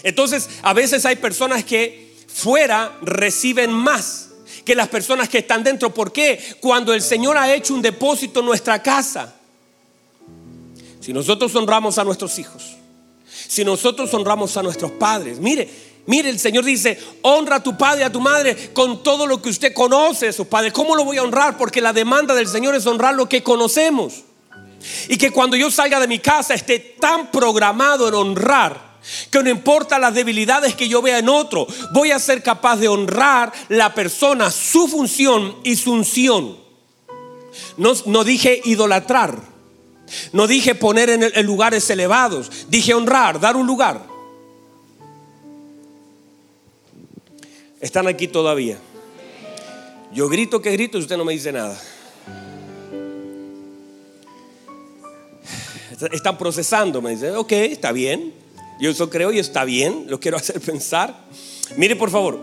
Entonces, 0.03 0.49
a 0.63 0.73
veces 0.73 1.05
hay 1.05 1.17
personas 1.17 1.65
que 1.65 2.15
fuera 2.27 2.97
reciben 3.03 3.73
más 3.73 4.31
que 4.65 4.75
las 4.75 4.89
personas 4.89 5.29
que 5.29 5.39
están 5.39 5.65
dentro. 5.65 5.93
¿Por 5.93 6.13
qué? 6.13 6.57
Cuando 6.61 6.95
el 6.95 7.03
Señor 7.03 7.37
ha 7.37 7.53
hecho 7.53 7.75
un 7.75 7.83
depósito 7.83 8.41
en 8.41 8.47
nuestra 8.47 8.83
casa. 8.83 9.35
Si 11.01 11.13
nosotros 11.13 11.55
honramos 11.55 11.99
a 11.99 12.05
nuestros 12.05 12.39
hijos, 12.39 12.77
si 13.49 13.65
nosotros 13.65 14.13
honramos 14.13 14.57
a 14.57 14.63
nuestros 14.63 14.93
padres, 14.93 15.39
mire, 15.39 15.91
Mire, 16.07 16.31
el 16.31 16.41
Señor 16.41 16.65
dice, 16.65 16.99
honra 17.23 17.57
a 17.57 17.63
tu 17.63 17.77
padre 17.77 18.01
y 18.01 18.05
a 18.05 18.11
tu 18.11 18.21
madre 18.21 18.71
con 18.73 19.03
todo 19.03 19.27
lo 19.27 19.41
que 19.41 19.49
usted 19.49 19.73
conoce 19.73 20.27
de 20.27 20.33
sus 20.33 20.47
padres. 20.47 20.73
¿Cómo 20.73 20.97
lo 20.97 21.05
voy 21.05 21.19
a 21.19 21.23
honrar? 21.23 21.57
Porque 21.57 21.81
la 21.81 21.93
demanda 21.93 22.35
del 22.35 22.49
Señor 22.49 22.75
es 22.75 22.87
honrar 22.87 23.15
lo 23.15 23.29
que 23.29 23.45
conocemos. 23.45 24.25
Y 25.09 25.19
que 25.19 25.31
cuando 25.31 25.57
yo 25.57 25.71
salga 25.71 26.01
de 26.01 26.09
mi 26.09 26.19
casa 26.19 26.55
esté 26.55 26.79
tan 26.99 27.31
programado 27.31 28.09
en 28.09 28.15
honrar 28.15 28.90
que 29.31 29.43
no 29.43 29.51
importa 29.51 29.99
las 29.99 30.15
debilidades 30.15 30.75
que 30.75 30.89
yo 30.89 31.03
vea 31.03 31.19
en 31.19 31.29
otro, 31.29 31.67
voy 31.93 32.11
a 32.11 32.19
ser 32.19 32.43
capaz 32.43 32.77
de 32.77 32.89
honrar 32.89 33.53
la 33.69 33.95
persona, 33.95 34.51
su 34.51 34.89
función 34.89 35.57
y 35.65 35.77
su 35.77 35.93
unción. 35.93 36.57
No, 37.77 37.93
no 38.07 38.25
dije 38.25 38.61
idolatrar, 38.65 39.39
no 40.33 40.47
dije 40.47 40.75
poner 40.75 41.11
en 41.11 41.47
lugares 41.47 41.89
elevados, 41.91 42.51
dije 42.69 42.95
honrar, 42.95 43.41
dar 43.41 43.57
un 43.57 43.67
lugar. 43.67 44.11
Están 47.81 48.07
aquí 48.07 48.29
todavía. 48.29 48.79
Yo 50.13 50.29
grito 50.29 50.61
que 50.61 50.73
grito 50.73 50.99
y 50.99 51.03
usted 51.03 51.17
no 51.17 51.25
me 51.25 51.33
dice 51.33 51.51
nada. 51.53 51.81
Están 56.13 56.37
procesando, 56.37 57.01
me 57.01 57.11
dice, 57.11 57.33
ok, 57.33 57.53
está 57.53 57.93
bien. 57.93 58.33
Yo 58.81 58.91
eso 58.91 59.11
creo 59.11 59.33
y 59.33 59.39
está 59.39 59.65
bien, 59.65 60.07
lo 60.09 60.19
quiero 60.19 60.37
hacer 60.39 60.61
pensar. 60.61 61.15
Mire 61.77 61.97
por 61.97 62.11
favor. 62.11 62.41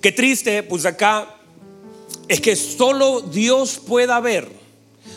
Qué 0.00 0.12
triste, 0.12 0.62
pues 0.62 0.84
acá 0.84 1.36
es 2.28 2.40
que 2.40 2.56
solo 2.56 3.20
Dios 3.20 3.78
pueda 3.78 4.20
ver 4.20 4.48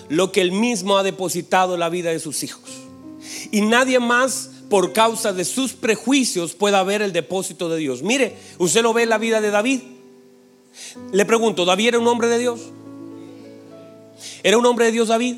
lo 0.09 0.31
que 0.31 0.41
Él 0.41 0.51
mismo 0.51 0.97
ha 0.97 1.03
depositado 1.03 1.73
en 1.73 1.81
la 1.81 1.89
vida 1.89 2.11
de 2.11 2.19
sus 2.19 2.43
hijos. 2.43 2.69
Y 3.51 3.61
nadie 3.61 3.99
más 3.99 4.51
por 4.69 4.93
causa 4.93 5.33
de 5.33 5.45
sus 5.45 5.73
prejuicios 5.73 6.53
pueda 6.53 6.83
ver 6.83 7.01
el 7.01 7.13
depósito 7.13 7.69
de 7.69 7.77
Dios. 7.77 8.01
Mire, 8.01 8.35
usted 8.57 8.81
lo 8.81 8.93
ve 8.93 9.03
en 9.03 9.09
la 9.09 9.17
vida 9.17 9.41
de 9.41 9.51
David. 9.51 9.81
Le 11.11 11.25
pregunto, 11.25 11.65
¿David 11.65 11.89
era 11.89 11.99
un 11.99 12.07
hombre 12.07 12.27
de 12.27 12.39
Dios? 12.39 12.61
¿Era 14.43 14.57
un 14.57 14.65
hombre 14.65 14.85
de 14.85 14.91
Dios 14.91 15.07
David? 15.07 15.37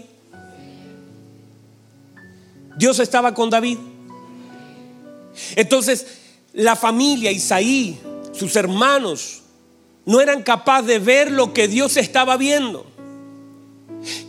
Dios 2.79 2.99
estaba 2.99 3.33
con 3.33 3.49
David. 3.49 3.77
Entonces, 5.57 6.07
la 6.53 6.77
familia, 6.77 7.29
Isaí, 7.29 7.99
sus 8.31 8.55
hermanos, 8.55 9.41
no 10.05 10.21
eran 10.21 10.43
capaces 10.43 10.87
de 10.87 10.99
ver 10.99 11.29
lo 11.29 11.53
que 11.53 11.67
Dios 11.67 11.97
estaba 11.97 12.37
viendo. 12.37 12.87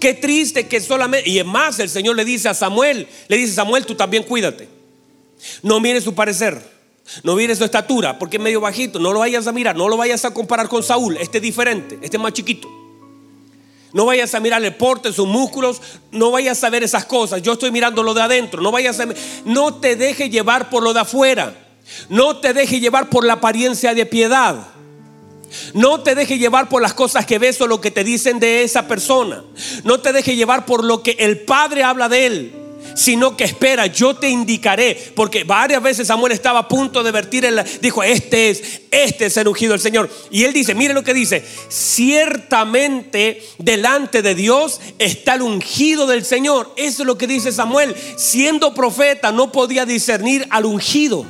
Qué 0.01 0.15
triste 0.15 0.67
que 0.67 0.81
solamente, 0.81 1.31
y 1.31 1.39
es 1.39 1.47
más, 1.47 1.79
el 1.79 1.89
Señor 1.89 2.17
le 2.17 2.25
dice 2.25 2.49
a 2.49 2.55
Samuel, 2.55 3.07
le 3.29 3.37
dice, 3.37 3.55
Samuel, 3.55 3.87
tú 3.87 3.95
también 3.95 4.25
cuídate. 4.25 4.69
No 5.63 5.79
mire 5.79 6.01
su 6.01 6.13
parecer. 6.13 6.61
No 7.23 7.37
mire 7.37 7.55
su 7.55 7.65
estatura, 7.65 8.19
porque 8.19 8.37
es 8.37 8.43
medio 8.43 8.61
bajito. 8.61 8.99
No 8.99 9.13
lo 9.13 9.21
vayas 9.21 9.47
a 9.47 9.53
mirar, 9.53 9.77
no 9.77 9.89
lo 9.89 9.97
vayas 9.97 10.25
a 10.25 10.35
comparar 10.35 10.69
con 10.69 10.83
Saúl. 10.83 11.17
Este 11.19 11.39
es 11.39 11.43
diferente, 11.43 12.01
este 12.03 12.17
es 12.17 12.23
más 12.23 12.33
chiquito. 12.33 12.69
No 13.93 14.07
vayas 14.07 14.35
a 14.35 14.41
mirar 14.41 14.63
el 14.63 14.75
porte, 14.75 15.13
sus 15.13 15.27
músculos. 15.27 15.81
No 16.13 16.31
vayas 16.31 16.63
a 16.63 16.71
ver 16.71 16.83
esas 16.83 17.05
cosas. 17.05 17.43
Yo 17.43 17.55
estoy 17.55 17.71
mirando 17.71 18.03
lo 18.03 18.15
de 18.15 18.23
adentro. 18.23 18.63
No 18.63 18.71
vayas 18.71 19.01
a. 19.01 19.07
No 19.45 19.75
te 19.75 19.97
deje 19.97 20.31
llevar 20.31 20.71
por 20.71 20.83
lo 20.83 20.93
de 20.93 21.01
afuera. 21.01 21.55
No 22.09 22.37
te 22.37 22.53
deje 22.53 22.81
llevar 22.81 23.11
por 23.11 23.25
la 23.25 23.35
apariencia 23.35 23.95
de 23.95 24.07
piedad. 24.07 24.57
No 25.75 26.01
te 26.01 26.15
deje 26.15 26.39
llevar 26.39 26.69
por 26.69 26.81
las 26.81 26.95
cosas 26.95 27.27
que 27.27 27.41
ves 27.41 27.61
o 27.61 27.67
lo 27.67 27.81
que 27.81 27.91
te 27.91 28.05
dicen 28.05 28.39
de 28.39 28.63
esa 28.63 28.87
persona. 28.87 29.43
No 29.83 30.01
te 30.01 30.13
deje 30.13 30.37
llevar 30.37 30.65
por 30.65 30.85
lo 30.85 31.03
que 31.03 31.17
el 31.19 31.41
Padre 31.41 31.83
habla 31.83 32.09
de 32.09 32.27
él 32.27 32.60
sino 32.95 33.37
que 33.37 33.45
espera, 33.45 33.87
yo 33.87 34.15
te 34.15 34.29
indicaré, 34.29 35.13
porque 35.15 35.45
varias 35.45 35.83
veces 35.83 36.09
Samuel 36.09 36.33
estaba 36.33 36.61
a 36.61 36.69
punto 36.69 37.03
de 37.03 37.11
vertir 37.11 37.45
el, 37.45 37.63
dijo, 37.81 38.03
este 38.03 38.51
es, 38.51 38.83
este 38.91 39.27
es 39.27 39.37
el 39.37 39.49
ungido 39.49 39.73
del 39.73 39.81
Señor. 39.81 40.11
Y 40.31 40.45
él 40.45 40.53
dice, 40.53 40.75
mire 40.75 40.95
lo 40.95 41.05
que 41.05 41.15
dice, 41.15 41.45
ciertamente 41.69 43.43
delante 43.59 44.23
de 44.23 44.35
Dios 44.35 44.81
está 44.99 45.35
el 45.35 45.43
ungido 45.43 46.07
del 46.07 46.25
Señor. 46.25 46.73
Eso 46.77 47.03
es 47.03 47.07
lo 47.07 47.19
que 47.19 47.27
dice 47.27 47.53
Samuel. 47.53 47.95
Siendo 48.17 48.75
profeta 48.75 49.33
no 49.33 49.53
podía 49.53 49.87
discernir 49.87 50.47
al 50.51 50.67
ungido. 50.67 51.25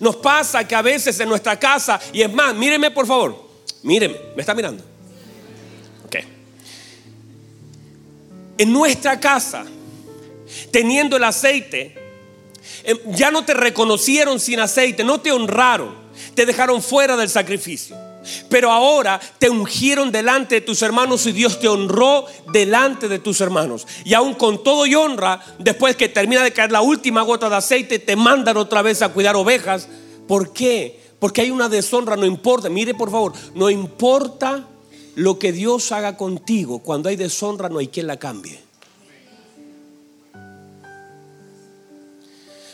Nos 0.00 0.16
pasa 0.16 0.66
que 0.66 0.74
a 0.74 0.82
veces 0.82 1.18
en 1.20 1.28
nuestra 1.28 1.58
casa, 1.58 2.00
y 2.12 2.22
es 2.22 2.32
más, 2.32 2.54
míreme 2.54 2.90
por 2.90 3.06
favor, 3.06 3.44
Míreme, 3.84 4.18
¿me 4.34 4.40
está 4.40 4.54
mirando? 4.54 4.82
En 8.58 8.72
nuestra 8.72 9.18
casa, 9.18 9.64
teniendo 10.70 11.16
el 11.16 11.24
aceite, 11.24 11.94
em, 12.84 12.98
ya 13.12 13.30
no 13.30 13.44
te 13.44 13.54
reconocieron 13.54 14.38
sin 14.38 14.60
aceite, 14.60 15.04
no 15.04 15.20
te 15.20 15.32
honraron, 15.32 15.94
te 16.34 16.46
dejaron 16.46 16.82
fuera 16.82 17.16
del 17.16 17.28
sacrificio. 17.28 17.96
Pero 18.48 18.72
ahora 18.72 19.20
te 19.38 19.50
ungieron 19.50 20.10
delante 20.10 20.56
de 20.56 20.60
tus 20.62 20.80
hermanos 20.82 21.26
y 21.26 21.32
Dios 21.32 21.60
te 21.60 21.68
honró 21.68 22.26
delante 22.52 23.08
de 23.08 23.18
tus 23.18 23.40
hermanos. 23.40 23.86
Y 24.04 24.14
aún 24.14 24.34
con 24.34 24.62
todo 24.62 24.86
y 24.86 24.94
honra, 24.94 25.44
después 25.58 25.96
que 25.96 26.08
termina 26.08 26.42
de 26.42 26.52
caer 26.52 26.72
la 26.72 26.80
última 26.80 27.22
gota 27.22 27.50
de 27.50 27.56
aceite, 27.56 27.98
te 27.98 28.16
mandan 28.16 28.56
otra 28.56 28.80
vez 28.80 29.02
a 29.02 29.10
cuidar 29.10 29.36
ovejas. 29.36 29.88
¿Por 30.26 30.52
qué? 30.54 31.00
Porque 31.18 31.42
hay 31.42 31.50
una 31.50 31.68
deshonra, 31.68 32.16
no 32.16 32.24
importa. 32.24 32.70
Mire 32.70 32.94
por 32.94 33.10
favor, 33.10 33.32
no 33.54 33.68
importa 33.68 34.68
lo 35.14 35.38
que 35.38 35.52
Dios 35.52 35.92
haga 35.92 36.16
contigo. 36.16 36.80
Cuando 36.80 37.08
hay 37.08 37.16
deshonra 37.16 37.68
no 37.68 37.78
hay 37.78 37.88
quien 37.88 38.06
la 38.06 38.18
cambie. 38.18 38.62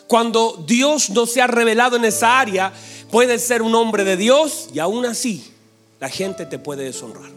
Cuando 0.07 0.65
Dios 0.67 1.11
no 1.11 1.27
se 1.27 1.41
ha 1.41 1.47
revelado 1.47 1.97
en 1.97 2.05
esa 2.05 2.41
área, 2.41 2.73
Puedes 3.11 3.43
ser 3.43 3.63
un 3.63 3.75
hombre 3.75 4.05
de 4.05 4.17
Dios 4.17 4.69
y 4.73 4.79
aún 4.79 5.05
así 5.05 5.53
la 5.99 6.09
gente 6.09 6.47
te 6.47 6.59
puede 6.59 6.85
deshonrar. 6.85 7.31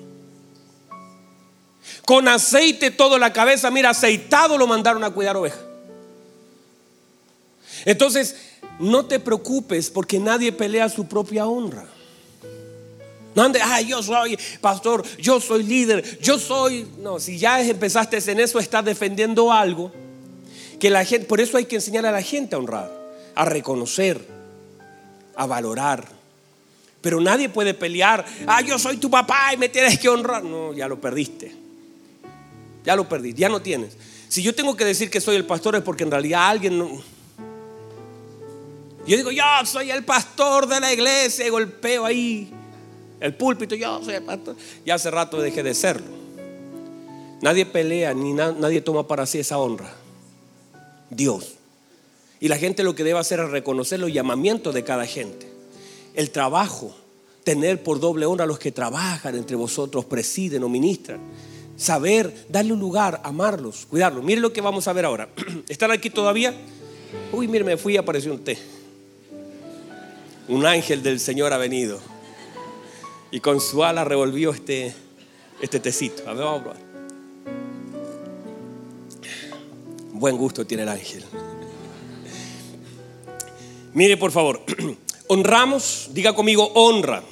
Con 2.06 2.28
aceite 2.28 2.92
todo 2.92 3.18
la 3.18 3.34
cabeza, 3.34 3.72
mira, 3.72 3.89
aceitado 3.89 4.58
lo 4.58 4.68
mandaron 4.68 5.04
a 5.04 5.10
cuidar 5.10 5.36
oveja. 5.36 5.60
Entonces, 7.86 8.36
no 8.80 9.06
te 9.06 9.20
preocupes 9.20 9.89
porque 9.89 10.20
nadie 10.20 10.52
pelea 10.52 10.89
su 10.89 11.08
propia 11.08 11.48
honra. 11.48 11.86
No 13.36 13.43
ande, 13.43 13.60
ay, 13.62 13.88
yo 13.88 14.04
soy 14.04 14.38
pastor, 14.62 15.04
yo 15.17 15.39
soy 15.39 15.63
líder, 15.63 16.19
yo 16.19 16.38
soy. 16.38 16.88
No, 17.00 17.19
si 17.19 17.38
ya 17.38 17.62
empezaste 17.62 18.19
en 18.32 18.39
eso, 18.39 18.60
estás 18.60 18.86
defendiendo 18.86 19.52
algo 19.52 19.91
que 20.80 20.89
la 20.89 21.04
gente, 21.04 21.26
por 21.26 21.41
eso 21.41 21.58
hay 21.58 21.65
que 21.65 21.76
enseñar 21.76 22.06
a 22.06 22.12
la 22.12 22.22
gente 22.22 22.56
a 22.56 22.60
honrar, 22.60 22.91
a 23.36 23.46
reconocer, 23.46 24.28
a 25.36 25.46
valorar. 25.46 26.08
Pero 27.02 27.19
nadie 27.19 27.50
puede 27.50 27.74
pelear, 27.74 28.26
ah, 28.48 28.62
yo 28.62 28.78
soy 28.78 28.98
tu 28.98 29.10
papá 29.10 29.54
y 29.54 29.58
me 29.58 29.67
tienes 29.69 30.00
que 30.00 30.08
honrar. 30.10 30.43
No, 30.43 30.74
ya 30.74 30.88
lo 30.88 31.02
perdiste. 31.02 31.54
Ya 32.86 32.96
lo 32.96 33.10
perdiste, 33.10 33.41
ya 33.41 33.50
no 33.50 33.62
tienes. 33.62 33.98
Si 34.30 34.41
yo 34.41 34.54
tengo 34.54 34.76
que 34.76 34.86
decir 34.86 35.10
que 35.10 35.22
soy 35.22 35.36
el 35.36 35.46
pastor 35.46 35.76
es 35.76 35.82
porque 35.82 36.04
en 36.04 36.12
realidad 36.12 36.50
alguien 36.50 36.78
no... 36.78 37.04
Yo 39.06 39.17
digo, 39.17 39.32
yo 39.32 39.43
soy 39.65 39.91
el 39.91 40.06
pastor 40.06 40.67
de 40.67 40.80
la 40.80 40.93
iglesia 40.93 41.46
y 41.46 41.50
golpeo 41.50 42.06
ahí 42.06 42.50
el 43.24 43.34
púlpito, 43.34 43.74
yo 43.74 44.04
soy 44.04 44.20
pastor. 44.20 44.58
Ya 44.86 44.96
hace 44.96 45.10
rato 45.10 45.40
dejé 45.40 45.64
de 45.64 45.74
serlo. 45.74 46.12
Nadie 47.42 47.66
pelea 47.66 48.14
ni 48.14 48.34
nadie 48.34 48.82
toma 48.82 49.08
para 49.08 49.26
sí 49.26 49.40
esa 49.40 49.58
honra. 49.60 49.94
Dios. 51.10 51.54
Y 52.42 52.50
la 52.50 52.58
gente 52.58 52.84
lo 52.84 52.96
que 52.96 53.06
debe 53.06 53.20
hacer 53.20 53.40
es 53.40 53.50
reconocer 53.50 54.02
los 54.02 54.12
llamamientos 54.12 54.74
de 54.74 54.84
cada 54.84 55.06
gente. 55.06 55.48
El 56.14 56.32
trabajo, 56.32 56.94
tener 57.46 57.82
por 57.82 58.02
doble 58.02 58.26
honra 58.26 58.44
a 58.44 58.48
los 58.48 58.60
que 58.60 58.74
trabajan 58.74 59.36
entre 59.36 59.56
vosotros, 59.56 60.04
presiden 60.04 60.62
o 60.66 60.68
ministran. 60.68 61.22
Saber, 61.78 62.46
darle 62.50 62.74
un 62.74 62.82
lugar, 62.82 63.22
amarlos, 63.24 63.86
cuidarlos. 63.86 64.22
Mire 64.22 64.42
lo 64.42 64.52
que 64.52 64.60
vamos 64.60 64.86
a 64.90 64.94
ver 64.94 65.06
ahora. 65.06 65.30
¿Están 65.70 65.92
aquí 65.92 66.10
todavía? 66.10 66.54
Uy, 67.32 67.48
mire, 67.48 67.64
me 67.64 67.78
fui 67.78 67.94
y 67.94 67.98
apareció 67.98 68.34
un 68.34 68.44
té. 68.44 68.58
Un 70.50 70.66
ángel 70.66 71.02
del 71.02 71.22
Señor 71.22 71.54
ha 71.54 71.58
venido. 71.58 72.12
Y 73.34 73.39
con 73.39 73.60
su 73.60 73.84
ala 73.84 74.04
revolvió 74.04 74.52
este, 74.52 74.93
este 75.60 75.80
tecito. 75.80 76.22
A 76.30 76.34
ver, 76.34 76.43
vamos 76.46 76.60
a 76.60 76.63
probar. 76.65 76.82
Buen 80.12 80.38
gusto 80.38 80.67
tiene 80.67 80.84
el 80.84 80.89
ángel. 80.89 81.26
Mire, 83.96 84.17
por 84.17 84.32
favor, 84.32 84.62
honramos, 85.30 86.10
diga 86.12 86.36
conmigo, 86.36 86.72
honra. 86.76 87.24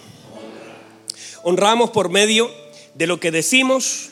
Honramos 1.43 1.91
por 1.91 2.09
medio 2.09 2.49
de 2.95 3.05
lo 3.05 3.19
que 3.19 3.29
decimos, 3.29 4.09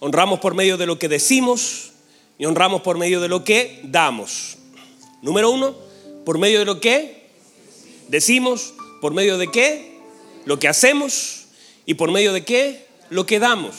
honramos 0.00 0.40
por 0.40 0.54
medio 0.54 0.76
de 0.76 0.86
lo 0.86 0.98
que 0.98 1.08
decimos 1.08 1.92
y 2.38 2.46
honramos 2.46 2.82
por 2.82 2.98
medio 2.98 3.20
de 3.20 3.28
lo 3.28 3.44
que 3.44 3.82
damos. 3.84 4.58
Número 5.22 5.52
uno, 5.52 5.76
por 6.24 6.38
medio 6.38 6.58
de 6.58 6.64
lo 6.64 6.80
que 6.80 7.28
decimos, 8.08 8.74
por 9.00 9.14
medio 9.14 9.38
de 9.38 9.52
qué, 9.52 9.93
lo 10.44 10.58
que 10.58 10.68
hacemos 10.68 11.46
y 11.86 11.94
por 11.94 12.10
medio 12.10 12.32
de 12.32 12.44
qué, 12.44 12.86
lo 13.10 13.26
que 13.26 13.38
damos. 13.38 13.74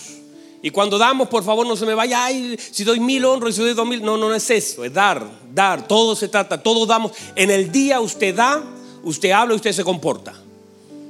Y 0.62 0.72
cuando 0.72 0.98
damos, 0.98 1.28
por 1.28 1.44
favor, 1.44 1.68
no 1.68 1.76
se 1.76 1.86
me 1.86 1.94
vaya, 1.94 2.26
ay, 2.26 2.58
si 2.58 2.84
doy 2.84 3.00
mil 3.00 3.24
honros 3.26 3.52
y 3.52 3.54
si 3.54 3.62
doy 3.62 3.74
dos 3.74 3.88
mil. 3.88 4.04
No, 4.04 4.18
no, 4.18 4.34
es 4.34 4.50
eso, 4.50 4.84
es 4.84 4.92
dar, 4.92 5.24
dar. 5.54 5.88
Todo 5.88 6.16
se 6.16 6.28
trata, 6.28 6.62
todo 6.62 6.86
damos. 6.88 7.12
En 7.36 7.52
el 7.52 7.72
día 7.72 8.00
usted 8.00 8.34
da, 8.34 8.64
usted 9.04 9.30
habla 9.30 9.54
y 9.54 9.58
usted 9.58 9.74
se 9.74 9.84
comporta. 9.84 10.34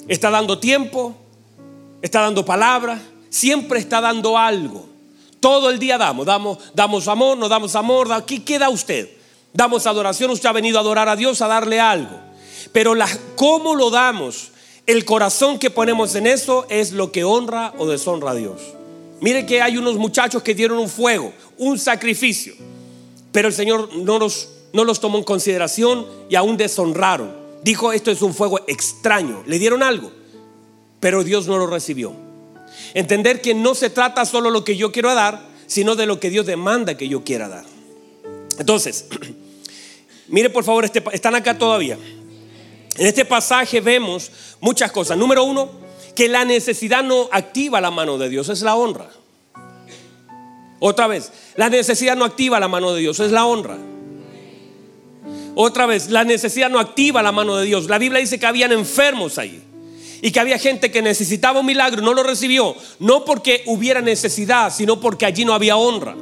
Está 0.07 0.29
dando 0.29 0.59
tiempo, 0.59 1.15
está 2.01 2.21
dando 2.21 2.43
palabra, 2.43 3.01
siempre 3.29 3.79
está 3.79 4.01
dando 4.01 4.37
algo. 4.37 4.89
Todo 5.39 5.69
el 5.69 5.79
día 5.79 5.97
damos, 5.97 6.25
damos, 6.25 6.57
damos 6.73 7.07
amor, 7.07 7.37
no 7.37 7.47
damos 7.47 7.75
amor. 7.75 8.11
Aquí 8.11 8.39
queda 8.39 8.69
usted. 8.69 9.09
Damos 9.53 9.87
adoración, 9.87 10.31
usted 10.31 10.49
ha 10.49 10.51
venido 10.51 10.79
a 10.79 10.81
adorar 10.81 11.07
a 11.07 11.15
Dios, 11.15 11.41
a 11.41 11.47
darle 11.47 11.79
algo. 11.79 12.19
Pero 12.73 12.93
la, 12.93 13.07
cómo 13.37 13.73
lo 13.73 13.89
damos, 13.89 14.51
el 14.87 15.05
corazón 15.05 15.57
que 15.57 15.69
ponemos 15.69 16.15
en 16.15 16.27
eso 16.27 16.65
es 16.69 16.91
lo 16.91 17.11
que 17.11 17.23
honra 17.23 17.73
o 17.77 17.87
deshonra 17.87 18.31
a 18.31 18.35
Dios. 18.35 18.61
Mire 19.19 19.45
que 19.45 19.61
hay 19.61 19.77
unos 19.77 19.95
muchachos 19.95 20.43
que 20.43 20.53
dieron 20.53 20.77
un 20.77 20.89
fuego, 20.89 21.33
un 21.57 21.79
sacrificio, 21.79 22.53
pero 23.31 23.47
el 23.47 23.53
Señor 23.53 23.95
no 23.95 24.19
los, 24.19 24.49
no 24.73 24.83
los 24.83 24.99
tomó 24.99 25.17
en 25.17 25.23
consideración 25.23 26.05
y 26.29 26.35
aún 26.35 26.57
deshonraron. 26.57 27.33
Dijo, 27.63 27.91
esto 27.91 28.11
es 28.11 28.21
un 28.21 28.33
fuego 28.33 28.59
extraño. 28.67 29.41
Le 29.47 29.57
dieron 29.57 29.81
algo, 29.81 30.11
pero 30.99 31.23
Dios 31.23 31.47
no 31.47 31.57
lo 31.57 31.65
recibió. 31.65 32.13
Entender 32.93 33.41
que 33.41 33.55
no 33.55 33.73
se 33.73 33.89
trata 33.89 34.25
solo 34.25 34.51
lo 34.51 34.63
que 34.63 34.77
yo 34.77 34.91
quiero 34.91 35.13
dar, 35.15 35.41
sino 35.65 35.95
de 35.95 36.05
lo 36.05 36.19
que 36.19 36.29
Dios 36.29 36.45
demanda 36.45 36.95
que 36.95 37.07
yo 37.07 37.23
quiera 37.23 37.49
dar. 37.49 37.65
Entonces, 38.59 39.07
mire 40.27 40.51
por 40.51 40.63
favor, 40.63 40.85
este, 40.85 41.03
están 41.11 41.33
acá 41.33 41.57
todavía. 41.57 41.97
En 42.97 43.07
este 43.07 43.25
pasaje 43.25 43.81
vemos 43.81 44.31
muchas 44.61 44.91
cosas. 44.91 45.17
Número 45.17 45.43
uno, 45.43 45.69
que 46.15 46.29
la 46.29 46.45
necesidad 46.45 47.03
no 47.03 47.27
activa 47.31 47.81
la 47.81 47.91
mano 47.91 48.17
de 48.17 48.29
Dios, 48.29 48.49
es 48.49 48.61
la 48.61 48.75
honra. 48.75 49.09
Otra 50.79 51.07
vez, 51.07 51.31
la 51.55 51.69
necesidad 51.69 52.15
no 52.15 52.25
activa 52.25 52.59
la 52.59 52.67
mano 52.67 52.93
de 52.93 53.01
Dios, 53.01 53.19
es 53.19 53.31
la 53.31 53.45
honra. 53.45 53.77
Otra 55.55 55.85
vez, 55.85 56.09
la 56.09 56.23
necesidad 56.23 56.69
no 56.69 56.79
activa 56.79 57.23
la 57.23 57.31
mano 57.31 57.55
de 57.55 57.65
Dios. 57.65 57.87
La 57.87 57.97
Biblia 57.97 58.19
dice 58.19 58.39
que 58.39 58.45
habían 58.45 58.71
enfermos 58.71 59.37
ahí 59.37 59.61
y 60.21 60.31
que 60.31 60.39
había 60.39 60.57
gente 60.57 60.91
que 60.91 61.01
necesitaba 61.01 61.59
un 61.59 61.65
milagro, 61.65 62.01
no 62.01 62.13
lo 62.13 62.23
recibió, 62.23 62.75
no 62.99 63.25
porque 63.25 63.63
hubiera 63.65 64.01
necesidad, 64.01 64.73
sino 64.73 64.99
porque 64.99 65.25
allí 65.25 65.45
no 65.45 65.53
había 65.53 65.77
honra. 65.77 66.15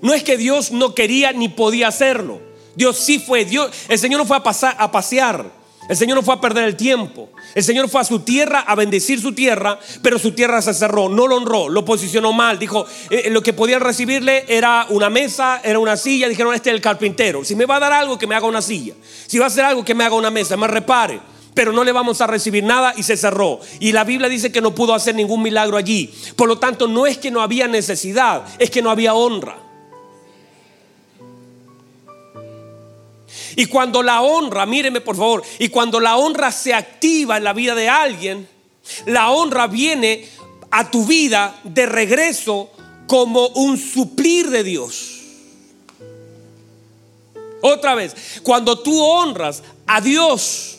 No 0.00 0.12
es 0.12 0.22
que 0.22 0.36
Dios 0.36 0.70
no 0.72 0.94
quería 0.94 1.32
ni 1.32 1.48
podía 1.48 1.88
hacerlo. 1.88 2.53
Dios 2.76 2.98
sí 2.98 3.18
fue, 3.18 3.44
Dios, 3.44 3.70
el 3.88 3.98
Señor 3.98 4.20
no 4.20 4.26
fue 4.26 4.36
a, 4.36 4.42
pasar, 4.42 4.76
a 4.78 4.90
pasear. 4.90 5.64
El 5.88 5.96
Señor 5.96 6.16
no 6.16 6.22
fue 6.22 6.34
a 6.34 6.40
perder 6.40 6.64
el 6.64 6.76
tiempo. 6.76 7.28
El 7.54 7.62
Señor 7.62 7.88
fue 7.90 8.00
a 8.00 8.04
su 8.04 8.20
tierra 8.20 8.60
a 8.60 8.74
bendecir 8.74 9.20
su 9.20 9.32
tierra, 9.34 9.78
pero 10.02 10.18
su 10.18 10.32
tierra 10.32 10.62
se 10.62 10.72
cerró, 10.72 11.08
no 11.08 11.26
lo 11.26 11.36
honró, 11.36 11.68
lo 11.68 11.84
posicionó 11.84 12.32
mal. 12.32 12.58
Dijo, 12.58 12.86
eh, 13.10 13.28
lo 13.30 13.42
que 13.42 13.52
podían 13.52 13.82
recibirle 13.82 14.46
era 14.48 14.86
una 14.88 15.10
mesa, 15.10 15.60
era 15.62 15.78
una 15.78 15.96
silla. 15.96 16.28
Dijeron, 16.28 16.54
este 16.54 16.70
es 16.70 16.76
el 16.76 16.80
carpintero. 16.80 17.44
Si 17.44 17.54
me 17.54 17.66
va 17.66 17.76
a 17.76 17.80
dar 17.80 17.92
algo, 17.92 18.18
que 18.18 18.26
me 18.26 18.34
haga 18.34 18.46
una 18.46 18.62
silla. 18.62 18.94
Si 19.26 19.38
va 19.38 19.44
a 19.44 19.48
hacer 19.48 19.64
algo, 19.64 19.84
que 19.84 19.94
me 19.94 20.04
haga 20.04 20.14
una 20.14 20.30
mesa, 20.30 20.56
me 20.56 20.66
repare. 20.66 21.20
Pero 21.52 21.70
no 21.70 21.84
le 21.84 21.92
vamos 21.92 22.20
a 22.20 22.26
recibir 22.26 22.64
nada 22.64 22.94
y 22.96 23.02
se 23.02 23.16
cerró. 23.16 23.60
Y 23.78 23.92
la 23.92 24.04
Biblia 24.04 24.28
dice 24.28 24.50
que 24.50 24.62
no 24.62 24.74
pudo 24.74 24.94
hacer 24.94 25.14
ningún 25.14 25.42
milagro 25.42 25.76
allí. 25.76 26.12
Por 26.34 26.48
lo 26.48 26.58
tanto, 26.58 26.88
no 26.88 27.06
es 27.06 27.18
que 27.18 27.30
no 27.30 27.42
había 27.42 27.68
necesidad, 27.68 28.44
es 28.58 28.70
que 28.70 28.82
no 28.82 28.90
había 28.90 29.14
honra. 29.14 29.58
Y 33.56 33.66
cuando 33.66 34.02
la 34.02 34.22
honra, 34.22 34.66
míreme 34.66 35.00
por 35.00 35.16
favor, 35.16 35.42
y 35.58 35.68
cuando 35.68 36.00
la 36.00 36.16
honra 36.16 36.52
se 36.52 36.74
activa 36.74 37.36
en 37.36 37.44
la 37.44 37.52
vida 37.52 37.74
de 37.74 37.88
alguien, 37.88 38.48
la 39.06 39.30
honra 39.30 39.66
viene 39.66 40.28
a 40.70 40.90
tu 40.90 41.04
vida 41.06 41.60
de 41.64 41.86
regreso 41.86 42.70
como 43.06 43.48
un 43.48 43.78
suplir 43.78 44.50
de 44.50 44.64
Dios. 44.64 45.20
Otra 47.60 47.94
vez, 47.94 48.14
cuando 48.42 48.78
tú 48.78 49.02
honras 49.02 49.62
a 49.86 50.00
Dios, 50.00 50.73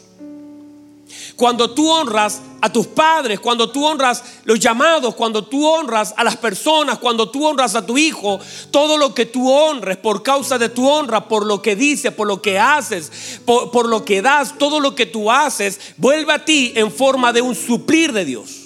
Cuando 1.35 1.71
tú 1.71 1.89
honras 1.89 2.41
a 2.61 2.71
tus 2.71 2.87
padres, 2.87 3.39
cuando 3.41 3.69
tú 3.69 3.85
honras 3.85 4.23
los 4.45 4.59
llamados, 4.59 5.15
cuando 5.15 5.43
tú 5.43 5.67
honras 5.67 6.13
a 6.15 6.23
las 6.23 6.37
personas, 6.37 6.97
cuando 6.97 7.29
tú 7.29 7.45
honras 7.45 7.75
a 7.75 7.85
tu 7.85 7.97
hijo, 7.97 8.39
todo 8.71 8.97
lo 8.97 9.13
que 9.13 9.25
tú 9.25 9.51
honres 9.51 9.97
por 9.97 10.23
causa 10.23 10.57
de 10.57 10.69
tu 10.69 10.87
honra, 10.87 11.27
por 11.27 11.45
lo 11.45 11.61
que 11.61 11.75
dices, 11.75 12.13
por 12.13 12.25
lo 12.25 12.41
que 12.41 12.57
haces, 12.57 13.41
por, 13.45 13.87
lo 13.87 14.05
que 14.05 14.21
das, 14.21 14.57
todo 14.57 14.79
lo 14.79 14.95
que 14.95 15.05
tú 15.05 15.29
haces, 15.29 15.79
vuelve 15.97 16.31
a 16.31 16.45
ti 16.45 16.71
en 16.75 16.91
forma 16.91 17.33
de 17.33 17.41
un 17.41 17.53
suplir 17.53 18.13
de 18.13 18.23
Dios. 18.23 18.65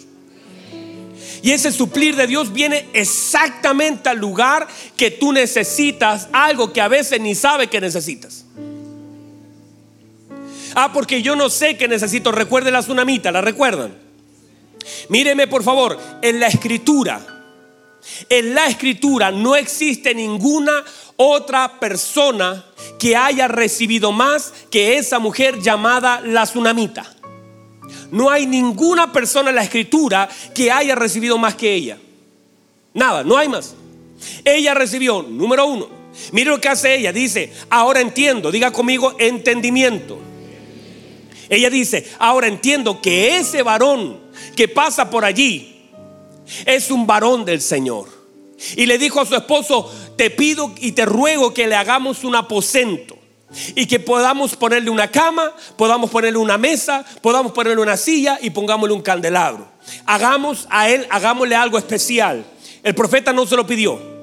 Y 1.41 1.51
ese 1.51 1.71
suplir 1.71 2.15
de 2.15 2.27
Dios 2.27 2.53
viene 2.53 2.87
exactamente 2.93 4.09
al 4.09 4.17
lugar 4.17 4.67
que 4.95 5.09
tú 5.09 5.31
necesitas, 5.31 6.27
algo 6.33 6.71
que 6.73 6.81
a 6.81 6.87
veces 6.87 7.19
ni 7.19 7.33
sabe 7.33 7.67
que 7.67 7.81
necesitas. 7.81 8.45
Ah, 10.81 10.93
porque 10.93 11.21
yo 11.21 11.35
no 11.35 11.49
sé 11.49 11.75
que 11.75 11.89
necesito. 11.89 12.31
Recuerde 12.31 12.71
la 12.71 12.79
tsunamita, 12.79 13.33
¿la 13.33 13.41
recuerdan? 13.41 13.93
Míreme 15.09 15.45
por 15.45 15.61
favor, 15.61 15.99
en 16.21 16.39
la 16.39 16.47
escritura, 16.47 17.19
en 18.29 18.55
la 18.55 18.65
escritura 18.67 19.29
no 19.29 19.57
existe 19.57 20.15
ninguna 20.15 20.85
otra 21.17 21.81
persona 21.81 22.63
que 22.97 23.13
haya 23.17 23.49
recibido 23.49 24.13
más 24.13 24.53
que 24.71 24.97
esa 24.97 25.19
mujer 25.19 25.59
llamada 25.59 26.21
la 26.21 26.45
tsunamita. 26.45 27.13
No 28.11 28.29
hay 28.29 28.45
ninguna 28.45 29.11
persona 29.11 29.49
en 29.49 29.57
la 29.57 29.63
escritura 29.63 30.29
que 30.55 30.71
haya 30.71 30.95
recibido 30.95 31.37
más 31.37 31.55
que 31.55 31.73
ella. 31.73 31.97
Nada, 32.93 33.25
no 33.25 33.37
hay 33.37 33.49
más. 33.49 33.75
Ella 34.45 34.73
recibió, 34.73 35.23
número 35.23 35.65
uno, 35.65 35.89
mire 36.31 36.51
lo 36.51 36.61
que 36.61 36.69
hace 36.69 36.95
ella, 36.95 37.11
dice, 37.11 37.51
ahora 37.69 37.99
entiendo, 37.99 38.49
diga 38.49 38.71
conmigo, 38.71 39.13
entendimiento. 39.19 40.28
Ella 41.49 41.69
dice, 41.69 42.09
ahora 42.19 42.47
entiendo 42.47 43.01
que 43.01 43.37
ese 43.37 43.63
varón 43.63 44.19
que 44.55 44.67
pasa 44.67 45.09
por 45.09 45.25
allí 45.25 45.89
es 46.65 46.91
un 46.91 47.07
varón 47.07 47.45
del 47.45 47.61
Señor. 47.61 48.07
Y 48.75 48.85
le 48.85 48.97
dijo 48.97 49.21
a 49.21 49.25
su 49.25 49.35
esposo, 49.35 49.91
te 50.15 50.29
pido 50.29 50.73
y 50.79 50.91
te 50.91 51.05
ruego 51.05 51.53
que 51.53 51.67
le 51.67 51.75
hagamos 51.75 52.23
un 52.23 52.35
aposento. 52.35 53.17
Y 53.73 53.87
que 53.87 53.99
podamos 53.99 54.55
ponerle 54.55 54.91
una 54.91 55.09
cama, 55.09 55.53
podamos 55.75 56.11
ponerle 56.11 56.37
una 56.37 56.59
mesa, 56.59 57.03
podamos 57.21 57.51
ponerle 57.51 57.81
una 57.81 57.97
silla 57.97 58.37
y 58.39 58.51
pongámosle 58.51 58.93
un 58.93 59.01
candelabro. 59.01 59.67
Hagamos 60.05 60.67
a 60.69 60.87
él, 60.89 61.07
hagámosle 61.09 61.55
algo 61.55 61.79
especial. 61.79 62.45
El 62.83 62.93
profeta 62.93 63.33
no 63.33 63.47
se 63.47 63.55
lo 63.55 63.65
pidió. 63.65 64.18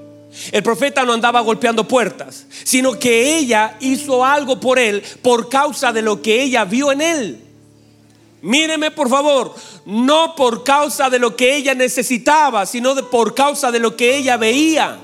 El 0.53 0.63
profeta 0.63 1.05
no 1.05 1.13
andaba 1.13 1.41
golpeando 1.41 1.89
puertas, 1.89 2.47
sino 2.65 2.99
que 2.99 3.37
ella 3.39 3.77
hizo 3.81 4.25
algo 4.25 4.61
por 4.61 4.79
él 4.79 5.03
por 5.23 5.49
causa 5.49 5.93
de 5.93 6.03
lo 6.03 6.21
que 6.21 6.43
ella 6.43 6.65
vio 6.65 6.93
en 6.93 7.01
él. 7.01 7.43
Míreme 8.43 8.91
por 8.91 9.09
favor, 9.09 9.55
no 9.87 10.35
por 10.37 10.63
causa 10.63 11.11
de 11.11 11.19
lo 11.19 11.35
que 11.35 11.57
ella 11.57 11.75
necesitaba, 11.75 12.67
sino 12.67 12.95
por 13.11 13.35
causa 13.35 13.73
de 13.73 13.79
lo 13.79 13.97
que 13.97 14.17
ella 14.17 14.37
veía. 14.37 14.99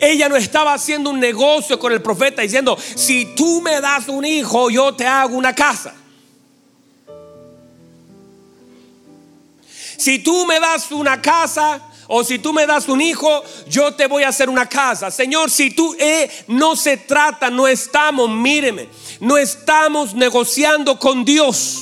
Ella 0.00 0.28
no 0.28 0.36
estaba 0.36 0.74
haciendo 0.74 1.10
un 1.10 1.20
negocio 1.20 1.78
con 1.78 1.92
el 1.92 2.02
profeta 2.02 2.42
diciendo, 2.42 2.76
si 2.94 3.34
tú 3.36 3.60
me 3.60 3.80
das 3.80 4.08
un 4.08 4.24
hijo, 4.24 4.68
yo 4.68 4.94
te 4.94 5.06
hago 5.06 5.36
una 5.36 5.54
casa. 5.54 5.94
Si 9.96 10.18
tú 10.18 10.46
me 10.46 10.60
das 10.60 10.90
una 10.92 11.20
casa 11.20 11.80
o 12.06 12.22
si 12.22 12.38
tú 12.38 12.52
me 12.52 12.66
das 12.66 12.88
un 12.88 13.00
hijo, 13.00 13.42
yo 13.68 13.94
te 13.94 14.06
voy 14.06 14.22
a 14.22 14.28
hacer 14.28 14.48
una 14.48 14.68
casa. 14.68 15.10
Señor, 15.10 15.50
si 15.50 15.70
tú 15.70 15.94
eh, 15.98 16.30
no 16.48 16.76
se 16.76 16.96
trata, 16.98 17.50
no 17.50 17.66
estamos, 17.66 18.28
míreme, 18.30 18.88
no 19.20 19.36
estamos 19.36 20.14
negociando 20.14 20.98
con 20.98 21.24
Dios. 21.24 21.80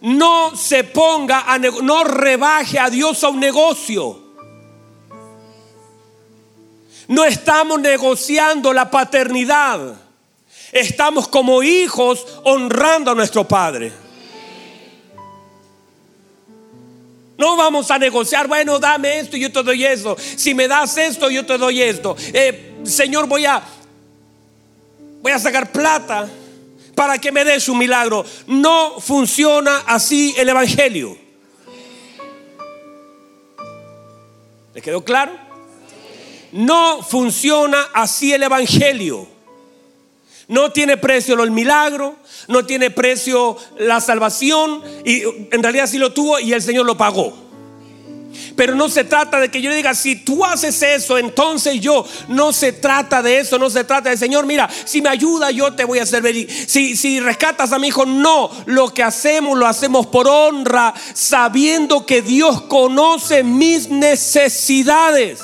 No 0.00 0.54
se 0.54 0.84
ponga 0.84 1.52
a 1.52 1.58
no 1.58 2.04
rebaje 2.04 2.78
a 2.78 2.90
Dios 2.90 3.24
a 3.24 3.28
un 3.28 3.40
negocio. 3.40 4.22
No 7.08 7.24
estamos 7.24 7.80
negociando 7.80 8.72
la 8.72 8.90
paternidad. 8.90 9.96
Estamos 10.72 11.28
como 11.28 11.62
hijos 11.62 12.26
honrando 12.44 13.12
a 13.12 13.14
nuestro 13.14 13.46
Padre. 13.46 14.05
No 17.38 17.56
vamos 17.56 17.90
a 17.90 17.98
negociar, 17.98 18.48
bueno, 18.48 18.78
dame 18.78 19.18
esto 19.18 19.36
y 19.36 19.40
yo 19.40 19.52
te 19.52 19.62
doy 19.62 19.84
eso. 19.84 20.16
Si 20.18 20.54
me 20.54 20.68
das 20.68 20.96
esto, 20.96 21.30
yo 21.30 21.44
te 21.44 21.58
doy 21.58 21.82
esto. 21.82 22.16
Eh, 22.32 22.76
señor, 22.84 23.26
voy 23.26 23.44
a, 23.44 23.62
voy 25.20 25.32
a 25.32 25.38
sacar 25.38 25.70
plata 25.70 26.28
para 26.94 27.18
que 27.18 27.30
me 27.30 27.44
des 27.44 27.68
un 27.68 27.78
milagro. 27.78 28.24
No 28.46 28.98
funciona 29.00 29.82
así 29.86 30.34
el 30.38 30.48
Evangelio. 30.48 31.18
¿Le 34.74 34.80
quedó 34.80 35.04
claro? 35.04 35.32
No 36.52 37.02
funciona 37.02 37.88
así 37.92 38.32
el 38.32 38.42
Evangelio. 38.42 39.35
No 40.48 40.70
tiene 40.70 40.96
precio 40.96 41.42
el 41.42 41.50
milagro, 41.50 42.16
no 42.46 42.64
tiene 42.64 42.90
precio 42.90 43.56
la 43.78 44.00
salvación 44.00 44.80
y 45.04 45.22
en 45.50 45.62
realidad 45.62 45.88
sí 45.88 45.98
lo 45.98 46.12
tuvo 46.12 46.38
y 46.38 46.52
el 46.52 46.62
Señor 46.62 46.86
lo 46.86 46.96
pagó. 46.96 47.46
Pero 48.54 48.74
no 48.74 48.88
se 48.88 49.04
trata 49.04 49.40
de 49.40 49.50
que 49.50 49.60
yo 49.60 49.70
le 49.70 49.76
diga, 49.76 49.94
si 49.94 50.16
tú 50.16 50.44
haces 50.44 50.80
eso, 50.82 51.18
entonces 51.18 51.80
yo. 51.80 52.06
No 52.28 52.52
se 52.52 52.72
trata 52.72 53.22
de 53.22 53.40
eso, 53.40 53.58
no 53.58 53.70
se 53.70 53.84
trata 53.84 54.10
de, 54.10 54.16
Señor, 54.16 54.46
mira, 54.46 54.68
si 54.84 55.02
me 55.02 55.08
ayuda 55.08 55.50
yo 55.50 55.72
te 55.74 55.84
voy 55.84 55.98
a 55.98 56.06
servir. 56.06 56.48
Si, 56.66 56.96
si 56.96 57.18
rescatas 57.18 57.72
a 57.72 57.78
mi 57.78 57.88
hijo, 57.88 58.06
no. 58.06 58.50
Lo 58.66 58.92
que 58.92 59.02
hacemos 59.02 59.58
lo 59.58 59.66
hacemos 59.66 60.06
por 60.06 60.28
honra, 60.28 60.94
sabiendo 61.14 62.06
que 62.06 62.22
Dios 62.22 62.62
conoce 62.62 63.42
mis 63.42 63.88
necesidades 63.88 65.40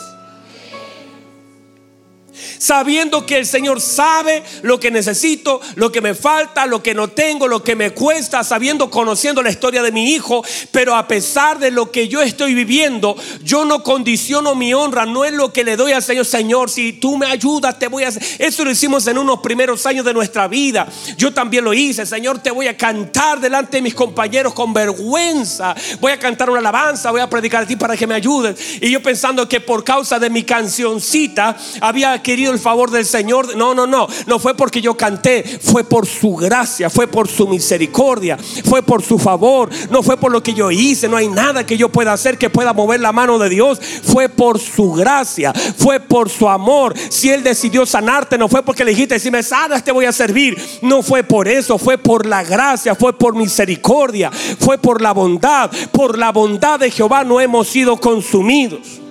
sabiendo 2.62 3.26
que 3.26 3.38
el 3.38 3.46
Señor 3.46 3.80
sabe 3.80 4.44
lo 4.62 4.78
que 4.78 4.92
necesito, 4.92 5.60
lo 5.74 5.90
que 5.90 6.00
me 6.00 6.14
falta, 6.14 6.64
lo 6.66 6.80
que 6.80 6.94
no 6.94 7.08
tengo, 7.08 7.48
lo 7.48 7.64
que 7.64 7.74
me 7.74 7.90
cuesta, 7.90 8.44
sabiendo, 8.44 8.88
conociendo 8.88 9.42
la 9.42 9.50
historia 9.50 9.82
de 9.82 9.90
mi 9.90 10.12
hijo, 10.12 10.44
pero 10.70 10.94
a 10.94 11.08
pesar 11.08 11.58
de 11.58 11.72
lo 11.72 11.90
que 11.90 12.06
yo 12.06 12.22
estoy 12.22 12.54
viviendo, 12.54 13.16
yo 13.42 13.64
no 13.64 13.82
condiciono 13.82 14.54
mi 14.54 14.72
honra, 14.74 15.06
no 15.06 15.24
es 15.24 15.32
lo 15.32 15.52
que 15.52 15.64
le 15.64 15.76
doy 15.76 15.90
al 15.90 16.04
Señor, 16.04 16.24
Señor, 16.24 16.70
si 16.70 16.92
tú 16.92 17.16
me 17.16 17.26
ayudas, 17.26 17.80
te 17.80 17.88
voy 17.88 18.04
a. 18.04 18.10
Eso 18.38 18.64
lo 18.64 18.70
hicimos 18.70 19.08
en 19.08 19.18
unos 19.18 19.40
primeros 19.40 19.84
años 19.84 20.04
de 20.04 20.14
nuestra 20.14 20.46
vida. 20.46 20.86
Yo 21.16 21.34
también 21.34 21.64
lo 21.64 21.74
hice, 21.74 22.06
Señor, 22.06 22.38
te 22.38 22.52
voy 22.52 22.68
a 22.68 22.76
cantar 22.76 23.40
delante 23.40 23.78
de 23.78 23.82
mis 23.82 23.94
compañeros 23.94 24.54
con 24.54 24.72
vergüenza. 24.72 25.74
Voy 26.00 26.12
a 26.12 26.18
cantar 26.18 26.48
una 26.48 26.60
alabanza, 26.60 27.10
voy 27.10 27.22
a 27.22 27.28
predicar 27.28 27.64
a 27.64 27.66
ti 27.66 27.74
para 27.74 27.96
que 27.96 28.06
me 28.06 28.14
ayudes. 28.14 28.56
Y 28.80 28.88
yo 28.88 29.02
pensando 29.02 29.48
que 29.48 29.60
por 29.60 29.82
causa 29.82 30.20
de 30.20 30.30
mi 30.30 30.44
cancioncita 30.44 31.56
había 31.80 32.22
querido 32.22 32.51
el 32.52 32.58
favor 32.58 32.90
del 32.90 33.04
Señor. 33.04 33.56
No, 33.56 33.74
no, 33.74 33.86
no. 33.86 34.06
No 34.26 34.38
fue 34.38 34.54
porque 34.54 34.80
yo 34.80 34.96
canté. 34.96 35.42
Fue 35.42 35.84
por 35.84 36.06
su 36.06 36.36
gracia. 36.36 36.90
Fue 36.90 37.06
por 37.06 37.28
su 37.28 37.48
misericordia. 37.48 38.38
Fue 38.64 38.82
por 38.82 39.02
su 39.02 39.18
favor. 39.18 39.70
No 39.90 40.02
fue 40.02 40.16
por 40.16 40.32
lo 40.32 40.42
que 40.42 40.54
yo 40.54 40.70
hice. 40.70 41.08
No 41.08 41.16
hay 41.16 41.28
nada 41.28 41.66
que 41.66 41.76
yo 41.76 41.88
pueda 41.88 42.12
hacer 42.12 42.38
que 42.38 42.50
pueda 42.50 42.72
mover 42.72 43.00
la 43.00 43.12
mano 43.12 43.38
de 43.38 43.48
Dios. 43.48 43.80
Fue 43.80 44.28
por 44.28 44.58
su 44.58 44.92
gracia. 44.92 45.52
Fue 45.52 46.00
por 46.00 46.30
su 46.30 46.48
amor. 46.48 46.94
Si 47.08 47.30
Él 47.30 47.42
decidió 47.42 47.84
sanarte, 47.86 48.38
no 48.38 48.48
fue 48.48 48.62
porque 48.62 48.84
le 48.84 48.92
dijiste, 48.92 49.18
si 49.18 49.30
me 49.30 49.42
sanas 49.42 49.84
te 49.84 49.92
voy 49.92 50.04
a 50.04 50.12
servir. 50.12 50.56
No 50.82 51.02
fue 51.02 51.22
por 51.22 51.48
eso. 51.48 51.78
Fue 51.78 51.98
por 51.98 52.26
la 52.26 52.44
gracia. 52.44 52.94
Fue 52.94 53.12
por 53.12 53.34
misericordia. 53.34 54.30
Fue 54.30 54.78
por 54.78 55.02
la 55.02 55.12
bondad. 55.12 55.70
Por 55.90 56.18
la 56.18 56.30
bondad 56.30 56.78
de 56.78 56.90
Jehová 56.90 57.24
no 57.24 57.40
hemos 57.40 57.68
sido 57.68 57.96
consumidos. 57.96 59.01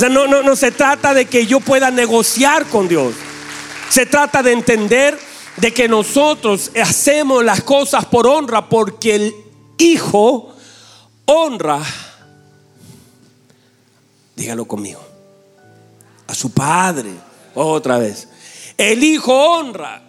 No, 0.00 0.26
no, 0.26 0.42
no 0.42 0.56
se 0.56 0.70
trata 0.70 1.12
de 1.14 1.26
que 1.26 1.46
yo 1.46 1.60
pueda 1.60 1.90
negociar 1.90 2.66
con 2.66 2.88
Dios. 2.88 3.14
Se 3.90 4.06
trata 4.06 4.42
de 4.42 4.52
entender 4.52 5.18
de 5.56 5.72
que 5.74 5.88
nosotros 5.88 6.70
hacemos 6.80 7.44
las 7.44 7.62
cosas 7.62 8.04
por 8.04 8.26
honra 8.26 8.68
porque 8.68 9.14
el 9.16 9.34
Hijo 9.80 10.54
honra, 11.24 11.80
dígalo 14.34 14.64
conmigo, 14.66 15.00
a 16.26 16.34
su 16.34 16.50
Padre. 16.50 17.10
Otra 17.54 17.98
vez. 17.98 18.28
El 18.76 19.02
Hijo 19.02 19.32
honra. 19.32 20.02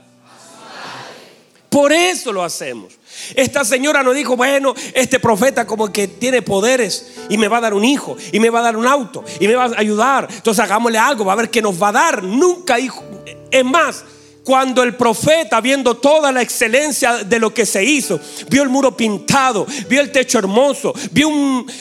Por 1.70 1.92
eso 1.92 2.32
lo 2.32 2.44
hacemos. 2.44 2.99
Esta 3.36 3.64
señora 3.64 4.04
no 4.04 4.14
dijo, 4.14 4.36
bueno, 4.36 4.74
este 4.94 5.20
profeta 5.20 5.66
como 5.66 5.92
que 5.92 6.08
tiene 6.08 6.42
poderes 6.42 7.14
y 7.30 7.38
me 7.38 7.48
va 7.48 7.58
a 7.58 7.62
dar 7.62 7.74
un 7.74 7.86
hijo 7.86 8.18
y 8.32 8.40
me 8.40 8.50
va 8.50 8.60
a 8.60 8.64
dar 8.64 8.78
un 8.78 8.88
auto 8.88 9.24
y 9.40 9.48
me 9.48 9.56
va 9.56 9.66
a 9.66 9.80
ayudar. 9.80 10.28
Entonces 10.30 10.64
hagámosle 10.64 10.98
algo, 10.98 11.26
va 11.26 11.34
a 11.34 11.38
ver 11.38 11.50
qué 11.50 11.62
nos 11.62 11.82
va 11.82 11.90
a 11.90 11.94
dar. 11.94 12.24
Nunca 12.24 12.80
hijo. 12.80 13.04
Es 13.52 13.66
más, 13.66 14.04
cuando 14.44 14.84
el 14.84 14.96
profeta, 14.96 15.62
viendo 15.62 15.98
toda 15.98 16.32
la 16.32 16.42
excelencia 16.42 17.24
de 17.24 17.40
lo 17.40 17.54
que 17.54 17.66
se 17.66 17.84
hizo, 17.84 18.20
vio 18.50 18.64
el 18.64 18.70
muro 18.70 18.96
pintado, 18.96 19.66
vio 19.88 20.02
el 20.02 20.12
techo 20.12 20.40
hermoso, 20.40 20.94
vio 21.12 21.30
un, 21.30 21.72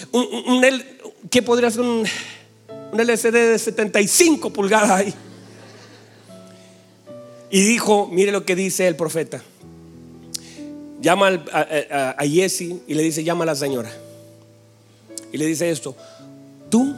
¿qué 1.30 1.42
podría 1.42 1.70
ser 1.70 1.80
un, 1.80 2.06
un 2.92 3.00
LCD 3.00 3.52
de 3.52 3.58
75 3.58 4.50
pulgadas 4.50 4.90
ahí? 4.90 5.14
Y 7.50 7.62
dijo, 7.62 8.08
mire 8.12 8.32
lo 8.32 8.44
que 8.44 8.54
dice 8.54 8.86
el 8.86 8.96
profeta. 8.96 9.42
Llama 11.00 11.44
a, 11.52 12.14
a, 12.18 12.26
Jesse 12.26 12.74
y 12.86 12.94
le 12.94 13.02
dice, 13.02 13.22
llama 13.22 13.44
a 13.44 13.46
la 13.46 13.54
señora. 13.54 13.90
Y 15.32 15.38
le 15.38 15.46
dice 15.46 15.70
esto, 15.70 15.94
tú 16.68 16.94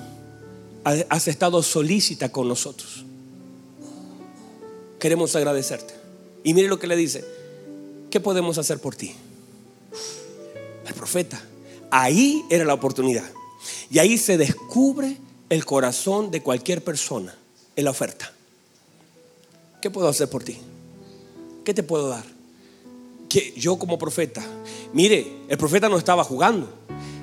has 0.85 1.29
estado 1.29 1.63
solícita 1.63 2.31
con 2.31 2.49
nosotros. 2.49 3.05
Queremos 4.99 5.37
agradecerte. 5.37 5.95
Y 6.45 6.55
mire 6.55 6.69
lo 6.69 6.79
que 6.79 6.87
le 6.87 6.97
dice, 6.97 7.25
¿qué 8.11 8.21
podemos 8.21 8.57
hacer 8.59 8.79
por 8.79 8.97
ti? 8.97 9.15
El 10.87 10.95
profeta. 10.95 11.43
Ahí 11.91 12.43
era 12.51 12.65
la 12.65 12.75
oportunidad. 12.75 13.29
Y 13.91 13.99
ahí 13.99 14.17
se 14.17 14.39
descubre 14.39 15.17
el 15.49 15.65
corazón 15.65 16.31
de 16.31 16.43
cualquier 16.43 16.83
persona 16.83 17.35
en 17.77 17.85
la 17.85 17.91
oferta. 17.91 18.33
¿Qué 19.83 19.91
puedo 19.91 20.09
hacer 20.09 20.29
por 20.31 20.45
ti? 20.45 20.59
¿Qué 21.65 21.75
te 21.75 21.83
puedo 21.83 22.09
dar? 22.09 22.40
Que 23.31 23.55
yo 23.57 23.79
como 23.79 23.99
profeta, 23.99 24.45
mire, 24.93 25.27
el 25.49 25.57
profeta 25.57 25.89
no 25.89 25.97
estaba 25.97 26.23
jugando. 26.23 26.69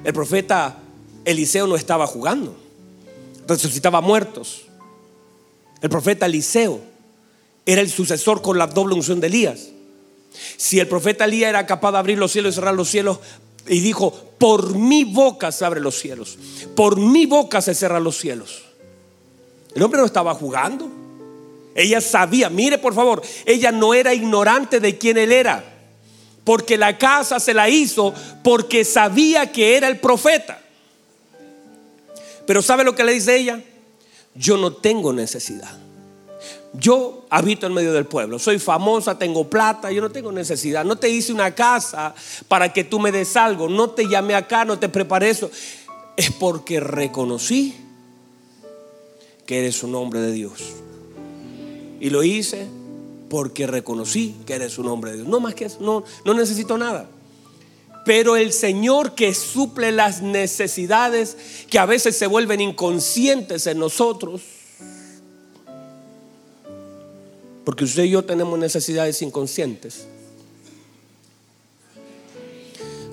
El 0.04 0.14
profeta 0.14 0.80
Eliseo 1.24 1.68
no 1.68 1.76
estaba 1.76 2.08
jugando. 2.08 2.56
Resucitaba 3.48 4.02
muertos. 4.02 4.64
El 5.82 5.90
profeta 5.90 6.26
Eliseo 6.26 6.82
era 7.66 7.82
el 7.82 7.92
sucesor 7.92 8.42
con 8.42 8.58
la 8.58 8.66
doble 8.66 8.96
unción 8.96 9.20
de 9.20 9.28
Elías. 9.28 9.68
Si 10.56 10.80
el 10.80 10.88
profeta 10.88 11.26
Elías 11.26 11.50
era 11.50 11.66
capaz 11.66 11.92
de 11.92 11.98
abrir 11.98 12.18
los 12.18 12.32
cielos 12.32 12.54
y 12.54 12.56
cerrar 12.56 12.74
los 12.74 12.90
cielos, 12.90 13.20
y 13.68 13.82
dijo, 13.82 14.14
por 14.38 14.76
mi 14.76 15.04
boca 15.04 15.52
se 15.52 15.66
abren 15.66 15.84
los 15.84 16.00
cielos, 16.00 16.38
por 16.76 16.98
mi 16.98 17.26
boca 17.26 17.62
se 17.62 17.76
cierran 17.76 18.04
los 18.04 18.18
cielos. 18.18 18.64
El 19.76 19.84
hombre 19.84 20.00
no 20.00 20.06
estaba 20.06 20.34
jugando. 20.34 20.90
Ella 21.76 22.02
sabía, 22.02 22.50
mire 22.50 22.80
por 22.80 22.96
favor, 22.96 23.22
ella 23.46 23.72
no 23.72 23.94
era 23.94 24.14
ignorante 24.14 24.80
de 24.80 24.98
quién 24.98 25.18
él 25.18 25.32
era, 25.32 25.77
porque 26.48 26.78
la 26.78 26.98
casa 26.98 27.42
se 27.42 27.54
la 27.54 27.68
hizo 27.68 28.14
porque 28.42 28.86
sabía 28.86 29.52
que 29.52 29.76
era 29.76 29.90
el 29.90 30.00
profeta. 30.00 30.62
Pero 32.46 32.62
¿sabe 32.62 32.86
lo 32.86 32.96
que 32.96 33.04
le 33.04 33.12
dice 33.12 33.36
ella? 33.36 33.62
Yo 34.34 34.56
no 34.56 34.72
tengo 34.72 35.12
necesidad. 35.12 35.78
Yo 36.72 37.26
habito 37.30 37.68
en 37.68 37.74
medio 37.74 37.92
del 37.92 38.06
pueblo, 38.06 38.40
soy 38.40 38.60
famosa, 38.60 39.20
tengo 39.20 39.50
plata, 39.50 39.92
yo 39.92 40.02
no 40.02 40.10
tengo 40.10 40.32
necesidad. 40.32 40.86
No 40.86 40.96
te 40.96 41.10
hice 41.10 41.34
una 41.34 41.54
casa 41.54 42.16
para 42.48 42.72
que 42.72 42.86
tú 42.86 42.98
me 42.98 43.12
des 43.12 43.36
algo, 43.36 43.68
no 43.68 43.90
te 43.90 44.08
llamé 44.08 44.34
acá, 44.34 44.64
no 44.64 44.80
te 44.80 44.88
preparé 44.88 45.32
eso. 45.32 45.52
Es 46.16 46.32
porque 46.32 46.80
reconocí 46.80 47.76
que 49.46 49.60
eres 49.60 49.84
un 49.84 49.96
hombre 49.96 50.22
de 50.22 50.32
Dios. 50.32 50.64
Y 52.00 52.10
lo 52.10 52.24
hice 52.24 52.70
porque 53.30 53.68
reconocí 53.68 54.36
que 54.46 54.54
eres 54.54 54.78
un 54.78 54.88
hombre 54.88 55.12
de 55.12 55.18
Dios. 55.18 55.28
No 55.28 55.40
más 55.40 55.56
que 55.56 55.66
eso, 55.66 55.80
no, 55.82 56.04
no 56.26 56.34
necesito 56.34 56.78
nada. 56.78 57.10
Pero 58.06 58.38
el 58.38 58.54
Señor 58.54 59.16
que 59.16 59.34
suple 59.34 59.92
las 59.92 60.22
necesidades 60.22 61.36
que 61.70 61.78
a 61.78 61.86
veces 61.86 62.16
se 62.16 62.26
vuelven 62.28 62.62
inconscientes 62.62 63.68
en 63.68 63.80
nosotros, 63.80 64.42
porque 67.66 67.84
usted 67.84 68.06
y 68.06 68.12
yo 68.12 68.24
tenemos 68.24 68.58
necesidades 68.58 69.22
inconscientes, 69.22 70.08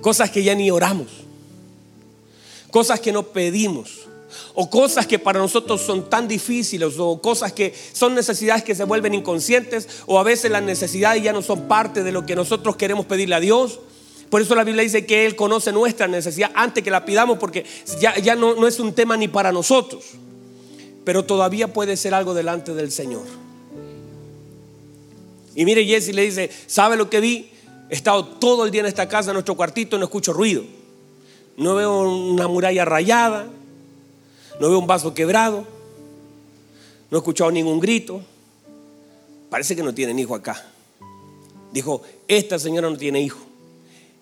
cosas 0.01 0.31
que 0.31 0.45
ya 0.45 0.55
ni 0.55 0.71
oramos, 0.71 1.09
cosas 2.71 3.01
que 3.01 3.11
no 3.11 3.25
pedimos, 3.25 4.07
o 4.55 4.71
cosas 4.71 5.07
que 5.07 5.19
para 5.19 5.39
nosotros 5.39 5.81
son 5.81 6.09
tan 6.09 6.29
difíciles, 6.29 6.95
o 6.99 7.21
cosas 7.21 7.53
que 7.53 7.75
son 7.93 8.15
necesidades 8.15 8.63
que 8.63 8.75
se 8.75 8.85
vuelven 8.85 9.15
inconscientes, 9.15 9.89
o 10.07 10.19
a 10.19 10.23
veces 10.23 10.51
las 10.51 10.63
necesidades 10.63 11.23
ya 11.23 11.33
no 11.33 11.43
son 11.43 11.69
parte 11.69 12.03
de 12.03 12.13
lo 12.13 12.25
que 12.27 12.37
nosotros 12.37 12.77
queremos 12.77 13.07
pedirle 13.07 13.35
a 13.35 13.41
Dios. 13.41 13.81
Por 14.31 14.43
eso 14.43 14.55
la 14.55 14.65
Biblia 14.65 14.83
dice 14.83 15.07
que 15.07 15.27
Él 15.27 15.37
conoce 15.37 15.73
nuestra 15.73 16.09
necesidad 16.09 16.51
antes 16.55 16.83
que 16.83 16.91
la 16.91 17.05
pidamos, 17.05 17.39
porque 17.39 17.65
ya, 18.01 18.17
ya 18.19 18.35
no, 18.35 18.55
no 18.55 18.67
es 18.67 18.81
un 18.81 18.93
tema 18.93 19.17
ni 19.17 19.29
para 19.29 19.53
nosotros, 19.53 20.05
pero 21.05 21.25
todavía 21.25 21.73
puede 21.73 21.97
ser 21.97 22.15
algo 22.15 22.35
delante 22.35 22.75
del 22.75 22.91
Señor. 22.91 23.25
Y 25.55 25.65
mire, 25.65 25.85
Jesse 25.85 26.13
le 26.15 26.23
dice, 26.23 26.51
¿sabe 26.67 26.97
lo 26.97 27.09
que 27.09 27.21
vi? 27.21 27.51
He 27.91 27.95
estado 27.95 28.25
todo 28.25 28.65
el 28.65 28.71
día 28.71 28.81
en 28.81 28.87
esta 28.87 29.09
casa, 29.09 29.31
en 29.31 29.35
nuestro 29.35 29.55
cuartito, 29.55 29.99
no 29.99 30.05
escucho 30.05 30.33
ruido. 30.33 30.65
No 31.57 31.77
veo 31.77 32.03
una 32.09 32.49
muralla 32.49 32.85
rayada, 32.85 33.47
no 34.61 34.69
veo 34.69 34.79
un 34.79 34.87
vaso 34.87 35.15
quebrado, 35.15 35.67
no 37.11 37.19
he 37.19 37.21
escuchado 37.21 37.51
ningún 37.51 37.81
grito. 37.81 38.23
Parece 39.51 39.77
que 39.77 39.83
no 39.83 39.95
tienen 39.95 40.19
hijo 40.19 40.35
acá. 40.35 40.65
Dijo, 41.73 42.03
esta 42.29 42.59
señora 42.59 42.91
no 42.91 42.97
tiene 42.97 43.21
hijo. 43.21 43.39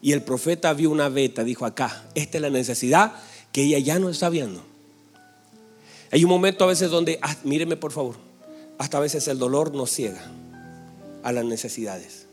Y 0.03 0.13
el 0.13 0.23
profeta 0.23 0.73
vio 0.73 0.91
una 0.91 1.09
beta, 1.09 1.45
dijo 1.45 1.65
acá, 1.65 2.05
esta 2.15 2.39
es 2.39 2.43
la 2.43 2.51
necesidad 2.51 3.15
que 3.53 3.63
ella 3.63 3.79
ya 3.79 3.99
no 3.99 4.09
está 4.09 4.29
viendo. 4.29 4.63
Hay 6.11 6.25
un 6.25 6.31
momento 6.31 6.65
a 6.65 6.67
veces 6.67 6.91
donde, 6.91 7.19
ah, 7.23 7.37
míreme 7.45 7.77
por 7.77 7.93
favor, 7.93 8.17
hasta 8.79 8.99
a 8.99 9.01
veces 9.01 9.27
el 9.29 9.39
dolor 9.39 9.75
nos 9.75 9.91
ciega 9.91 10.23
a 11.23 11.33
las 11.33 11.45
necesidades. 11.45 12.27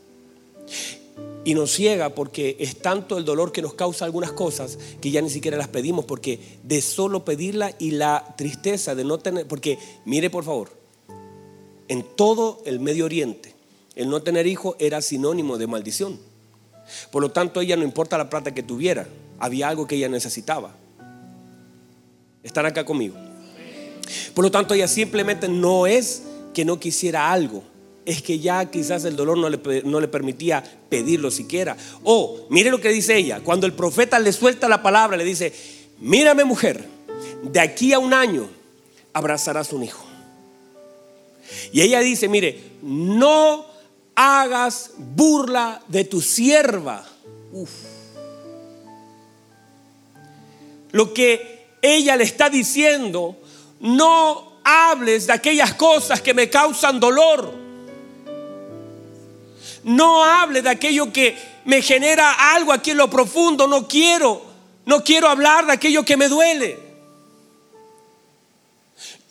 Y 1.44 1.54
nos 1.54 1.72
ciega 1.72 2.10
porque 2.10 2.56
es 2.60 2.76
tanto 2.76 3.16
el 3.16 3.24
dolor 3.24 3.50
que 3.50 3.62
nos 3.62 3.74
causa 3.74 4.04
algunas 4.04 4.32
cosas 4.32 4.78
que 5.00 5.10
ya 5.10 5.22
ni 5.22 5.30
siquiera 5.30 5.56
las 5.56 5.68
pedimos 5.68 6.04
porque 6.04 6.38
de 6.62 6.82
solo 6.82 7.24
pedirla 7.24 7.74
y 7.78 7.92
la 7.92 8.34
tristeza 8.36 8.94
de 8.94 9.04
no 9.04 9.18
tener, 9.18 9.46
porque 9.46 9.78
mire 10.04 10.28
por 10.28 10.44
favor, 10.44 10.70
en 11.88 12.04
todo 12.14 12.60
el 12.66 12.78
Medio 12.78 13.06
Oriente 13.06 13.54
el 13.96 14.08
no 14.08 14.22
tener 14.22 14.46
hijo 14.46 14.76
era 14.78 15.02
sinónimo 15.02 15.58
de 15.58 15.66
maldición. 15.66 16.18
Por 17.10 17.22
lo 17.22 17.30
tanto, 17.30 17.60
ella 17.60 17.76
no 17.76 17.84
importa 17.84 18.18
la 18.18 18.30
plata 18.30 18.54
que 18.54 18.62
tuviera, 18.62 19.06
había 19.38 19.68
algo 19.68 19.86
que 19.86 19.96
ella 19.96 20.08
necesitaba. 20.08 20.74
Están 22.42 22.66
acá 22.66 22.84
conmigo. 22.84 23.16
Por 24.34 24.44
lo 24.44 24.50
tanto, 24.50 24.74
ella 24.74 24.88
simplemente 24.88 25.48
no 25.48 25.86
es 25.86 26.22
que 26.54 26.64
no 26.64 26.80
quisiera 26.80 27.30
algo, 27.30 27.62
es 28.06 28.22
que 28.22 28.38
ya 28.38 28.70
quizás 28.70 29.04
el 29.04 29.16
dolor 29.16 29.38
no 29.38 29.48
le, 29.48 29.82
no 29.84 30.00
le 30.00 30.08
permitía 30.08 30.62
pedirlo 30.88 31.30
siquiera. 31.30 31.76
O, 32.02 32.46
mire 32.50 32.70
lo 32.70 32.80
que 32.80 32.88
dice 32.88 33.16
ella, 33.16 33.40
cuando 33.40 33.66
el 33.66 33.72
profeta 33.72 34.18
le 34.18 34.32
suelta 34.32 34.68
la 34.68 34.82
palabra, 34.82 35.16
le 35.16 35.24
dice, 35.24 35.52
mírame 35.98 36.44
mujer, 36.44 36.86
de 37.42 37.60
aquí 37.60 37.92
a 37.92 37.98
un 37.98 38.14
año 38.14 38.48
abrazarás 39.12 39.72
un 39.72 39.84
hijo. 39.84 40.04
Y 41.72 41.80
ella 41.82 42.00
dice, 42.00 42.28
mire, 42.28 42.60
no 42.82 43.66
hagas 44.14 44.92
burla 44.96 45.82
de 45.88 46.04
tu 46.04 46.20
sierva. 46.20 47.06
Lo 50.92 51.14
que 51.14 51.76
ella 51.82 52.16
le 52.16 52.24
está 52.24 52.50
diciendo, 52.50 53.36
no 53.80 54.60
hables 54.64 55.26
de 55.26 55.32
aquellas 55.32 55.74
cosas 55.74 56.20
que 56.20 56.34
me 56.34 56.50
causan 56.50 57.00
dolor. 57.00 57.69
No 59.84 60.24
hable 60.24 60.62
de 60.62 60.70
aquello 60.70 61.12
que 61.12 61.36
me 61.64 61.82
genera 61.82 62.54
algo 62.54 62.72
aquí 62.72 62.90
en 62.90 62.98
lo 62.98 63.08
profundo. 63.08 63.66
No 63.66 63.88
quiero, 63.88 64.44
no 64.86 65.02
quiero 65.04 65.28
hablar 65.28 65.66
de 65.66 65.72
aquello 65.72 66.04
que 66.04 66.16
me 66.16 66.28
duele. 66.28 66.89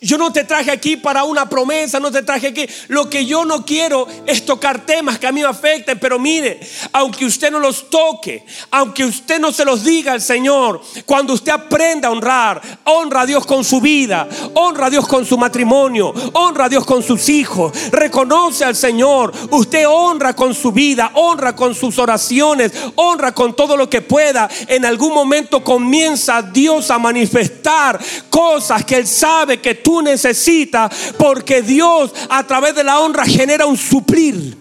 Yo 0.01 0.17
no 0.17 0.31
te 0.31 0.45
traje 0.45 0.71
aquí 0.71 0.95
para 0.95 1.25
una 1.25 1.49
promesa, 1.49 1.99
no 1.99 2.09
te 2.09 2.23
traje 2.23 2.47
aquí. 2.47 2.65
Lo 2.87 3.09
que 3.09 3.25
yo 3.25 3.43
no 3.43 3.65
quiero 3.65 4.07
es 4.25 4.45
tocar 4.45 4.85
temas 4.85 5.19
que 5.19 5.27
a 5.27 5.33
mí 5.33 5.41
me 5.41 5.47
afecten, 5.47 5.99
pero 5.99 6.17
mire, 6.17 6.57
aunque 6.93 7.25
usted 7.25 7.51
no 7.51 7.59
los 7.59 7.89
toque, 7.89 8.45
aunque 8.71 9.03
usted 9.03 9.41
no 9.41 9.51
se 9.51 9.65
los 9.65 9.83
diga 9.83 10.13
al 10.13 10.21
Señor, 10.21 10.81
cuando 11.05 11.33
usted 11.33 11.51
aprenda 11.51 12.07
a 12.07 12.11
honrar, 12.11 12.61
honra 12.85 13.21
a 13.21 13.25
Dios 13.25 13.45
con 13.45 13.65
su 13.65 13.81
vida, 13.81 14.25
honra 14.53 14.85
a 14.85 14.89
Dios 14.89 15.05
con 15.05 15.25
su 15.25 15.37
matrimonio, 15.37 16.13
honra 16.31 16.65
a 16.65 16.69
Dios 16.69 16.85
con 16.85 17.03
sus 17.03 17.27
hijos, 17.27 17.73
reconoce 17.91 18.63
al 18.63 18.77
Señor, 18.77 19.33
usted 19.51 19.85
honra 19.85 20.33
con 20.33 20.55
su 20.55 20.71
vida, 20.71 21.11
honra 21.15 21.57
con 21.57 21.75
sus 21.75 21.99
oraciones, 21.99 22.71
honra 22.95 23.33
con 23.33 23.53
todo 23.53 23.75
lo 23.75 23.89
que 23.89 24.01
pueda. 24.01 24.49
En 24.69 24.85
algún 24.85 25.13
momento 25.13 25.61
comienza 25.61 26.41
Dios 26.41 26.89
a 26.89 26.97
manifestar 26.97 27.99
cosas 28.29 28.85
que 28.85 28.95
Él 28.95 29.05
sabe 29.05 29.59
que 29.59 29.75
tú 29.75 29.88
tú 29.89 30.03
necesitas, 30.03 31.13
porque 31.17 31.63
Dios 31.63 32.13
a 32.29 32.45
través 32.45 32.75
de 32.75 32.83
la 32.83 32.99
honra 32.99 33.25
genera 33.25 33.65
un 33.65 33.75
suplir. 33.75 34.55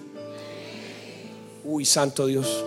Uy, 1.64 1.84
santo 1.84 2.24
Dios. 2.24 2.64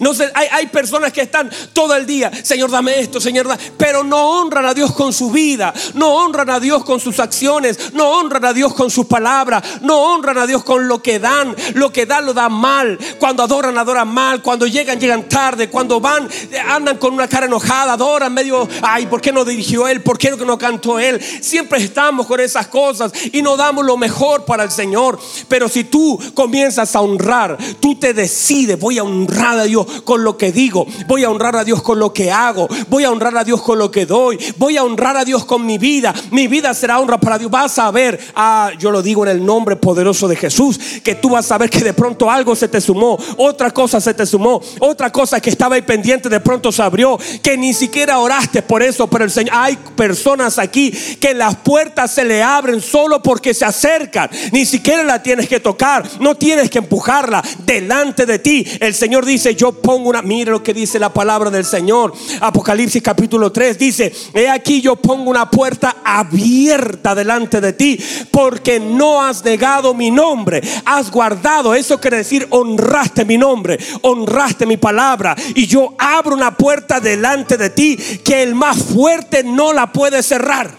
No 0.00 0.14
sé, 0.14 0.30
hay, 0.34 0.48
hay 0.50 0.66
personas 0.66 1.12
que 1.12 1.22
están 1.22 1.50
todo 1.72 1.94
el 1.94 2.06
día, 2.06 2.30
Señor, 2.42 2.70
dame 2.70 3.00
esto, 3.00 3.20
Señor, 3.20 3.48
dame, 3.48 3.62
pero 3.76 4.04
no 4.04 4.40
honran 4.40 4.66
a 4.66 4.74
Dios 4.74 4.92
con 4.92 5.12
su 5.12 5.30
vida, 5.30 5.72
no 5.94 6.14
honran 6.16 6.50
a 6.50 6.60
Dios 6.60 6.84
con 6.84 7.00
sus 7.00 7.20
acciones, 7.20 7.92
no 7.92 8.10
honran 8.10 8.44
a 8.44 8.52
Dios 8.52 8.74
con 8.74 8.90
sus 8.90 9.06
palabras, 9.06 9.62
no 9.82 10.00
honran 10.14 10.38
a 10.38 10.46
Dios 10.46 10.64
con 10.64 10.88
lo 10.88 11.02
que 11.02 11.18
dan, 11.18 11.54
lo 11.74 11.92
que 11.92 12.06
dan 12.06 12.26
lo 12.26 12.34
dan 12.34 12.52
mal, 12.52 12.98
cuando 13.18 13.42
adoran, 13.42 13.76
adoran 13.78 14.08
mal, 14.08 14.42
cuando 14.42 14.66
llegan, 14.66 15.00
llegan 15.00 15.28
tarde, 15.28 15.68
cuando 15.68 16.00
van, 16.00 16.28
andan 16.68 16.98
con 16.98 17.14
una 17.14 17.28
cara 17.28 17.46
enojada, 17.46 17.94
adoran 17.94 18.32
medio, 18.32 18.68
ay, 18.82 19.06
¿por 19.06 19.20
qué 19.20 19.32
no 19.32 19.44
dirigió 19.44 19.88
él? 19.88 20.02
¿Por 20.02 20.18
qué 20.18 20.30
no 20.30 20.58
cantó 20.58 20.98
él? 20.98 21.20
Siempre 21.20 21.82
estamos 21.82 22.26
con 22.26 22.40
esas 22.40 22.66
cosas 22.66 23.12
y 23.32 23.42
no 23.42 23.56
damos 23.56 23.84
lo 23.84 23.96
mejor 23.96 24.44
para 24.44 24.64
el 24.64 24.70
Señor, 24.70 25.18
pero 25.48 25.68
si 25.68 25.84
tú 25.84 26.18
comienzas 26.34 26.94
a 26.94 27.00
honrar, 27.00 27.56
tú 27.80 27.98
te 27.98 28.14
decides, 28.14 28.78
voy 28.78 28.98
a 28.98 29.04
honrar 29.04 29.58
a 29.58 29.66
Dios 29.70 29.86
con 30.02 30.24
lo 30.24 30.36
que 30.36 30.50
digo, 30.50 30.84
voy 31.06 31.22
a 31.22 31.30
honrar 31.30 31.54
a 31.54 31.64
Dios 31.64 31.80
con 31.80 32.00
lo 32.00 32.12
que 32.12 32.32
hago, 32.32 32.68
voy 32.88 33.04
a 33.04 33.10
honrar 33.12 33.36
a 33.36 33.44
Dios 33.44 33.62
con 33.62 33.78
lo 33.78 33.88
que 33.88 34.04
doy, 34.04 34.36
voy 34.56 34.76
a 34.76 34.82
honrar 34.82 35.16
a 35.16 35.24
Dios 35.24 35.44
con 35.44 35.64
mi 35.64 35.78
vida, 35.78 36.12
mi 36.32 36.48
vida 36.48 36.74
será 36.74 36.98
honra 36.98 37.18
para 37.20 37.38
Dios. 37.38 37.50
Vas 37.50 37.78
a 37.78 37.90
ver, 37.92 38.18
ah, 38.34 38.72
yo 38.78 38.90
lo 38.90 39.00
digo 39.00 39.24
en 39.24 39.30
el 39.30 39.46
nombre 39.46 39.76
poderoso 39.76 40.26
de 40.26 40.34
Jesús, 40.34 40.78
que 41.04 41.14
tú 41.14 41.30
vas 41.30 41.50
a 41.52 41.58
ver 41.58 41.70
que 41.70 41.84
de 41.84 41.94
pronto 41.94 42.28
algo 42.28 42.56
se 42.56 42.66
te 42.66 42.80
sumó, 42.80 43.16
otra 43.36 43.70
cosa 43.70 44.00
se 44.00 44.12
te 44.12 44.26
sumó, 44.26 44.60
otra 44.80 45.12
cosa 45.12 45.40
que 45.40 45.50
estaba 45.50 45.76
ahí 45.76 45.82
pendiente 45.82 46.28
de 46.28 46.40
pronto 46.40 46.72
se 46.72 46.82
abrió, 46.82 47.16
que 47.40 47.56
ni 47.56 47.72
siquiera 47.72 48.18
oraste 48.18 48.62
por 48.62 48.82
eso, 48.82 49.06
pero 49.06 49.24
el 49.24 49.30
Señor, 49.30 49.54
hay 49.54 49.78
personas 49.94 50.58
aquí 50.58 50.90
que 51.20 51.32
las 51.32 51.54
puertas 51.56 52.10
se 52.10 52.24
le 52.24 52.42
abren 52.42 52.80
solo 52.80 53.22
porque 53.22 53.54
se 53.54 53.64
acercan, 53.64 54.28
ni 54.50 54.66
siquiera 54.66 55.04
la 55.04 55.22
tienes 55.22 55.48
que 55.48 55.60
tocar, 55.60 56.04
no 56.18 56.34
tienes 56.34 56.70
que 56.70 56.78
empujarla 56.78 57.44
delante 57.64 58.26
de 58.26 58.40
ti. 58.40 58.66
El 58.80 58.94
Señor 58.94 59.24
dice, 59.24 59.54
yo 59.60 59.72
pongo 59.72 60.08
una, 60.08 60.22
mire 60.22 60.50
lo 60.50 60.62
que 60.62 60.72
dice 60.72 60.98
la 60.98 61.12
palabra 61.12 61.50
del 61.50 61.66
Señor. 61.66 62.14
Apocalipsis 62.40 63.02
capítulo 63.02 63.52
3 63.52 63.78
dice, 63.78 64.10
he 64.32 64.48
aquí 64.48 64.80
yo 64.80 64.96
pongo 64.96 65.30
una 65.30 65.50
puerta 65.50 65.96
abierta 66.02 67.14
delante 67.14 67.60
de 67.60 67.74
ti, 67.74 68.02
porque 68.30 68.80
no 68.80 69.22
has 69.22 69.44
negado 69.44 69.92
mi 69.92 70.10
nombre, 70.10 70.62
has 70.86 71.10
guardado, 71.10 71.74
eso 71.74 72.00
quiere 72.00 72.16
decir, 72.16 72.46
honraste 72.48 73.26
mi 73.26 73.36
nombre, 73.36 73.78
honraste 74.00 74.64
mi 74.64 74.78
palabra, 74.78 75.36
y 75.54 75.66
yo 75.66 75.94
abro 75.98 76.34
una 76.34 76.56
puerta 76.56 76.98
delante 76.98 77.58
de 77.58 77.68
ti 77.68 77.98
que 78.24 78.42
el 78.42 78.54
más 78.54 78.78
fuerte 78.78 79.44
no 79.44 79.74
la 79.74 79.92
puede 79.92 80.22
cerrar. 80.22 80.70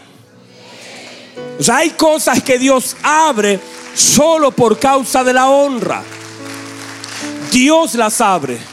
O 1.60 1.62
sea, 1.62 1.78
hay 1.78 1.92
cosas 1.92 2.42
que 2.42 2.58
Dios 2.58 2.98
abre 3.04 3.60
solo 3.94 4.50
por 4.50 4.80
causa 4.80 5.24
de 5.24 5.34
la 5.34 5.52
honra. 5.52 6.02
Dios 7.52 7.94
las 7.94 8.20
abre. 8.22 8.71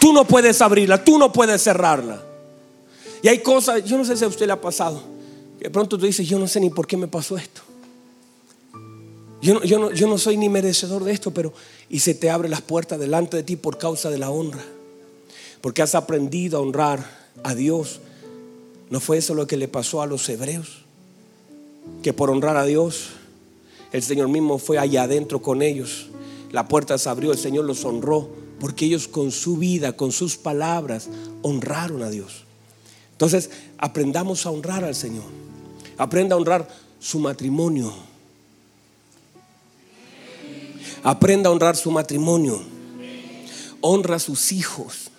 Tú 0.00 0.12
no 0.12 0.24
puedes 0.24 0.60
abrirla, 0.62 1.04
tú 1.04 1.18
no 1.18 1.32
puedes 1.32 1.62
cerrarla. 1.62 2.22
Y 3.22 3.28
hay 3.28 3.40
cosas, 3.40 3.84
yo 3.84 3.98
no 3.98 4.04
sé 4.04 4.16
si 4.16 4.24
a 4.24 4.28
usted 4.28 4.46
le 4.46 4.52
ha 4.52 4.60
pasado, 4.60 5.02
de 5.60 5.68
pronto 5.68 5.98
tú 5.98 6.06
dices, 6.06 6.26
yo 6.26 6.38
no 6.38 6.48
sé 6.48 6.58
ni 6.58 6.70
por 6.70 6.86
qué 6.86 6.96
me 6.96 7.06
pasó 7.06 7.36
esto. 7.36 7.60
Yo 9.42 9.54
no, 9.54 9.62
yo, 9.62 9.78
no, 9.78 9.90
yo 9.90 10.06
no 10.06 10.18
soy 10.18 10.36
ni 10.36 10.48
merecedor 10.48 11.04
de 11.04 11.12
esto, 11.12 11.30
pero 11.32 11.52
y 11.88 12.00
se 12.00 12.14
te 12.14 12.30
abre 12.30 12.48
las 12.48 12.62
puertas 12.62 12.98
delante 12.98 13.36
de 13.36 13.42
ti 13.42 13.56
por 13.56 13.76
causa 13.76 14.10
de 14.10 14.18
la 14.18 14.30
honra. 14.30 14.64
Porque 15.60 15.82
has 15.82 15.94
aprendido 15.94 16.58
a 16.58 16.62
honrar 16.62 17.04
a 17.42 17.54
Dios. 17.54 18.00
¿No 18.88 19.00
fue 19.00 19.18
eso 19.18 19.34
lo 19.34 19.46
que 19.46 19.56
le 19.56 19.68
pasó 19.68 20.00
a 20.00 20.06
los 20.06 20.28
hebreos? 20.28 20.84
Que 22.02 22.12
por 22.12 22.30
honrar 22.30 22.56
a 22.56 22.64
Dios, 22.64 23.10
el 23.92 24.02
Señor 24.02 24.28
mismo 24.28 24.58
fue 24.58 24.78
allá 24.78 25.02
adentro 25.02 25.42
con 25.42 25.62
ellos. 25.62 26.08
La 26.52 26.68
puerta 26.68 26.96
se 26.96 27.08
abrió, 27.08 27.32
el 27.32 27.38
Señor 27.38 27.64
los 27.64 27.84
honró, 27.84 28.28
porque 28.60 28.84
ellos 28.84 29.08
con 29.08 29.32
su 29.32 29.56
vida, 29.56 29.96
con 29.96 30.12
sus 30.12 30.36
palabras, 30.36 31.08
honraron 31.42 32.02
a 32.02 32.10
Dios. 32.10 32.44
Entonces, 33.12 33.50
aprendamos 33.78 34.44
a 34.46 34.50
honrar 34.50 34.84
al 34.84 34.94
Señor. 34.94 35.24
Aprenda 35.96 36.34
a 36.34 36.38
honrar 36.38 36.68
su 36.98 37.18
matrimonio. 37.18 37.92
Aprenda 41.02 41.48
a 41.48 41.52
honrar 41.52 41.74
su 41.76 41.90
matrimonio. 41.90 42.62
Honra 43.80 44.16
a 44.16 44.20
sus 44.20 44.52
hijos. 44.52 45.10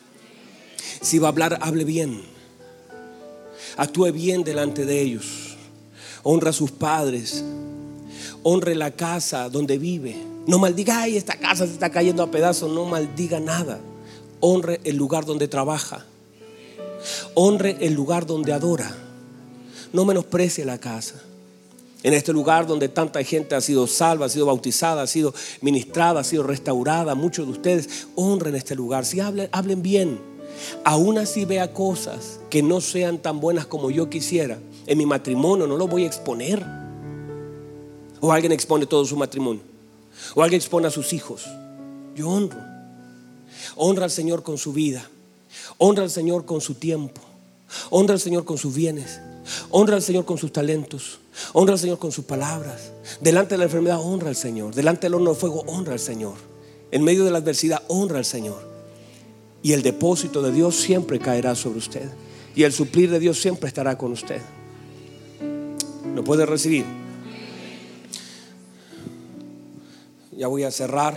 Si 1.02 1.18
va 1.18 1.28
a 1.28 1.32
hablar, 1.32 1.58
hable 1.62 1.84
bien. 1.84 2.22
Actúe 3.76 4.12
bien 4.12 4.44
delante 4.44 4.86
de 4.86 5.02
ellos. 5.02 5.58
Honra 6.22 6.52
a 6.52 6.54
sus 6.54 6.70
padres. 6.70 7.44
Honre 8.44 8.76
la 8.76 8.92
casa 8.92 9.50
donde 9.50 9.80
vive. 9.80 10.31
No 10.48 10.58
maldiga, 10.60 11.02
ay, 11.02 11.18
esta 11.18 11.36
casa 11.36 11.66
se 11.66 11.74
está 11.74 11.90
cayendo 11.90 12.24
a 12.24 12.32
pedazos. 12.32 12.72
No 12.72 12.86
maldiga 12.86 13.40
nada. 13.40 13.80
Honre 14.40 14.80
el 14.84 14.96
lugar 14.96 15.26
donde 15.26 15.48
trabaja. 15.48 16.06
Honre 17.36 17.78
el 17.82 17.94
lugar 17.94 18.26
donde 18.26 18.54
adora. 18.54 18.92
No 19.94 20.06
menosprecie 20.06 20.66
la 20.66 20.80
casa. 20.80 21.22
En 22.04 22.14
este 22.14 22.34
lugar 22.34 22.66
donde 22.66 22.90
tanta 22.90 23.24
gente 23.24 23.54
ha 23.54 23.62
sido 23.62 23.86
salva, 23.86 24.26
ha 24.26 24.30
sido 24.30 24.48
bautizada, 24.48 25.04
ha 25.04 25.08
sido 25.08 25.34
ministrada, 25.62 26.22
ha 26.22 26.24
sido 26.24 26.42
restaurada, 26.42 27.14
muchos 27.14 27.46
de 27.46 27.52
ustedes 27.52 28.08
honren 28.16 28.56
este 28.56 28.74
lugar. 28.74 29.06
Si 29.06 29.20
hablen, 29.20 29.50
hablen 29.52 29.84
bien, 29.84 30.20
aún 30.84 31.20
así 31.20 31.46
vea 31.46 31.74
cosas 31.74 32.40
que 32.50 32.64
no 32.64 32.82
sean 32.82 33.20
tan 33.20 33.40
buenas 33.40 33.68
como 33.68 33.92
yo 33.92 34.10
quisiera, 34.10 34.58
en 34.88 34.98
mi 34.98 35.06
matrimonio 35.06 35.68
no 35.68 35.78
lo 35.78 35.88
voy 35.88 36.06
a 36.06 36.08
exponer. 36.08 36.66
O 38.20 38.32
alguien 38.32 38.52
expone 38.52 38.88
todo 38.88 39.06
su 39.06 39.16
matrimonio. 39.16 39.71
O 40.36 40.44
alguien 40.44 40.60
expone 40.60 40.88
a 40.88 40.92
sus 40.92 41.14
hijos. 41.14 41.46
Yo 42.16 42.30
honro. 42.30 42.60
Honra 43.76 44.06
al 44.06 44.12
Señor 44.12 44.44
con 44.44 44.58
su 44.58 44.74
vida. 44.74 45.08
Honra 45.78 46.04
al 46.04 46.10
Señor 46.10 46.46
con 46.46 46.62
su 46.62 46.76
tiempo. 46.76 47.22
Honra 47.90 48.14
al 48.14 48.20
Señor 48.20 48.46
con 48.46 48.58
sus 48.58 48.74
bienes. 48.74 49.20
Honra 49.70 49.96
al 49.96 50.02
Señor 50.02 50.26
con 50.26 50.38
sus 50.38 50.52
talentos. 50.52 51.20
Honra 51.54 51.74
al 51.74 51.80
Señor 51.80 52.00
con 52.00 52.12
sus 52.12 52.26
palabras. 52.26 52.92
Delante 53.22 53.56
de 53.56 53.60
la 53.60 53.66
enfermedad, 53.66 54.00
honra 54.02 54.30
al 54.30 54.36
Señor. 54.36 54.74
Delante 54.74 55.08
del 55.08 55.16
horno 55.16 55.32
de 55.32 55.40
fuego, 55.40 55.64
honra 55.68 55.94
al 55.94 56.00
Señor. 56.00 56.36
En 56.92 57.04
medio 57.04 57.24
de 57.24 57.32
la 57.32 57.40
adversidad, 57.40 57.84
honra 57.88 58.18
al 58.18 58.26
Señor. 58.26 58.70
Y 59.64 59.74
el 59.74 59.82
depósito 59.82 60.42
de 60.42 60.52
Dios 60.52 60.76
siempre 60.76 61.20
caerá 61.20 61.56
sobre 61.56 61.80
usted. 61.80 62.10
Y 62.56 62.64
el 62.64 62.74
suplir 62.74 63.10
de 63.10 63.20
Dios 63.20 63.40
siempre 63.40 63.68
estará 63.68 63.98
con 63.98 64.12
usted. 64.12 64.42
Lo 66.16 66.24
puede 66.24 66.46
recibir. 66.46 66.86
Ya 70.42 70.48
voy 70.48 70.64
a 70.64 70.72
cerrar. 70.72 71.16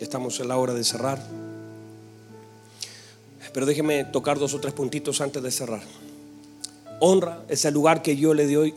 Estamos 0.00 0.40
en 0.40 0.48
la 0.48 0.56
hora 0.56 0.72
de 0.72 0.82
cerrar. 0.82 1.22
Pero 3.52 3.66
déjeme 3.66 4.06
tocar 4.06 4.38
dos 4.38 4.54
o 4.54 4.58
tres 4.58 4.72
puntitos 4.72 5.20
antes 5.20 5.42
de 5.42 5.50
cerrar. 5.50 5.82
Honra 6.98 7.44
ese 7.50 7.70
lugar 7.70 8.00
que 8.00 8.16
yo 8.16 8.32
le 8.32 8.50
doy, 8.50 8.74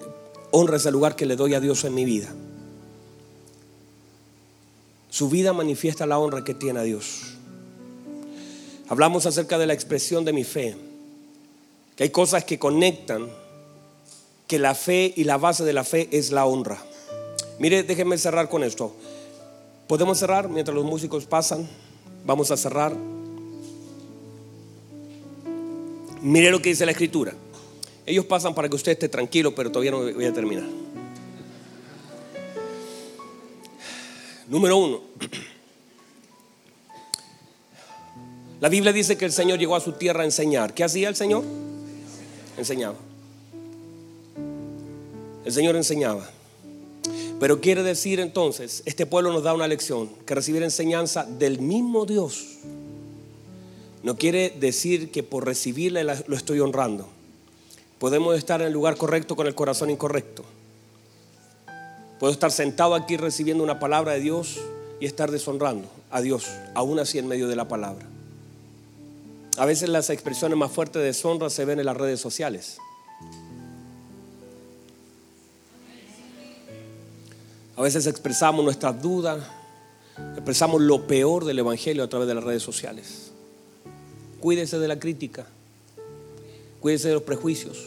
honra 0.51 0.75
ese 0.75 0.91
lugar 0.91 1.15
que 1.15 1.25
le 1.25 1.37
doy 1.37 1.53
a 1.53 1.61
Dios 1.61 1.85
en 1.85 1.95
mi 1.95 2.03
vida. 2.03 2.27
Su 5.09 5.29
vida 5.29 5.53
manifiesta 5.53 6.05
la 6.05 6.19
honra 6.19 6.43
que 6.43 6.53
tiene 6.53 6.81
a 6.81 6.83
Dios. 6.83 7.37
Hablamos 8.89 9.25
acerca 9.25 9.57
de 9.57 9.67
la 9.67 9.73
expresión 9.73 10.25
de 10.25 10.33
mi 10.33 10.43
fe, 10.43 10.75
que 11.95 12.03
hay 12.03 12.09
cosas 12.09 12.43
que 12.43 12.59
conectan, 12.59 13.29
que 14.47 14.59
la 14.59 14.75
fe 14.75 15.13
y 15.15 15.23
la 15.23 15.37
base 15.37 15.63
de 15.63 15.71
la 15.71 15.85
fe 15.85 16.09
es 16.11 16.31
la 16.31 16.45
honra. 16.45 16.86
Mire, 17.59 17.83
déjenme 17.83 18.17
cerrar 18.17 18.49
con 18.49 18.63
esto. 18.63 18.93
¿Podemos 19.87 20.19
cerrar 20.19 20.49
mientras 20.49 20.75
los 20.75 20.85
músicos 20.85 21.25
pasan? 21.25 21.67
Vamos 22.25 22.51
a 22.51 22.57
cerrar. 22.57 22.93
Mire 26.21 26.51
lo 26.51 26.61
que 26.61 26.69
dice 26.69 26.85
la 26.85 26.91
escritura. 26.91 27.33
Ellos 28.05 28.25
pasan 28.25 28.53
para 28.53 28.69
que 28.69 28.75
usted 28.75 28.93
esté 28.93 29.09
tranquilo, 29.09 29.53
pero 29.55 29.71
todavía 29.71 29.91
no 29.91 29.99
voy 29.99 30.25
a 30.25 30.33
terminar. 30.33 30.65
Número 34.47 34.77
uno. 34.77 35.01
La 38.59 38.69
Biblia 38.69 38.91
dice 38.91 39.17
que 39.17 39.25
el 39.25 39.31
Señor 39.31 39.59
llegó 39.59 39.75
a 39.75 39.79
su 39.79 39.93
tierra 39.93 40.21
a 40.21 40.25
enseñar. 40.25 40.73
¿Qué 40.73 40.83
hacía 40.83 41.09
el 41.09 41.15
Señor? 41.15 41.43
Enseñaba. 42.57 42.95
El 45.45 45.51
Señor 45.51 45.75
enseñaba. 45.75 46.27
Pero 47.39 47.61
quiere 47.61 47.83
decir 47.83 48.19
entonces, 48.19 48.81
este 48.85 49.05
pueblo 49.05 49.31
nos 49.31 49.43
da 49.43 49.53
una 49.53 49.67
lección, 49.67 50.09
que 50.25 50.35
recibir 50.35 50.63
enseñanza 50.63 51.23
del 51.23 51.59
mismo 51.59 52.05
Dios 52.05 52.57
no 54.07 54.15
quiere 54.15 54.51
decir 54.51 55.11
que 55.11 55.21
por 55.21 55.45
recibirle 55.45 56.03
lo 56.03 56.35
estoy 56.35 56.61
honrando. 56.61 57.09
Podemos 57.99 58.37
estar 58.37 58.61
en 58.61 58.67
el 58.67 58.73
lugar 58.73 58.95
correcto 58.95 59.35
con 59.35 59.47
el 59.47 59.53
corazón 59.53 59.89
incorrecto. 59.89 60.45
Puedo 62.17 62.31
estar 62.31 62.51
sentado 62.51 62.95
aquí 62.95 63.17
recibiendo 63.17 63.65
una 63.65 63.79
palabra 63.79 64.13
de 64.13 64.21
Dios 64.21 64.59
y 65.01 65.05
estar 65.05 65.29
deshonrando 65.29 65.89
a 66.09 66.21
Dios, 66.21 66.47
aún 66.73 66.99
así 66.99 67.17
en 67.17 67.27
medio 67.27 67.49
de 67.49 67.57
la 67.57 67.67
palabra. 67.67 68.05
A 69.57 69.65
veces 69.65 69.89
las 69.89 70.09
expresiones 70.09 70.57
más 70.57 70.71
fuertes 70.71 71.01
de 71.01 71.07
deshonra 71.07 71.49
se 71.49 71.65
ven 71.65 71.79
en 71.79 71.85
las 71.87 71.97
redes 71.97 72.21
sociales. 72.21 72.77
A 77.77 77.81
veces 77.81 78.07
expresamos 78.07 78.65
nuestras 78.65 79.01
dudas, 79.01 79.39
expresamos 80.33 80.81
lo 80.81 81.05
peor 81.05 81.45
del 81.45 81.59
Evangelio 81.59 82.03
a 82.03 82.09
través 82.09 82.27
de 82.27 82.33
las 82.33 82.43
redes 82.43 82.63
sociales. 82.63 83.31
Cuídese 84.39 84.79
de 84.79 84.87
la 84.87 84.99
crítica, 84.99 85.45
cuídese 86.81 87.09
de 87.09 87.13
los 87.13 87.23
prejuicios. 87.23 87.77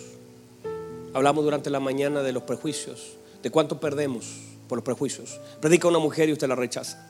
Hablamos 1.12 1.44
durante 1.44 1.70
la 1.70 1.80
mañana 1.80 2.22
de 2.22 2.32
los 2.32 2.44
prejuicios, 2.44 3.16
de 3.42 3.50
cuánto 3.50 3.80
perdemos 3.80 4.26
por 4.68 4.78
los 4.78 4.84
prejuicios. 4.84 5.40
Predica 5.60 5.88
una 5.88 5.98
mujer 5.98 6.28
y 6.28 6.32
usted 6.32 6.48
la 6.48 6.54
rechaza. 6.54 7.04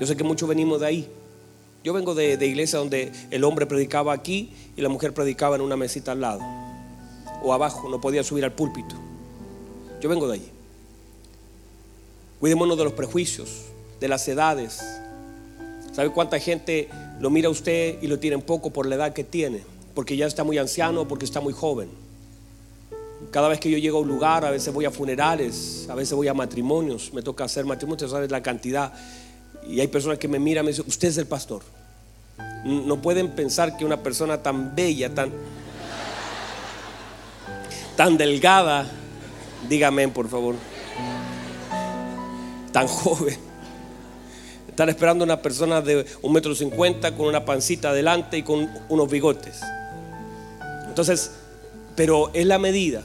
Yo 0.00 0.06
sé 0.06 0.16
que 0.16 0.24
muchos 0.24 0.48
venimos 0.48 0.80
de 0.80 0.86
ahí. 0.86 1.08
Yo 1.84 1.92
vengo 1.92 2.14
de, 2.14 2.36
de 2.36 2.46
iglesia 2.46 2.80
donde 2.80 3.12
el 3.30 3.44
hombre 3.44 3.66
predicaba 3.66 4.12
aquí 4.12 4.52
y 4.76 4.82
la 4.82 4.88
mujer 4.88 5.14
predicaba 5.14 5.56
en 5.56 5.62
una 5.62 5.76
mesita 5.76 6.12
al 6.12 6.20
lado 6.20 6.40
o 7.42 7.54
abajo, 7.54 7.88
no 7.88 8.00
podía 8.00 8.22
subir 8.22 8.44
al 8.44 8.52
púlpito. 8.52 8.94
Yo 10.00 10.08
vengo 10.08 10.28
de 10.28 10.34
allí. 10.34 10.59
Cuidémonos 12.40 12.78
de 12.78 12.84
los 12.84 12.94
prejuicios, 12.94 13.66
de 14.00 14.08
las 14.08 14.26
edades. 14.26 14.80
¿Sabe 15.92 16.08
cuánta 16.08 16.38
gente 16.38 16.88
lo 17.20 17.28
mira 17.28 17.48
a 17.48 17.50
usted 17.50 17.98
y 18.00 18.06
lo 18.06 18.18
tiene 18.18 18.36
en 18.36 18.42
poco 18.42 18.70
por 18.70 18.86
la 18.86 18.94
edad 18.94 19.12
que 19.12 19.24
tiene? 19.24 19.60
Porque 19.94 20.16
ya 20.16 20.26
está 20.26 20.42
muy 20.42 20.56
anciano 20.56 21.02
o 21.02 21.08
porque 21.08 21.26
está 21.26 21.42
muy 21.42 21.52
joven. 21.52 21.90
Cada 23.30 23.48
vez 23.48 23.60
que 23.60 23.70
yo 23.70 23.76
llego 23.76 23.98
a 23.98 24.00
un 24.00 24.08
lugar, 24.08 24.46
a 24.46 24.50
veces 24.50 24.72
voy 24.72 24.86
a 24.86 24.90
funerales, 24.90 25.86
a 25.90 25.94
veces 25.94 26.14
voy 26.14 26.28
a 26.28 26.34
matrimonios, 26.34 27.12
me 27.12 27.20
toca 27.20 27.44
hacer 27.44 27.66
matrimonios, 27.66 28.10
sabes 28.10 28.30
la 28.30 28.42
cantidad. 28.42 28.94
Y 29.68 29.80
hay 29.80 29.88
personas 29.88 30.18
que 30.18 30.26
me 30.26 30.38
miran 30.38 30.64
y 30.64 30.66
me 30.66 30.70
dicen, 30.70 30.86
usted 30.88 31.08
es 31.08 31.18
el 31.18 31.26
pastor. 31.26 31.62
No 32.64 33.02
pueden 33.02 33.32
pensar 33.32 33.76
que 33.76 33.84
una 33.84 34.02
persona 34.02 34.42
tan 34.42 34.74
bella, 34.74 35.14
tan, 35.14 35.30
tan 37.96 38.16
delgada, 38.16 38.90
dígame 39.68 40.08
por 40.08 40.28
favor, 40.30 40.54
tan 42.72 42.86
joven. 42.86 43.36
Están 44.68 44.88
esperando 44.88 45.24
una 45.24 45.42
persona 45.42 45.80
de 45.82 46.06
un 46.22 46.32
metro 46.32 46.54
cincuenta 46.54 47.14
con 47.14 47.26
una 47.26 47.44
pancita 47.44 47.90
adelante 47.90 48.38
y 48.38 48.42
con 48.42 48.70
unos 48.88 49.10
bigotes. 49.10 49.60
Entonces, 50.88 51.32
pero 51.96 52.30
es 52.32 52.46
la 52.46 52.58
medida 52.58 53.02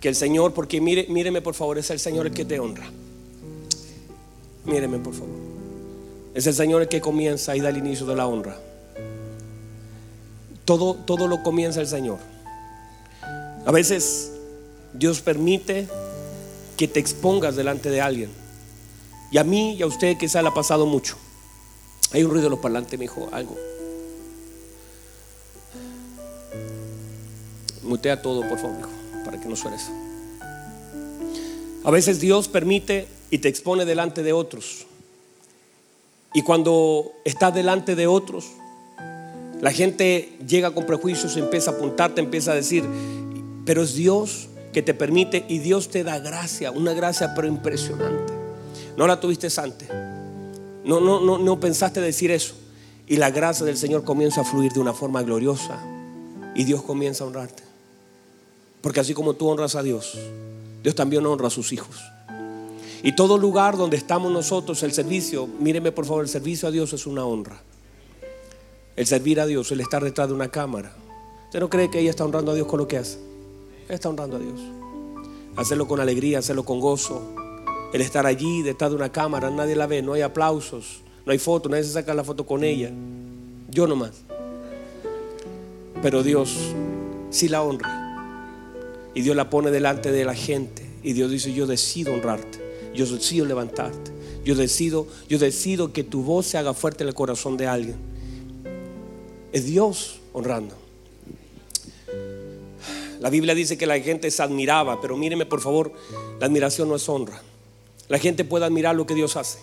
que 0.00 0.08
el 0.08 0.14
Señor, 0.14 0.54
porque 0.54 0.80
mire, 0.80 1.06
míreme 1.08 1.40
por 1.40 1.54
favor, 1.54 1.78
es 1.78 1.90
el 1.90 2.00
Señor 2.00 2.26
el 2.26 2.32
que 2.32 2.44
te 2.44 2.58
honra. 2.58 2.86
Míreme 4.64 4.98
por 4.98 5.14
favor. 5.14 5.36
Es 6.34 6.46
el 6.46 6.54
Señor 6.54 6.82
el 6.82 6.88
que 6.88 7.00
comienza 7.00 7.54
y 7.54 7.60
da 7.60 7.68
el 7.68 7.76
inicio 7.76 8.06
de 8.06 8.16
la 8.16 8.26
honra. 8.26 8.58
Todo, 10.64 10.94
todo 10.94 11.28
lo 11.28 11.42
comienza 11.42 11.80
el 11.80 11.86
Señor. 11.86 12.18
A 13.66 13.70
veces 13.70 14.32
Dios 14.92 15.20
permite 15.20 15.86
que 16.76 16.88
te 16.88 16.98
expongas 16.98 17.56
delante 17.56 17.88
de 17.90 18.00
alguien. 18.00 18.43
Y 19.34 19.38
a 19.38 19.42
mí 19.42 19.74
y 19.74 19.82
a 19.82 19.86
usted 19.88 20.16
quizá 20.16 20.40
le 20.42 20.48
ha 20.48 20.54
pasado 20.54 20.86
mucho. 20.86 21.16
Hay 22.12 22.22
un 22.22 22.30
ruido 22.30 22.44
de 22.44 22.50
los 22.50 22.60
parlantes, 22.60 22.96
me 22.96 23.06
dijo 23.06 23.28
algo. 23.32 23.56
Mutea 27.82 28.22
todo, 28.22 28.48
por 28.48 28.60
favor, 28.60 28.88
para 29.24 29.40
que 29.40 29.48
no 29.48 29.56
suene 29.56 29.76
eso. 29.76 29.90
A 31.82 31.90
veces 31.90 32.20
Dios 32.20 32.46
permite 32.46 33.08
y 33.32 33.38
te 33.38 33.48
expone 33.48 33.84
delante 33.84 34.22
de 34.22 34.32
otros. 34.32 34.86
Y 36.32 36.42
cuando 36.42 37.10
estás 37.24 37.52
delante 37.52 37.96
de 37.96 38.06
otros, 38.06 38.52
la 39.60 39.72
gente 39.72 40.38
llega 40.46 40.70
con 40.70 40.86
prejuicios, 40.86 41.36
empieza 41.36 41.72
a 41.72 41.74
apuntarte, 41.74 42.20
empieza 42.20 42.52
a 42.52 42.54
decir, 42.54 42.84
pero 43.64 43.82
es 43.82 43.96
Dios 43.96 44.46
que 44.72 44.82
te 44.82 44.94
permite 44.94 45.44
y 45.48 45.58
Dios 45.58 45.88
te 45.88 46.04
da 46.04 46.20
gracia, 46.20 46.70
una 46.70 46.92
gracia 46.92 47.34
pero 47.34 47.48
impresionante. 47.48 48.33
No 48.96 49.06
la 49.06 49.20
tuviste 49.20 49.48
antes. 49.60 49.88
No, 50.84 51.00
no, 51.00 51.20
no, 51.20 51.38
no 51.38 51.60
pensaste 51.60 52.00
decir 52.00 52.30
eso. 52.30 52.54
Y 53.06 53.16
la 53.16 53.30
gracia 53.30 53.66
del 53.66 53.76
Señor 53.76 54.04
comienza 54.04 54.42
a 54.42 54.44
fluir 54.44 54.72
de 54.72 54.80
una 54.80 54.92
forma 54.92 55.22
gloriosa. 55.22 55.78
Y 56.54 56.64
Dios 56.64 56.82
comienza 56.82 57.24
a 57.24 57.26
honrarte. 57.26 57.62
Porque 58.80 59.00
así 59.00 59.14
como 59.14 59.34
tú 59.34 59.48
honras 59.48 59.74
a 59.76 59.82
Dios, 59.82 60.18
Dios 60.82 60.94
también 60.94 61.24
honra 61.26 61.48
a 61.48 61.50
sus 61.50 61.72
hijos. 61.72 61.96
Y 63.02 63.14
todo 63.14 63.36
lugar 63.38 63.76
donde 63.76 63.96
estamos 63.96 64.32
nosotros, 64.32 64.82
el 64.82 64.92
servicio, 64.92 65.46
míreme 65.46 65.92
por 65.92 66.06
favor, 66.06 66.22
el 66.22 66.28
servicio 66.28 66.68
a 66.68 66.70
Dios 66.70 66.92
es 66.92 67.06
una 67.06 67.24
honra. 67.24 67.60
El 68.96 69.06
servir 69.06 69.40
a 69.40 69.46
Dios, 69.46 69.70
el 69.72 69.80
estar 69.80 70.02
detrás 70.04 70.28
de 70.28 70.34
una 70.34 70.48
cámara. 70.48 70.94
¿Usted 71.46 71.60
no 71.60 71.68
cree 71.68 71.90
que 71.90 72.00
ella 72.00 72.10
está 72.10 72.24
honrando 72.24 72.52
a 72.52 72.54
Dios 72.54 72.66
con 72.66 72.78
lo 72.78 72.88
que 72.88 72.98
hace? 72.98 73.18
está 73.88 74.08
honrando 74.08 74.36
a 74.36 74.38
Dios. 74.38 74.60
Hacerlo 75.56 75.86
con 75.86 76.00
alegría, 76.00 76.38
hacerlo 76.38 76.64
con 76.64 76.80
gozo. 76.80 77.43
El 77.94 78.00
estar 78.00 78.26
allí 78.26 78.62
detrás 78.62 78.90
de 78.90 78.96
una 78.96 79.12
cámara, 79.12 79.52
nadie 79.52 79.76
la 79.76 79.86
ve, 79.86 80.02
no 80.02 80.14
hay 80.14 80.22
aplausos, 80.22 81.02
no 81.24 81.30
hay 81.30 81.38
fotos, 81.38 81.70
nadie 81.70 81.84
se 81.84 81.92
saca 81.92 82.12
la 82.12 82.24
foto 82.24 82.44
con 82.44 82.64
ella. 82.64 82.90
Yo 83.70 83.86
nomás. 83.86 84.10
Pero 86.02 86.24
Dios 86.24 86.56
sí 87.30 87.46
la 87.46 87.62
honra. 87.62 89.12
Y 89.14 89.20
Dios 89.20 89.36
la 89.36 89.48
pone 89.48 89.70
delante 89.70 90.10
de 90.10 90.24
la 90.24 90.34
gente. 90.34 90.84
Y 91.04 91.12
Dios 91.12 91.30
dice, 91.30 91.52
yo 91.52 91.68
decido 91.68 92.12
honrarte. 92.12 92.58
Yo 92.94 93.06
decido 93.06 93.46
levantarte. 93.46 94.10
Yo 94.44 94.56
decido, 94.56 95.06
yo 95.28 95.38
decido 95.38 95.92
que 95.92 96.02
tu 96.02 96.24
voz 96.24 96.46
se 96.46 96.58
haga 96.58 96.74
fuerte 96.74 97.04
en 97.04 97.08
el 97.10 97.14
corazón 97.14 97.56
de 97.56 97.68
alguien. 97.68 97.94
Es 99.52 99.66
Dios 99.66 100.18
honrando. 100.32 100.74
La 103.20 103.30
Biblia 103.30 103.54
dice 103.54 103.78
que 103.78 103.86
la 103.86 104.00
gente 104.00 104.32
se 104.32 104.42
admiraba, 104.42 105.00
pero 105.00 105.16
míreme 105.16 105.46
por 105.46 105.60
favor, 105.60 105.92
la 106.40 106.46
admiración 106.46 106.88
no 106.88 106.96
es 106.96 107.08
honra. 107.08 107.40
La 108.08 108.18
gente 108.18 108.44
puede 108.44 108.64
admirar 108.64 108.94
lo 108.94 109.06
que 109.06 109.14
Dios 109.14 109.36
hace. 109.36 109.58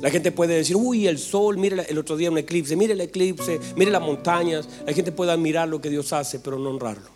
La 0.00 0.10
gente 0.10 0.32
puede 0.32 0.54
decir, 0.54 0.76
uy, 0.76 1.06
el 1.06 1.18
sol, 1.18 1.58
mire 1.58 1.84
el 1.88 1.98
otro 1.98 2.16
día 2.16 2.30
un 2.30 2.38
eclipse, 2.38 2.74
mire 2.74 2.94
el 2.94 3.00
eclipse, 3.00 3.60
mire 3.76 3.90
las 3.90 4.00
montañas. 4.00 4.68
La 4.86 4.92
gente 4.92 5.12
puede 5.12 5.32
admirar 5.32 5.68
lo 5.68 5.80
que 5.80 5.90
Dios 5.90 6.12
hace, 6.12 6.38
pero 6.38 6.58
no 6.58 6.70
honrarlo. 6.70 7.10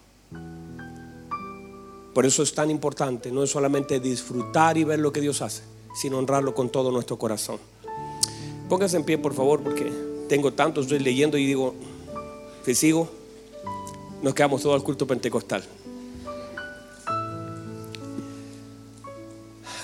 Por 2.12 2.26
eso 2.26 2.43
es 2.43 2.55
tan 2.55 2.70
importante, 2.70 3.32
no 3.32 3.43
es 3.43 3.51
solamente 3.51 3.99
disfrutar 4.01 4.76
y 4.76 4.85
ver 4.85 5.01
lo 5.01 5.12
que 5.12 5.20
Dios 5.20 5.43
hace, 5.43 5.62
sino 6.01 6.18
honrarlo 6.18 6.55
con 6.55 6.70
todo 6.70 6.91
nuestro 6.91 7.18
corazón. 7.18 7.59
Póngase 8.68 8.97
en 8.97 9.05
pie, 9.05 9.18
por 9.18 9.35
favor, 9.35 9.62
porque 9.62 9.91
tengo 10.28 10.53
tanto, 10.53 10.82
estoy 10.82 11.01
leyendo 11.01 11.39
y 11.39 11.47
digo, 11.47 11.74
que 12.64 12.74
sigo 12.74 13.09
nos 14.24 14.32
quedamos 14.32 14.62
todos 14.62 14.76
al 14.76 14.82
culto 14.82 15.07
pentecostal. 15.07 15.62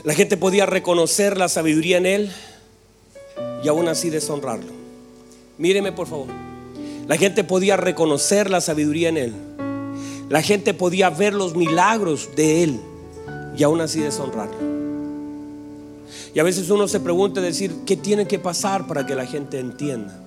La 0.03 0.15
gente 0.15 0.37
podía 0.37 0.65
reconocer 0.65 1.37
la 1.37 1.49
sabiduría 1.49 1.99
en 1.99 2.07
él 2.07 2.33
y 3.63 3.69
aún 3.69 3.87
así 3.89 4.09
deshonrarlo. 4.09 4.73
Míreme 5.59 5.93
por 5.93 6.07
favor. 6.07 6.29
La 7.07 7.19
gente 7.19 7.45
podía 7.45 7.77
reconocer 7.77 8.49
la 8.49 8.63
sabiduría 8.63 9.11
en 9.11 9.17
él. 9.19 9.35
La 10.31 10.43
gente 10.43 10.73
podía 10.73 11.11
ver 11.11 11.35
los 11.35 11.55
milagros 11.55 12.31
de 12.35 12.63
él 12.63 12.81
y 13.57 13.63
aún 13.63 13.81
así 13.83 14.01
deshonrarlo. 14.01 14.71
Y 16.35 16.39
a 16.39 16.45
veces 16.45 16.71
uno 16.71 16.89
se 16.89 17.01
pregunta 17.01 17.41
decir, 17.41 17.75
¿qué 17.85 17.97
tiene 17.97 18.27
que 18.27 18.39
pasar 18.39 18.87
para 18.87 19.05
que 19.05 19.15
la 19.15 19.27
gente 19.27 19.59
entienda? 19.59 20.19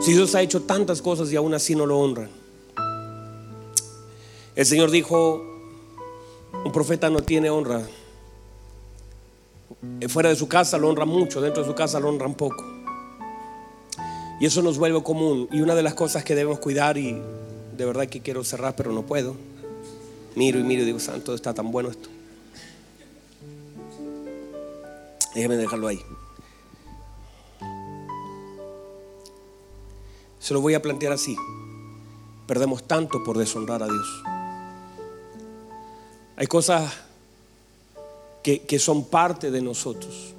Si 0.00 0.12
Dios 0.12 0.34
ha 0.34 0.42
hecho 0.42 0.62
tantas 0.62 1.00
cosas 1.02 1.30
y 1.30 1.36
aún 1.36 1.54
así 1.54 1.76
no 1.76 1.86
lo 1.86 2.00
honran. 2.00 2.30
El 4.56 4.66
Señor 4.66 4.90
dijo, 4.90 5.44
un 6.64 6.72
profeta 6.72 7.10
no 7.10 7.20
tiene 7.20 7.50
honra. 7.50 7.82
Fuera 10.08 10.28
de 10.28 10.36
su 10.36 10.48
casa 10.48 10.78
lo 10.78 10.88
honra 10.88 11.06
mucho, 11.06 11.40
dentro 11.40 11.62
de 11.62 11.68
su 11.68 11.74
casa 11.74 11.98
lo 11.98 12.08
honran 12.08 12.34
poco. 12.34 12.64
Y 14.40 14.46
eso 14.46 14.62
nos 14.62 14.78
vuelve 14.78 15.02
común. 15.02 15.48
Y 15.50 15.60
una 15.60 15.74
de 15.74 15.82
las 15.82 15.94
cosas 15.94 16.24
que 16.24 16.34
debemos 16.34 16.58
cuidar, 16.58 16.98
y 16.98 17.20
de 17.76 17.84
verdad 17.84 18.06
que 18.06 18.20
quiero 18.20 18.44
cerrar, 18.44 18.76
pero 18.76 18.92
no 18.92 19.02
puedo. 19.02 19.34
Miro 20.36 20.58
y 20.58 20.62
miro 20.62 20.82
y 20.82 20.86
digo, 20.86 21.00
santo, 21.00 21.34
está 21.34 21.54
tan 21.54 21.70
bueno 21.72 21.90
esto. 21.90 22.08
Déjame 25.34 25.56
dejarlo 25.56 25.88
ahí. 25.88 26.00
Se 30.38 30.52
lo 30.52 30.60
voy 30.60 30.74
a 30.74 30.82
plantear 30.82 31.12
así. 31.12 31.36
Perdemos 32.46 32.84
tanto 32.84 33.24
por 33.24 33.38
deshonrar 33.38 33.82
a 33.82 33.86
Dios. 33.86 34.22
Hay 36.36 36.46
cosas 36.46 36.92
que, 38.44 38.78
son 38.78 39.06
parte 39.06 39.50
de 39.50 39.62
nosotros. 39.62 40.34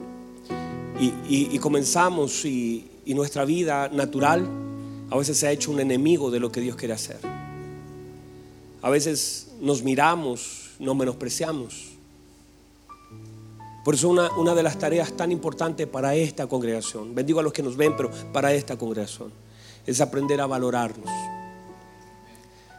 Y, 0.99 1.57
comenzamos 1.57 2.45
y, 2.45 2.91
nuestra 3.07 3.45
vida 3.45 3.89
natural 3.89 4.47
a 5.09 5.17
veces 5.17 5.37
se 5.37 5.47
ha 5.47 5.51
hecho 5.51 5.71
un 5.71 5.79
enemigo 5.79 6.31
de 6.31 6.39
lo 6.39 6.51
que 6.51 6.61
Dios 6.61 6.75
quiere 6.75 6.93
hacer. 6.93 7.17
A 8.81 8.89
veces 8.89 9.47
nos 9.59 9.83
miramos, 9.83 10.71
nos 10.79 10.95
menospreciamos. 10.95 11.93
Por 13.83 13.95
eso 13.95 14.09
una, 14.09 14.31
una, 14.35 14.53
de 14.55 14.63
las 14.63 14.77
tareas 14.77 15.11
tan 15.13 15.31
importantes 15.31 15.87
para 15.87 16.15
esta 16.15 16.47
congregación, 16.47 17.13
bendigo 17.13 17.39
a 17.39 17.43
los 17.43 17.53
que 17.53 17.61
nos 17.61 17.75
ven, 17.75 17.95
pero 17.95 18.09
para 18.33 18.53
esta 18.53 18.77
congregación, 18.77 19.31
es 19.85 20.01
aprender 20.01 20.41
a 20.41 20.47
valorarnos, 20.47 21.09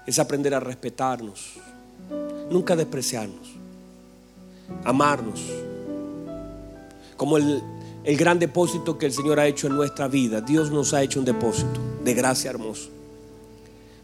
es 0.05 0.19
aprender 0.19 0.55
a 0.55 0.61
respetarnos, 0.61 1.55
nunca 2.51 2.75
despreciarnos, 2.75 3.56
amarnos. 4.85 5.41
Como 7.17 7.37
el, 7.37 7.63
el 8.05 8.17
gran 8.17 8.39
depósito 8.39 8.99
que 8.99 9.07
el 9.07 9.13
Señor 9.13 9.41
ha 9.41 9.47
hecho 9.47 9.67
en 9.67 9.75
nuestra 9.75 10.07
vida. 10.07 10.41
Dios 10.41 10.71
nos 10.71 10.95
ha 10.95 11.03
hecho 11.03 11.19
un 11.19 11.25
depósito 11.25 11.81
de 12.05 12.15
gracia 12.15 12.51
hermoso. 12.51 12.89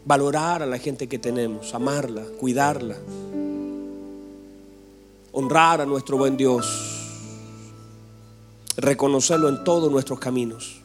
Valorar 0.05 0.61
a 0.61 0.65
la 0.65 0.77
gente 0.77 1.07
que 1.07 1.17
tenemos, 1.17 1.73
amarla, 1.73 2.23
cuidarla, 2.37 2.97
honrar 5.31 5.79
a 5.79 5.85
nuestro 5.85 6.17
buen 6.17 6.35
Dios, 6.35 6.67
reconocerlo 8.75 9.47
en 9.47 9.63
todos 9.63 9.89
nuestros 9.89 10.19
caminos, 10.19 10.81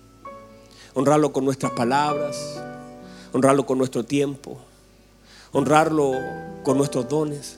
honrarlo 0.94 1.32
con 1.32 1.44
nuestras 1.44 1.72
palabras, 1.72 2.62
honrarlo 3.32 3.66
con 3.66 3.78
nuestro 3.78 4.04
tiempo, 4.04 4.58
honrarlo 5.52 6.12
con 6.62 6.78
nuestros 6.78 7.08
dones, 7.08 7.57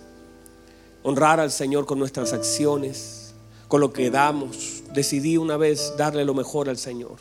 honrar 1.02 1.40
al 1.40 1.50
Señor 1.50 1.86
con 1.86 1.98
nuestras 1.98 2.32
acciones, 2.32 3.34
con 3.68 3.80
lo 3.80 3.92
que 3.92 4.10
damos. 4.10 4.82
Decidí 4.94 5.36
una 5.36 5.56
vez 5.56 5.94
darle 5.96 6.24
lo 6.24 6.34
mejor 6.34 6.68
al 6.68 6.78
Señor. 6.78 7.16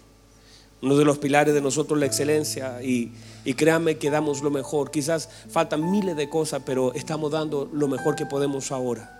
Uno 0.81 0.95
de 0.95 1.05
los 1.05 1.17
pilares 1.17 1.53
de 1.53 1.61
nosotros 1.61 1.99
la 1.99 2.05
excelencia 2.05 2.81
y, 2.81 3.11
y 3.43 3.53
créanme 3.53 3.97
que 3.97 4.09
damos 4.09 4.41
lo 4.41 4.49
mejor. 4.49 4.91
Quizás 4.91 5.29
faltan 5.49 5.91
miles 5.91 6.15
de 6.15 6.29
cosas, 6.29 6.63
pero 6.65 6.93
estamos 6.93 7.31
dando 7.31 7.69
lo 7.73 7.87
mejor 7.87 8.15
que 8.15 8.25
podemos 8.25 8.71
ahora. 8.71 9.19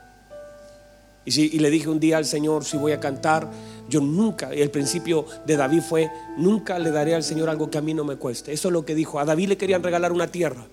Y, 1.26 1.60
le 1.60 1.70
dije 1.70 1.90
un 1.90 2.00
día 2.00 2.18
al 2.18 2.26
Señor, 2.26 2.66
si 2.66 2.78
voy 2.78 2.92
a 2.92 3.00
cantar, 3.00 3.50
yo 3.88 4.02
nunca, 4.02 4.56
y 4.56 4.62
el 4.62 4.72
principio 4.72 5.26
de 5.46 5.58
David 5.58 5.82
fue, 5.82 6.10
nunca 6.38 6.80
le 6.80 6.92
daré 6.92 7.14
al 7.14 7.24
Señor 7.24 7.50
algo 7.50 7.70
que 7.70 7.78
a 7.78 7.82
mí 7.82 7.94
no 7.94 8.04
me 8.04 8.16
cueste. 8.16 8.52
Eso 8.52 8.70
es 8.70 8.74
lo 8.74 8.84
que 8.84 8.96
dijo. 8.96 9.20
A 9.20 9.26
David 9.26 9.50
le 9.50 9.58
querían 9.58 9.84
regalar 9.84 10.12
una 10.12 10.28
tierra. 10.28 10.66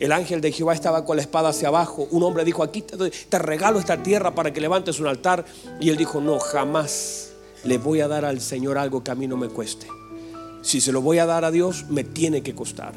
El 0.00 0.12
ángel 0.12 0.40
de 0.40 0.52
Jehová 0.52 0.74
estaba 0.74 1.04
con 1.04 1.16
la 1.16 1.22
espada 1.22 1.50
hacia 1.50 1.68
abajo. 1.68 2.08
Un 2.10 2.22
hombre 2.22 2.44
dijo, 2.44 2.62
aquí 2.62 2.82
te, 2.82 3.38
regalo 3.38 3.78
esta 3.78 4.02
tierra 4.02 4.34
para 4.34 4.52
que 4.52 4.60
levantes 4.60 5.00
un 5.00 5.06
altar. 5.06 5.44
Y 5.80 5.90
él 5.90 5.96
dijo, 5.96 6.20
no, 6.20 6.38
jamás 6.38 7.32
le 7.64 7.78
voy 7.78 8.00
a 8.00 8.08
dar 8.08 8.24
al 8.24 8.40
Señor 8.40 8.78
algo 8.78 9.02
que 9.02 9.10
a 9.10 9.14
mí 9.14 9.26
no 9.26 9.36
me 9.36 9.48
cueste. 9.48 9.86
Si 10.62 10.80
se 10.80 10.92
lo 10.92 11.02
voy 11.02 11.18
a 11.18 11.26
dar 11.26 11.44
a 11.44 11.50
Dios, 11.50 11.86
me 11.88 12.04
tiene 12.04 12.42
que 12.42 12.54
costar. 12.54 12.94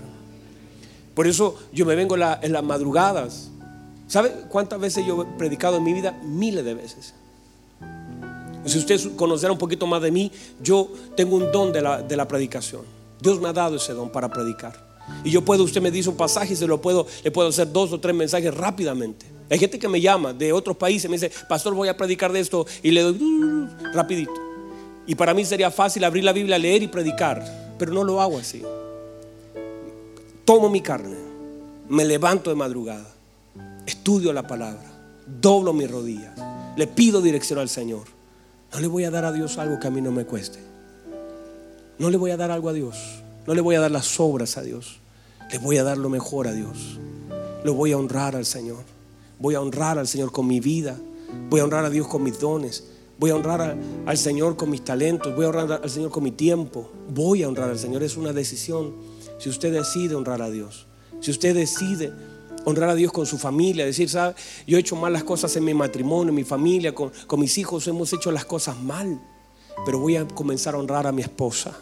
Por 1.14 1.28
eso 1.28 1.56
yo 1.74 1.86
me 1.86 1.96
vengo 1.96 2.16
en 2.16 2.54
las 2.54 2.64
madrugadas 2.64 3.50
¿Sabe 4.08 4.32
cuántas 4.48 4.80
veces 4.80 5.06
yo 5.06 5.22
he 5.22 5.26
predicado 5.38 5.78
en 5.78 5.84
mi 5.84 5.94
vida? 5.94 6.18
Miles 6.24 6.64
de 6.64 6.74
veces. 6.74 7.14
Si 8.66 8.80
usted 8.80 9.16
conociera 9.16 9.52
un 9.52 9.58
poquito 9.58 9.86
más 9.86 10.02
de 10.02 10.12
mí, 10.12 10.32
yo 10.62 10.90
tengo 11.16 11.36
un 11.36 11.52
don 11.52 11.74
la, 11.74 12.02
de 12.02 12.16
la 12.16 12.28
predicación. 12.28 12.84
Dios 13.20 13.40
me 13.42 13.50
ha 13.50 13.54
dado 13.54 13.76
ese 13.76 13.94
don 13.94 14.10
para 14.10 14.30
predicar. 14.30 14.87
Y 15.24 15.32
yo 15.32 15.44
puedo, 15.44 15.64
usted 15.64 15.82
me 15.82 15.92
dice 15.92 16.10
un 16.10 16.18
pasaje 16.18 16.54
y 16.54 16.56
se 16.56 16.68
lo 16.68 16.82
puedo, 16.82 17.08
le 17.24 17.32
puedo 17.32 17.50
hacer 17.50 17.72
dos 17.72 17.92
o 17.94 18.00
tres 18.00 18.16
mensajes 18.16 18.54
rápidamente. 18.54 19.26
Hay 19.50 19.60
gente 19.60 19.80
que 19.80 19.88
me 19.88 20.02
llama 20.02 20.34
de 20.34 20.52
otros 20.52 20.76
países, 20.78 21.10
me 21.10 21.18
dice, 21.18 21.32
pastor, 21.48 21.74
voy 21.74 21.88
a 21.88 21.96
predicar 21.96 22.32
de 22.32 22.40
esto 22.40 22.66
y 22.84 22.92
le 22.92 23.02
doy 23.02 23.22
uh, 23.22 23.94
rapidito. 23.94 24.34
Y 25.06 25.16
para 25.16 25.34
mí 25.34 25.46
sería 25.46 25.72
fácil 25.72 26.04
abrir 26.04 26.24
la 26.24 26.34
Biblia, 26.34 26.58
leer 26.58 26.84
y 26.84 26.88
predicar, 26.88 27.76
pero 27.80 27.94
no 27.94 28.04
lo 28.04 28.22
hago 28.22 28.38
así. 28.38 28.62
Tomo 30.44 30.70
mi 30.70 30.82
carne, 30.82 31.16
me 31.88 32.04
levanto 32.04 32.50
de 32.50 32.56
madrugada 32.56 33.18
estudio 33.88 34.34
la 34.34 34.46
palabra, 34.46 34.84
doblo 35.26 35.74
mis 35.74 35.90
rodillas, 35.90 36.38
le 36.76 36.88
pido 36.88 37.22
dirección 37.22 37.60
al 37.60 37.70
Señor. 37.70 38.04
No 38.72 38.80
le 38.82 38.88
voy 38.88 39.06
a 39.06 39.12
dar 39.12 39.26
a 39.26 39.32
Dios 39.32 39.58
algo 39.58 39.80
que 39.80 39.88
a 39.88 39.90
mí 39.90 40.02
no 40.02 40.12
me 40.12 40.26
cueste. 40.26 40.60
No 41.98 42.10
le 42.10 42.18
voy 42.18 42.32
a 42.32 42.38
dar 42.38 42.52
algo 42.52 42.70
a 42.70 42.74
Dios. 42.74 42.98
No 43.48 43.56
le 43.56 43.62
voy 43.62 43.76
a 43.76 43.80
dar 43.80 43.92
las 43.92 44.20
obras 44.20 44.58
a 44.58 44.62
Dios. 44.62 45.00
Le 45.52 45.58
voy 45.58 45.78
a 45.78 45.84
dar 45.84 45.98
lo 45.98 46.10
mejor 46.10 46.48
a 46.48 46.54
Dios. 46.54 47.00
Lo 47.64 47.74
voy 47.74 47.94
a 47.94 47.98
honrar 47.98 48.36
al 48.36 48.46
Señor. 48.46 48.84
Voy 49.40 49.56
a 49.56 49.62
honrar 49.62 49.98
al 49.98 50.08
Señor 50.08 50.32
con 50.32 50.46
mi 50.46 50.60
vida. 50.60 50.98
Voy 51.50 51.62
a 51.62 51.64
honrar 51.64 51.86
a 51.86 51.90
Dios 51.90 52.08
con 52.08 52.24
mis 52.24 52.40
dones. 52.40 52.84
Voy 53.18 53.32
a 53.32 53.36
honrar 53.36 53.78
al 54.06 54.18
Señor 54.18 54.58
con 54.58 54.70
mis 54.70 54.84
talentos. 54.84 55.34
Voy 55.34 55.46
a 55.46 55.50
honrar 55.50 55.82
al 55.82 55.90
Señor 55.90 56.12
con 56.12 56.24
mi 56.24 56.32
tiempo. 56.32 56.92
Voy 57.10 57.44
a 57.44 57.48
honrar 57.48 57.70
al 57.70 57.80
Señor. 57.80 58.04
Es 58.04 58.18
una 58.18 58.34
decisión. 58.34 58.94
Si 59.40 59.50
usted 59.50 59.72
decide 59.72 60.16
honrar 60.16 60.42
a 60.42 60.50
Dios. 60.50 60.86
Si 61.22 61.32
usted 61.32 61.56
decide 61.56 62.12
honrar 62.66 62.90
a 62.90 62.96
Dios 62.96 63.14
con 63.14 63.26
su 63.26 63.38
familia, 63.38 63.86
decir, 63.86 64.10
¿sabe? 64.10 64.36
Yo 64.68 64.76
he 64.76 64.82
hecho 64.82 64.98
mal 64.98 65.14
las 65.14 65.24
cosas 65.24 65.56
en 65.56 65.64
mi 65.64 65.74
matrimonio, 65.74 66.30
en 66.30 66.36
mi 66.36 66.44
familia, 66.44 66.94
con, 66.94 67.12
mis 67.38 67.58
hijos 67.58 67.88
hemos 67.88 68.12
hecho 68.12 68.30
las 68.30 68.44
cosas 68.44 68.78
mal, 68.78 69.22
pero 69.86 70.00
voy 70.00 70.18
a 70.18 70.28
comenzar 70.28 70.76
a 70.76 70.78
honrar 70.78 71.08
a 71.08 71.14
mi 71.14 71.22
esposa. 71.22 71.78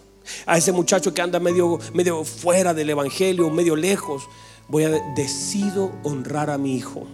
A 0.46 0.58
ese 0.58 0.72
muchacho 0.72 1.14
que 1.14 1.22
anda 1.22 1.40
medio, 1.40 1.80
medio 1.94 2.24
fuera 2.24 2.74
del 2.74 2.90
evangelio, 2.90 3.50
medio 3.50 3.76
lejos, 3.76 4.24
voy 4.68 4.84
a 4.84 4.90
decido 5.16 5.92
honrar 6.04 6.50
a 6.50 6.58
mi 6.58 6.76
hijo. 6.76 7.08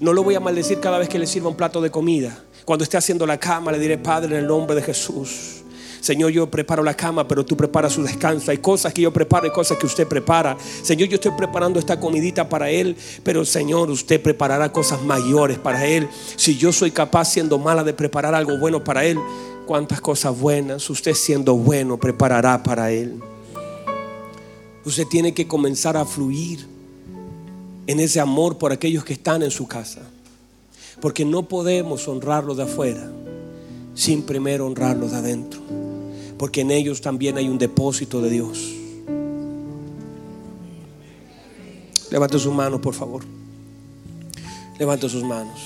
No 0.00 0.12
lo 0.12 0.22
voy 0.22 0.34
a 0.34 0.40
maldecir 0.40 0.80
cada 0.80 0.98
vez 0.98 1.08
que 1.08 1.18
le 1.18 1.26
sirva 1.26 1.48
un 1.48 1.56
plato 1.56 1.80
de 1.80 1.90
comida. 1.90 2.44
Cuando 2.64 2.84
esté 2.84 2.96
haciendo 2.96 3.26
la 3.26 3.38
cama, 3.38 3.72
le 3.72 3.78
diré, 3.78 3.98
Padre, 3.98 4.36
en 4.36 4.42
el 4.42 4.46
nombre 4.46 4.76
de 4.76 4.82
Jesús 4.82 5.62
Señor, 6.02 6.32
yo 6.32 6.50
preparo 6.50 6.82
la 6.82 6.94
cama, 6.94 7.28
pero 7.28 7.44
tú 7.44 7.56
preparas 7.56 7.92
su 7.92 8.02
descanso. 8.02 8.50
Hay 8.50 8.58
cosas 8.58 8.92
que 8.92 9.02
yo 9.02 9.12
preparo 9.12 9.46
y 9.46 9.50
cosas 9.50 9.78
que 9.78 9.86
usted 9.86 10.04
prepara. 10.04 10.56
Señor, 10.82 11.08
yo 11.08 11.14
estoy 11.14 11.30
preparando 11.38 11.78
esta 11.78 12.00
comidita 12.00 12.48
para 12.48 12.68
Él, 12.70 12.96
pero 13.22 13.44
Señor, 13.44 13.88
usted 13.88 14.20
preparará 14.20 14.72
cosas 14.72 15.00
mayores 15.02 15.58
para 15.58 15.86
Él. 15.86 16.08
Si 16.34 16.56
yo 16.56 16.72
soy 16.72 16.90
capaz, 16.90 17.26
siendo 17.26 17.56
mala, 17.56 17.84
de 17.84 17.94
preparar 17.94 18.34
algo 18.34 18.58
bueno 18.58 18.82
para 18.82 19.04
Él, 19.04 19.16
cuántas 19.72 20.02
cosas 20.02 20.38
buenas 20.38 20.90
usted 20.90 21.14
siendo 21.14 21.56
bueno 21.56 21.96
preparará 21.96 22.62
para 22.62 22.92
Él. 22.92 23.18
Usted 24.84 25.06
tiene 25.06 25.32
que 25.32 25.48
comenzar 25.48 25.96
a 25.96 26.04
fluir 26.04 26.66
en 27.86 27.98
ese 27.98 28.20
amor 28.20 28.58
por 28.58 28.70
aquellos 28.70 29.02
que 29.02 29.14
están 29.14 29.42
en 29.42 29.50
su 29.50 29.66
casa. 29.66 30.02
Porque 31.00 31.24
no 31.24 31.48
podemos 31.48 32.06
honrarlos 32.06 32.58
de 32.58 32.64
afuera 32.64 33.10
sin 33.94 34.20
primero 34.24 34.66
honrarlos 34.66 35.12
de 35.12 35.16
adentro 35.16 35.62
porque 36.36 36.60
en 36.60 36.70
ellos 36.70 37.00
también 37.00 37.38
hay 37.38 37.48
un 37.48 37.56
depósito 37.56 38.20
de 38.20 38.28
Dios. 38.28 38.74
Levante 42.10 42.38
sus 42.38 42.52
manos, 42.52 42.78
por 42.82 42.92
favor. 42.92 43.24
Levante 44.78 45.08
sus 45.08 45.24
manos. 45.24 45.60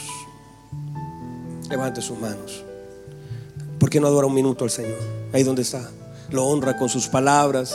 Levante 1.69 2.01
sus 2.01 2.17
manos. 2.21 2.66
¿Por 3.79 3.91
qué 3.91 4.01
no 4.01 4.07
adora 4.07 4.27
un 4.27 4.35
minuto 4.35 4.65
al 4.65 4.71
Señor? 4.71 4.99
Ahí 5.33 5.43
donde 5.43 5.63
está. 5.63 5.91
Lo 6.31 6.47
honra 6.47 6.77
con 6.77 6.89
sus 6.89 7.09
palabras. 7.09 7.75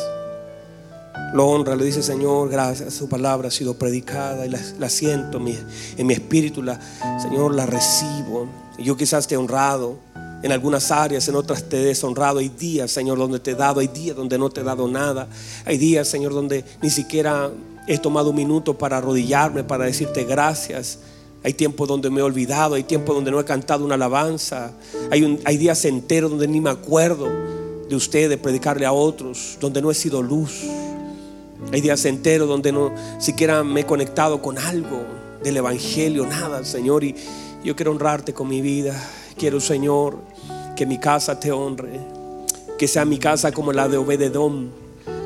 Lo 1.34 1.48
honra, 1.48 1.76
le 1.76 1.86
dice 1.86 2.02
Señor, 2.02 2.50
gracias. 2.50 2.94
Su 2.94 3.08
palabra 3.08 3.50
ha 3.50 3.52
sido 3.52 3.76
predicada 3.76 4.46
y 4.46 4.50
la, 4.50 4.90
siento 4.90 5.38
en 5.38 6.08
mi, 6.08 6.14
espíritu. 6.14 6.64
La, 6.64 6.80
Señor, 7.22 7.54
la 7.54 7.66
recibo. 7.66 8.48
Yo 8.80 8.98
quizás 8.98 9.28
te 9.28 9.36
he 9.36 9.38
honrado 9.38 10.00
en 10.44 10.52
algunas 10.52 10.92
áreas, 10.92 11.28
en 11.28 11.36
otras 11.36 11.64
te 11.64 11.82
he 11.82 11.86
deshonrado. 11.86 12.40
Hay 12.40 12.50
días, 12.50 12.92
Señor, 12.92 13.18
donde 13.18 13.40
te 13.40 13.52
he 13.52 13.56
dado, 13.56 13.80
hay 13.80 13.88
días 13.88 14.16
donde 14.16 14.38
no 14.38 14.50
te 14.50 14.62
he 14.62 14.64
dado 14.64 14.88
nada. 14.88 15.28
Hay 15.66 15.78
días, 15.78 16.08
Señor, 16.08 16.34
donde 16.34 16.66
ni 16.82 16.90
siquiera 16.90 17.52
he 17.88 17.98
tomado 17.98 18.32
un 18.32 18.36
minuto 18.36 18.78
para 18.78 18.98
arrodillarme, 18.98 19.64
para 19.64 19.86
decirte 19.86 20.24
gracias. 20.24 21.00
Hay 21.44 21.54
tiempos 21.54 21.88
donde 21.88 22.10
me 22.10 22.20
he 22.20 22.24
olvidado, 22.24 22.76
hay 22.76 22.84
tiempos 22.84 23.16
donde 23.16 23.32
no 23.32 23.40
he 23.40 23.46
cantado 23.46 23.84
una 23.84 23.96
alabanza. 23.96 24.74
Hay, 25.10 25.40
hay 25.44 25.58
días 25.58 25.84
enteros 25.86 26.30
donde 26.30 26.48
ni 26.48 26.62
me 26.62 26.70
acuerdo 26.70 27.28
de 27.90 27.96
usted, 27.96 28.30
de 28.30 28.38
predicarle 28.38 28.86
a 28.86 28.92
otros, 28.92 29.58
donde 29.60 29.82
no 29.82 29.90
he 29.90 29.96
sido 29.96 30.22
luz. 30.22 30.64
Hay 31.72 31.82
días 31.82 32.06
enteros 32.06 32.48
donde 32.48 32.72
no 32.72 32.92
siquiera 33.20 33.64
me 33.64 33.82
he 33.82 33.86
conectado 33.86 34.42
con 34.42 34.58
algo 34.58 35.04
del 35.44 35.58
Evangelio, 35.58 36.26
nada, 36.26 36.64
Señor. 36.64 37.04
Y 37.04 37.16
yo 37.64 37.76
quiero 37.76 37.92
honrarte 37.92 38.34
con 38.34 38.48
mi 38.48 38.62
vida. 38.62 38.96
Quiero, 39.38 39.60
Señor, 39.60 40.20
que 40.76 40.86
mi 40.86 41.00
casa 41.00 41.40
te 41.40 41.52
honre, 41.52 42.00
que 42.78 42.88
sea 42.88 43.06
mi 43.06 43.18
casa 43.18 43.52
como 43.52 43.74
la 43.74 43.88
de 43.88 43.98
Obededón 43.98 44.81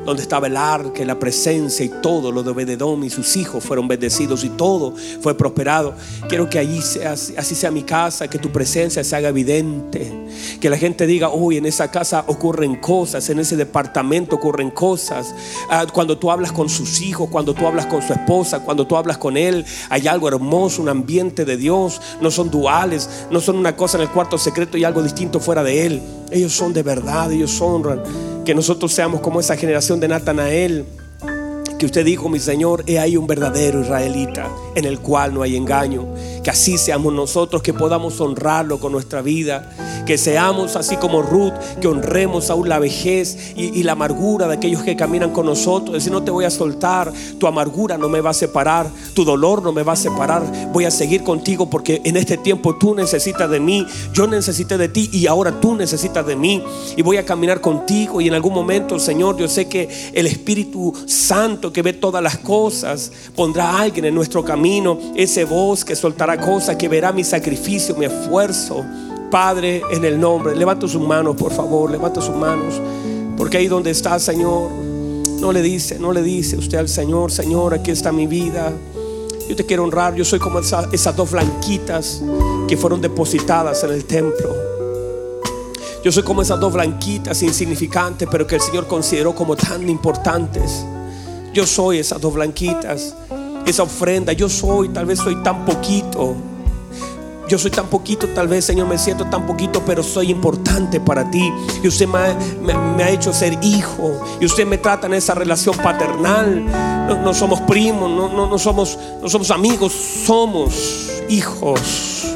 donde 0.06 0.22
estaba 0.22 0.46
el 0.46 0.56
arca, 0.56 1.04
la 1.04 1.18
presencia 1.18 1.84
y 1.84 1.88
todo 1.88 2.32
lo 2.32 2.42
de 2.42 2.50
Obededón 2.50 3.04
y 3.04 3.10
sus 3.10 3.36
hijos 3.36 3.62
fueron 3.62 3.88
bendecidos 3.88 4.44
y 4.44 4.50
todo 4.50 4.94
fue 5.20 5.36
prosperado. 5.36 5.94
Quiero 6.28 6.48
que 6.48 6.58
allí 6.58 6.78
así 6.78 7.54
sea 7.54 7.70
mi 7.70 7.82
casa, 7.82 8.28
que 8.28 8.38
tu 8.38 8.50
presencia 8.50 9.02
se 9.04 9.16
haga 9.16 9.28
evidente, 9.28 10.12
que 10.60 10.70
la 10.70 10.78
gente 10.78 11.06
diga, 11.06 11.30
uy, 11.30 11.56
en 11.58 11.66
esa 11.66 11.90
casa 11.90 12.24
ocurren 12.28 12.76
cosas, 12.76 13.28
en 13.28 13.40
ese 13.40 13.56
departamento 13.56 14.36
ocurren 14.36 14.70
cosas. 14.70 15.34
Ah, 15.68 15.86
cuando 15.92 16.16
tú 16.16 16.30
hablas 16.30 16.52
con 16.52 16.68
sus 16.68 17.00
hijos, 17.00 17.28
cuando 17.28 17.52
tú 17.52 17.66
hablas 17.66 17.86
con 17.86 18.00
su 18.00 18.12
esposa, 18.12 18.60
cuando 18.60 18.86
tú 18.86 18.96
hablas 18.96 19.18
con 19.18 19.36
él, 19.36 19.64
hay 19.90 20.06
algo 20.06 20.28
hermoso, 20.28 20.82
un 20.82 20.88
ambiente 20.88 21.44
de 21.44 21.56
Dios, 21.56 22.00
no 22.20 22.30
son 22.30 22.50
duales, 22.50 23.26
no 23.30 23.40
son 23.40 23.56
una 23.56 23.76
cosa 23.76 23.98
en 23.98 24.02
el 24.02 24.10
cuarto 24.10 24.38
secreto 24.38 24.78
y 24.78 24.84
algo 24.84 25.02
distinto 25.02 25.40
fuera 25.40 25.62
de 25.62 25.86
él. 25.86 26.02
Ellos 26.30 26.52
son 26.52 26.72
de 26.72 26.82
verdad, 26.82 27.32
ellos 27.32 27.60
honran 27.60 28.35
que 28.46 28.54
nosotros 28.54 28.92
seamos 28.92 29.20
como 29.20 29.40
esa 29.40 29.56
generación 29.56 30.00
de 30.00 30.08
Natanael 30.08 30.86
que 31.78 31.86
usted 31.86 32.04
dijo, 32.04 32.28
mi 32.28 32.38
Señor, 32.38 32.84
he 32.86 32.98
ahí 32.98 33.16
un 33.16 33.26
verdadero 33.26 33.80
israelita 33.80 34.48
en 34.74 34.84
el 34.84 35.00
cual 35.00 35.34
no 35.34 35.42
hay 35.42 35.56
engaño. 35.56 36.06
Que 36.42 36.50
así 36.50 36.78
seamos 36.78 37.12
nosotros, 37.12 37.62
que 37.62 37.74
podamos 37.74 38.20
honrarlo 38.20 38.78
con 38.78 38.92
nuestra 38.92 39.20
vida. 39.20 39.72
Que 40.06 40.16
seamos 40.16 40.76
así 40.76 40.96
como 40.96 41.20
Ruth, 41.20 41.52
que 41.80 41.88
honremos 41.88 42.50
aún 42.50 42.68
la 42.68 42.78
vejez 42.78 43.54
y, 43.56 43.82
la 43.82 43.92
amargura 43.92 44.46
de 44.46 44.54
aquellos 44.54 44.82
que 44.82 44.96
caminan 44.96 45.32
con 45.32 45.46
nosotros. 45.46 45.94
Decir, 45.94 46.12
no 46.12 46.22
te 46.22 46.30
voy 46.30 46.44
a 46.44 46.50
soltar, 46.50 47.12
tu 47.38 47.46
amargura 47.46 47.98
no 47.98 48.08
me 48.08 48.20
va 48.20 48.30
a 48.30 48.34
separar, 48.34 48.88
tu 49.14 49.24
dolor 49.24 49.62
no 49.62 49.72
me 49.72 49.82
va 49.82 49.94
a 49.94 49.96
separar. 49.96 50.70
Voy 50.72 50.84
a 50.84 50.90
seguir 50.90 51.24
contigo 51.24 51.68
porque 51.68 52.00
en 52.04 52.16
este 52.16 52.36
tiempo 52.36 52.76
tú 52.76 52.94
necesitas 52.94 53.50
de 53.50 53.60
mí, 53.60 53.86
yo 54.12 54.26
necesité 54.26 54.78
de 54.78 54.88
ti 54.88 55.10
y 55.12 55.26
ahora 55.26 55.60
tú 55.60 55.74
necesitas 55.74 56.24
de 56.26 56.36
mí. 56.36 56.62
Y 56.96 57.02
voy 57.02 57.16
a 57.16 57.24
caminar 57.24 57.60
contigo 57.60 58.20
y 58.20 58.28
en 58.28 58.34
algún 58.34 58.54
momento, 58.54 58.98
Señor, 58.98 59.36
yo 59.36 59.48
sé 59.48 59.68
que 59.68 59.88
el 60.12 60.26
Espíritu 60.26 60.92
Santo 61.06 61.65
que 61.72 61.82
ve 61.82 61.92
todas 61.92 62.22
las 62.22 62.38
cosas 62.38 63.12
pondrá 63.34 63.70
a 63.70 63.80
alguien 63.82 64.04
en 64.06 64.14
nuestro 64.14 64.44
camino, 64.44 64.98
ese 65.14 65.44
voz 65.44 65.84
que 65.84 65.96
soltará 65.96 66.40
cosas, 66.40 66.76
que 66.76 66.88
verá 66.88 67.12
mi 67.12 67.24
sacrificio, 67.24 67.94
mi 67.96 68.06
esfuerzo. 68.06 68.84
Padre, 69.30 69.82
en 69.90 70.04
el 70.04 70.20
nombre, 70.20 70.54
levanta 70.54 70.86
sus 70.86 71.02
manos, 71.02 71.36
por 71.36 71.52
favor, 71.52 71.90
levanta 71.90 72.20
sus 72.20 72.34
manos, 72.34 72.80
porque 73.36 73.58
ahí 73.58 73.66
donde 73.66 73.90
está, 73.90 74.18
Señor, 74.18 74.70
no 75.40 75.52
le 75.52 75.62
dice, 75.62 75.98
no 75.98 76.12
le 76.12 76.22
dice 76.22 76.56
usted 76.56 76.78
al 76.78 76.88
Señor, 76.88 77.32
Señor, 77.32 77.74
aquí 77.74 77.90
está 77.90 78.12
mi 78.12 78.26
vida. 78.26 78.72
Yo 79.48 79.54
te 79.54 79.64
quiero 79.64 79.84
honrar, 79.84 80.14
yo 80.14 80.24
soy 80.24 80.38
como 80.38 80.58
esas 80.58 81.16
dos 81.16 81.30
blanquitas 81.30 82.22
que 82.66 82.76
fueron 82.76 83.00
depositadas 83.00 83.84
en 83.84 83.90
el 83.90 84.04
templo. 84.04 84.54
Yo 86.02 86.12
soy 86.12 86.22
como 86.22 86.42
esas 86.42 86.60
dos 86.60 86.72
blanquitas 86.72 87.42
insignificantes, 87.42 88.28
pero 88.30 88.46
que 88.46 88.54
el 88.54 88.60
Señor 88.60 88.86
consideró 88.86 89.34
como 89.34 89.56
tan 89.56 89.88
importantes. 89.88 90.84
Yo 91.56 91.66
soy 91.66 92.00
esas 92.00 92.20
dos 92.20 92.34
blanquitas, 92.34 93.14
esa 93.64 93.82
ofrenda. 93.82 94.34
Yo 94.34 94.46
soy, 94.46 94.90
tal 94.90 95.06
vez 95.06 95.18
soy 95.18 95.36
tan 95.36 95.64
poquito. 95.64 96.36
Yo 97.48 97.58
soy 97.58 97.70
tan 97.70 97.86
poquito, 97.86 98.28
tal 98.28 98.46
vez, 98.46 98.66
Señor, 98.66 98.86
me 98.86 98.98
siento 98.98 99.24
tan 99.24 99.46
poquito, 99.46 99.82
pero 99.86 100.02
soy 100.02 100.30
importante 100.30 101.00
para 101.00 101.30
ti. 101.30 101.50
Y 101.82 101.88
usted 101.88 102.08
me 102.08 103.02
ha, 103.02 103.08
hecho 103.10 103.32
ser 103.32 103.58
hijo. 103.62 104.20
Y 104.38 104.44
usted 104.44 104.66
me 104.66 104.76
trata 104.76 105.06
en 105.06 105.14
esa 105.14 105.34
relación 105.34 105.74
paternal. 105.78 106.66
No, 107.24 107.32
somos 107.32 107.62
primos, 107.62 108.10
no, 108.10 108.46
no, 108.46 108.58
somos, 108.58 108.98
no 109.22 109.26
somos 109.30 109.50
amigos, 109.50 109.94
somos 110.26 111.10
hijos. 111.30 112.34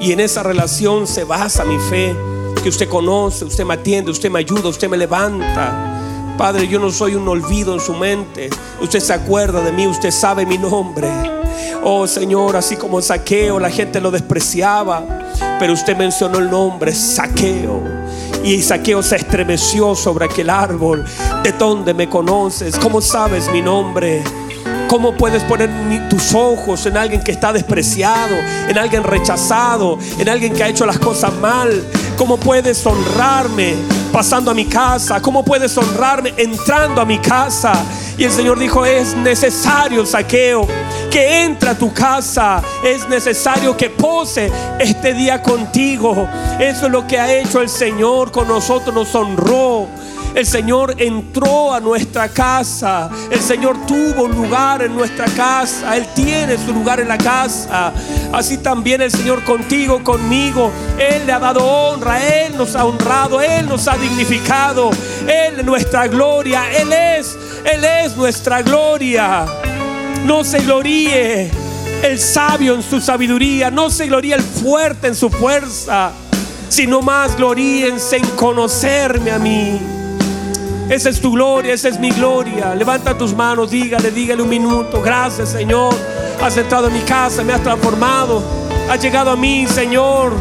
Y 0.00 0.12
en 0.12 0.20
esa 0.20 0.44
relación 0.44 1.08
se 1.08 1.24
basa 1.24 1.64
mi 1.64 1.80
fe 1.90 2.14
que 2.62 2.68
usted 2.68 2.88
conoce, 2.88 3.44
usted 3.44 3.64
me 3.64 3.74
atiende, 3.74 4.12
usted 4.12 4.30
me 4.30 4.38
ayuda, 4.38 4.68
usted 4.68 4.88
me 4.88 4.96
levanta. 4.96 5.96
Padre, 6.36 6.68
yo 6.68 6.78
no 6.78 6.90
soy 6.90 7.14
un 7.14 7.26
olvido 7.28 7.72
en 7.72 7.80
su 7.80 7.94
mente. 7.94 8.50
Usted 8.80 9.00
se 9.00 9.14
acuerda 9.14 9.62
de 9.62 9.72
mí, 9.72 9.86
usted 9.86 10.10
sabe 10.10 10.44
mi 10.44 10.58
nombre. 10.58 11.08
Oh 11.82 12.06
Señor, 12.06 12.56
así 12.56 12.76
como 12.76 13.00
saqueo, 13.00 13.58
la 13.58 13.70
gente 13.70 14.00
lo 14.00 14.10
despreciaba, 14.10 15.02
pero 15.58 15.72
usted 15.72 15.96
mencionó 15.96 16.38
el 16.38 16.50
nombre, 16.50 16.94
saqueo. 16.94 17.82
Y 18.44 18.60
saqueo 18.62 19.02
se 19.02 19.16
estremeció 19.16 19.94
sobre 19.94 20.26
aquel 20.26 20.50
árbol. 20.50 21.04
¿De 21.42 21.52
dónde 21.52 21.94
me 21.94 22.08
conoces? 22.08 22.76
¿Cómo 22.76 23.00
sabes 23.00 23.50
mi 23.50 23.62
nombre? 23.62 24.22
¿Cómo 24.88 25.16
puedes 25.16 25.42
poner 25.44 25.70
tus 26.10 26.34
ojos 26.34 26.84
en 26.86 26.96
alguien 26.96 27.22
que 27.22 27.32
está 27.32 27.52
despreciado, 27.52 28.36
en 28.68 28.76
alguien 28.76 29.02
rechazado, 29.02 29.98
en 30.18 30.28
alguien 30.28 30.52
que 30.52 30.62
ha 30.62 30.68
hecho 30.68 30.84
las 30.84 30.98
cosas 30.98 31.32
mal? 31.34 31.82
¿Cómo 32.18 32.36
puedes 32.36 32.84
honrarme 32.86 33.74
pasando 34.16 34.50
a 34.50 34.54
mi 34.54 34.64
casa? 34.64 35.20
¿Cómo 35.20 35.44
puedes 35.44 35.76
honrarme 35.76 36.32
entrando 36.38 37.02
a 37.02 37.04
mi 37.04 37.18
casa? 37.18 37.74
Y 38.16 38.24
el 38.24 38.32
Señor 38.32 38.58
dijo, 38.58 38.86
es 38.86 39.14
necesario, 39.14 40.06
saqueo, 40.06 40.66
que 41.10 41.44
entre 41.44 41.68
a 41.68 41.74
tu 41.74 41.92
casa. 41.92 42.62
Es 42.82 43.06
necesario 43.10 43.76
que 43.76 43.90
pose 43.90 44.50
este 44.78 45.12
día 45.12 45.42
contigo. 45.42 46.26
Eso 46.58 46.86
es 46.86 46.92
lo 46.92 47.06
que 47.06 47.20
ha 47.20 47.30
hecho 47.30 47.60
el 47.60 47.68
Señor 47.68 48.32
con 48.32 48.48
nosotros, 48.48 48.94
nos 48.94 49.14
honró. 49.14 49.86
El 50.36 50.44
Señor 50.44 50.96
entró 50.98 51.72
a 51.72 51.80
nuestra 51.80 52.28
casa. 52.28 53.08
El 53.30 53.40
Señor 53.40 53.86
tuvo 53.86 54.24
un 54.24 54.32
lugar 54.32 54.82
en 54.82 54.94
nuestra 54.94 55.24
casa. 55.24 55.96
Él 55.96 56.06
tiene 56.14 56.58
su 56.58 56.74
lugar 56.74 57.00
en 57.00 57.08
la 57.08 57.16
casa. 57.16 57.90
Así 58.34 58.58
también 58.58 59.00
el 59.00 59.10
Señor 59.10 59.42
contigo, 59.44 60.04
conmigo. 60.04 60.70
Él 60.98 61.24
le 61.24 61.32
ha 61.32 61.38
dado 61.38 61.64
honra. 61.64 62.22
Él 62.22 62.54
nos 62.54 62.76
ha 62.76 62.84
honrado. 62.84 63.40
Él 63.40 63.66
nos 63.66 63.88
ha 63.88 63.96
dignificado. 63.96 64.90
Él 65.22 65.60
es 65.60 65.64
nuestra 65.64 66.06
gloria. 66.06 66.70
Él 66.70 66.92
es, 66.92 67.34
Él 67.64 67.82
es 67.82 68.14
nuestra 68.14 68.60
gloria. 68.60 69.46
No 70.26 70.44
se 70.44 70.58
gloríe 70.58 71.50
el 72.02 72.18
sabio 72.18 72.74
en 72.74 72.82
su 72.82 73.00
sabiduría. 73.00 73.70
No 73.70 73.88
se 73.88 74.06
gloríe 74.06 74.34
el 74.34 74.42
fuerte 74.42 75.06
en 75.06 75.14
su 75.14 75.30
fuerza. 75.30 76.12
Sino 76.68 77.00
más 77.00 77.38
gloríense 77.38 78.18
en 78.18 78.26
conocerme 78.36 79.30
a 79.30 79.38
mí. 79.38 79.95
Esa 80.88 81.10
es 81.10 81.20
tu 81.20 81.32
gloria, 81.32 81.74
esa 81.74 81.88
es 81.88 81.98
mi 81.98 82.10
gloria. 82.10 82.74
Levanta 82.74 83.18
tus 83.18 83.34
manos, 83.34 83.72
dígale, 83.72 84.12
dígale 84.12 84.42
un 84.42 84.48
minuto. 84.48 85.02
Gracias, 85.02 85.48
Señor. 85.48 85.92
Has 86.40 86.56
entrado 86.56 86.86
en 86.86 86.94
mi 86.94 87.00
casa, 87.00 87.42
me 87.42 87.52
has 87.52 87.62
transformado. 87.62 88.42
Has 88.88 89.02
llegado 89.02 89.32
a 89.32 89.36
mí, 89.36 89.66
Señor. 89.66 90.32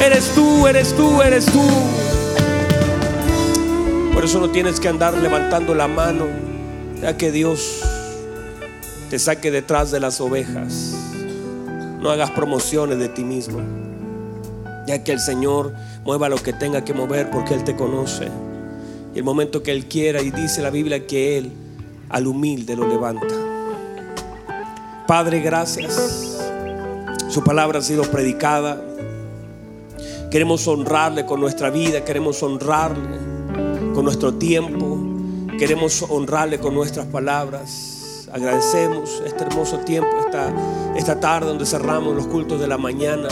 Eres 0.00 0.30
tú, 0.34 0.66
eres 0.66 0.94
tú, 0.94 1.20
eres 1.20 1.44
tú. 1.44 1.62
Por 4.14 4.24
eso 4.24 4.40
no 4.40 4.48
tienes 4.48 4.80
que 4.80 4.88
andar 4.88 5.14
levantando 5.14 5.74
la 5.74 5.88
mano, 5.88 6.26
ya 7.00 7.16
que 7.18 7.30
Dios 7.30 7.82
te 9.10 9.18
saque 9.18 9.50
detrás 9.50 9.90
de 9.90 10.00
las 10.00 10.22
ovejas. 10.22 10.94
No 12.00 12.10
hagas 12.10 12.30
promociones 12.30 12.98
de 12.98 13.10
ti 13.10 13.24
mismo, 13.24 13.60
ya 14.86 15.04
que 15.04 15.12
el 15.12 15.20
Señor 15.20 15.74
mueva 16.04 16.30
lo 16.30 16.36
que 16.36 16.54
tenga 16.54 16.82
que 16.82 16.94
mover 16.94 17.30
porque 17.30 17.52
Él 17.52 17.62
te 17.62 17.76
conoce. 17.76 18.28
Y 19.14 19.18
el 19.18 19.24
momento 19.24 19.62
que 19.62 19.72
Él 19.72 19.86
quiera, 19.86 20.22
y 20.22 20.30
dice 20.30 20.62
la 20.62 20.70
Biblia 20.70 21.06
que 21.06 21.38
Él 21.38 21.52
al 22.08 22.26
humilde 22.26 22.76
lo 22.76 22.86
levanta. 22.86 23.26
Padre, 25.06 25.40
gracias. 25.40 26.38
Su 27.28 27.42
palabra 27.42 27.80
ha 27.80 27.82
sido 27.82 28.02
predicada. 28.04 28.80
Queremos 30.30 30.66
honrarle 30.66 31.26
con 31.26 31.40
nuestra 31.40 31.70
vida, 31.70 32.04
queremos 32.04 32.42
honrarle 32.42 33.18
con 33.94 34.04
nuestro 34.04 34.34
tiempo, 34.34 34.98
queremos 35.58 36.04
honrarle 36.08 36.58
con 36.58 36.74
nuestras 36.74 37.06
palabras. 37.06 38.28
Agradecemos 38.32 39.22
este 39.26 39.44
hermoso 39.44 39.78
tiempo, 39.80 40.08
esta, 40.24 40.50
esta 40.96 41.20
tarde 41.20 41.48
donde 41.48 41.66
cerramos 41.66 42.14
los 42.16 42.26
cultos 42.26 42.58
de 42.60 42.66
la 42.66 42.78
mañana. 42.78 43.28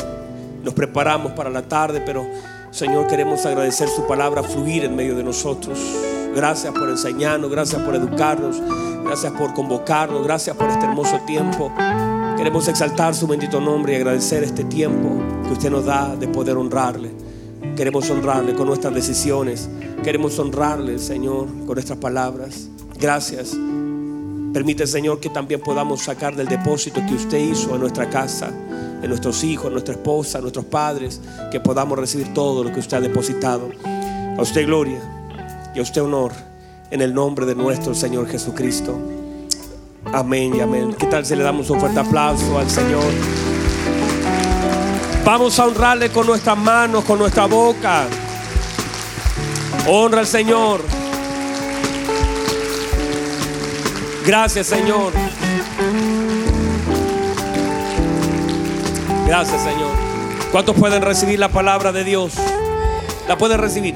Nos 0.62 0.74
preparamos 0.74 1.32
para 1.32 1.48
la 1.48 1.62
tarde, 1.62 2.02
pero 2.04 2.26
Señor, 2.70 3.08
queremos 3.08 3.44
agradecer 3.46 3.88
su 3.88 4.06
palabra 4.06 4.44
fluir 4.44 4.84
en 4.84 4.94
medio 4.94 5.16
de 5.16 5.24
nosotros. 5.24 5.76
Gracias 6.36 6.72
por 6.72 6.88
enseñarnos, 6.88 7.50
gracias 7.50 7.82
por 7.82 7.96
educarnos, 7.96 8.62
gracias 9.04 9.32
por 9.32 9.52
convocarnos, 9.54 10.22
gracias 10.22 10.56
por 10.56 10.70
este 10.70 10.86
hermoso 10.86 11.18
tiempo. 11.26 11.72
Queremos 12.36 12.68
exaltar 12.68 13.16
su 13.16 13.26
bendito 13.26 13.60
nombre 13.60 13.92
y 13.92 13.96
agradecer 13.96 14.44
este 14.44 14.62
tiempo 14.62 15.20
que 15.44 15.52
usted 15.52 15.68
nos 15.68 15.84
da 15.84 16.14
de 16.14 16.28
poder 16.28 16.56
honrarle. 16.56 17.10
Queremos 17.76 18.08
honrarle 18.08 18.54
con 18.54 18.68
nuestras 18.68 18.94
decisiones. 18.94 19.68
Queremos 20.04 20.38
honrarle, 20.38 21.00
Señor, 21.00 21.48
con 21.66 21.74
nuestras 21.74 21.98
palabras. 21.98 22.68
Gracias. 23.00 23.56
Permite, 24.52 24.86
Señor, 24.86 25.18
que 25.18 25.28
también 25.28 25.60
podamos 25.60 26.02
sacar 26.02 26.36
del 26.36 26.46
depósito 26.46 27.00
que 27.08 27.14
usted 27.14 27.38
hizo 27.38 27.74
en 27.74 27.80
nuestra 27.80 28.08
casa 28.08 28.52
en 29.02 29.08
nuestros 29.08 29.42
hijos, 29.44 29.70
nuestra 29.70 29.94
esposa, 29.94 30.40
nuestros 30.40 30.64
padres, 30.64 31.20
que 31.50 31.60
podamos 31.60 31.98
recibir 31.98 32.32
todo 32.34 32.64
lo 32.64 32.72
que 32.72 32.80
usted 32.80 32.98
ha 32.98 33.00
depositado. 33.00 33.70
A 34.36 34.42
usted 34.42 34.66
gloria 34.66 35.00
y 35.74 35.78
a 35.78 35.82
usted 35.82 36.02
honor 36.02 36.32
en 36.90 37.00
el 37.00 37.14
nombre 37.14 37.46
de 37.46 37.54
nuestro 37.54 37.94
Señor 37.94 38.28
Jesucristo. 38.28 38.98
Amén 40.12 40.54
y 40.56 40.60
amén. 40.60 40.94
¿Qué 40.98 41.06
tal 41.06 41.24
si 41.24 41.36
le 41.36 41.42
damos 41.42 41.70
un 41.70 41.78
fuerte 41.78 42.00
aplauso 42.00 42.58
al 42.58 42.68
Señor? 42.68 43.04
Vamos 45.24 45.58
a 45.58 45.66
honrarle 45.66 46.10
con 46.10 46.26
nuestras 46.26 46.56
manos, 46.56 47.04
con 47.04 47.18
nuestra 47.18 47.46
boca. 47.46 48.06
Honra 49.86 50.20
al 50.20 50.26
Señor. 50.26 50.80
Gracias, 54.26 54.66
Señor. 54.66 55.12
Gracias, 59.30 59.62
Señor. 59.62 59.92
¿Cuántos 60.50 60.74
pueden 60.74 61.02
recibir 61.02 61.38
la 61.38 61.50
palabra 61.50 61.92
de 61.92 62.02
Dios? 62.02 62.32
¿La 63.28 63.38
pueden 63.38 63.60
recibir? 63.60 63.94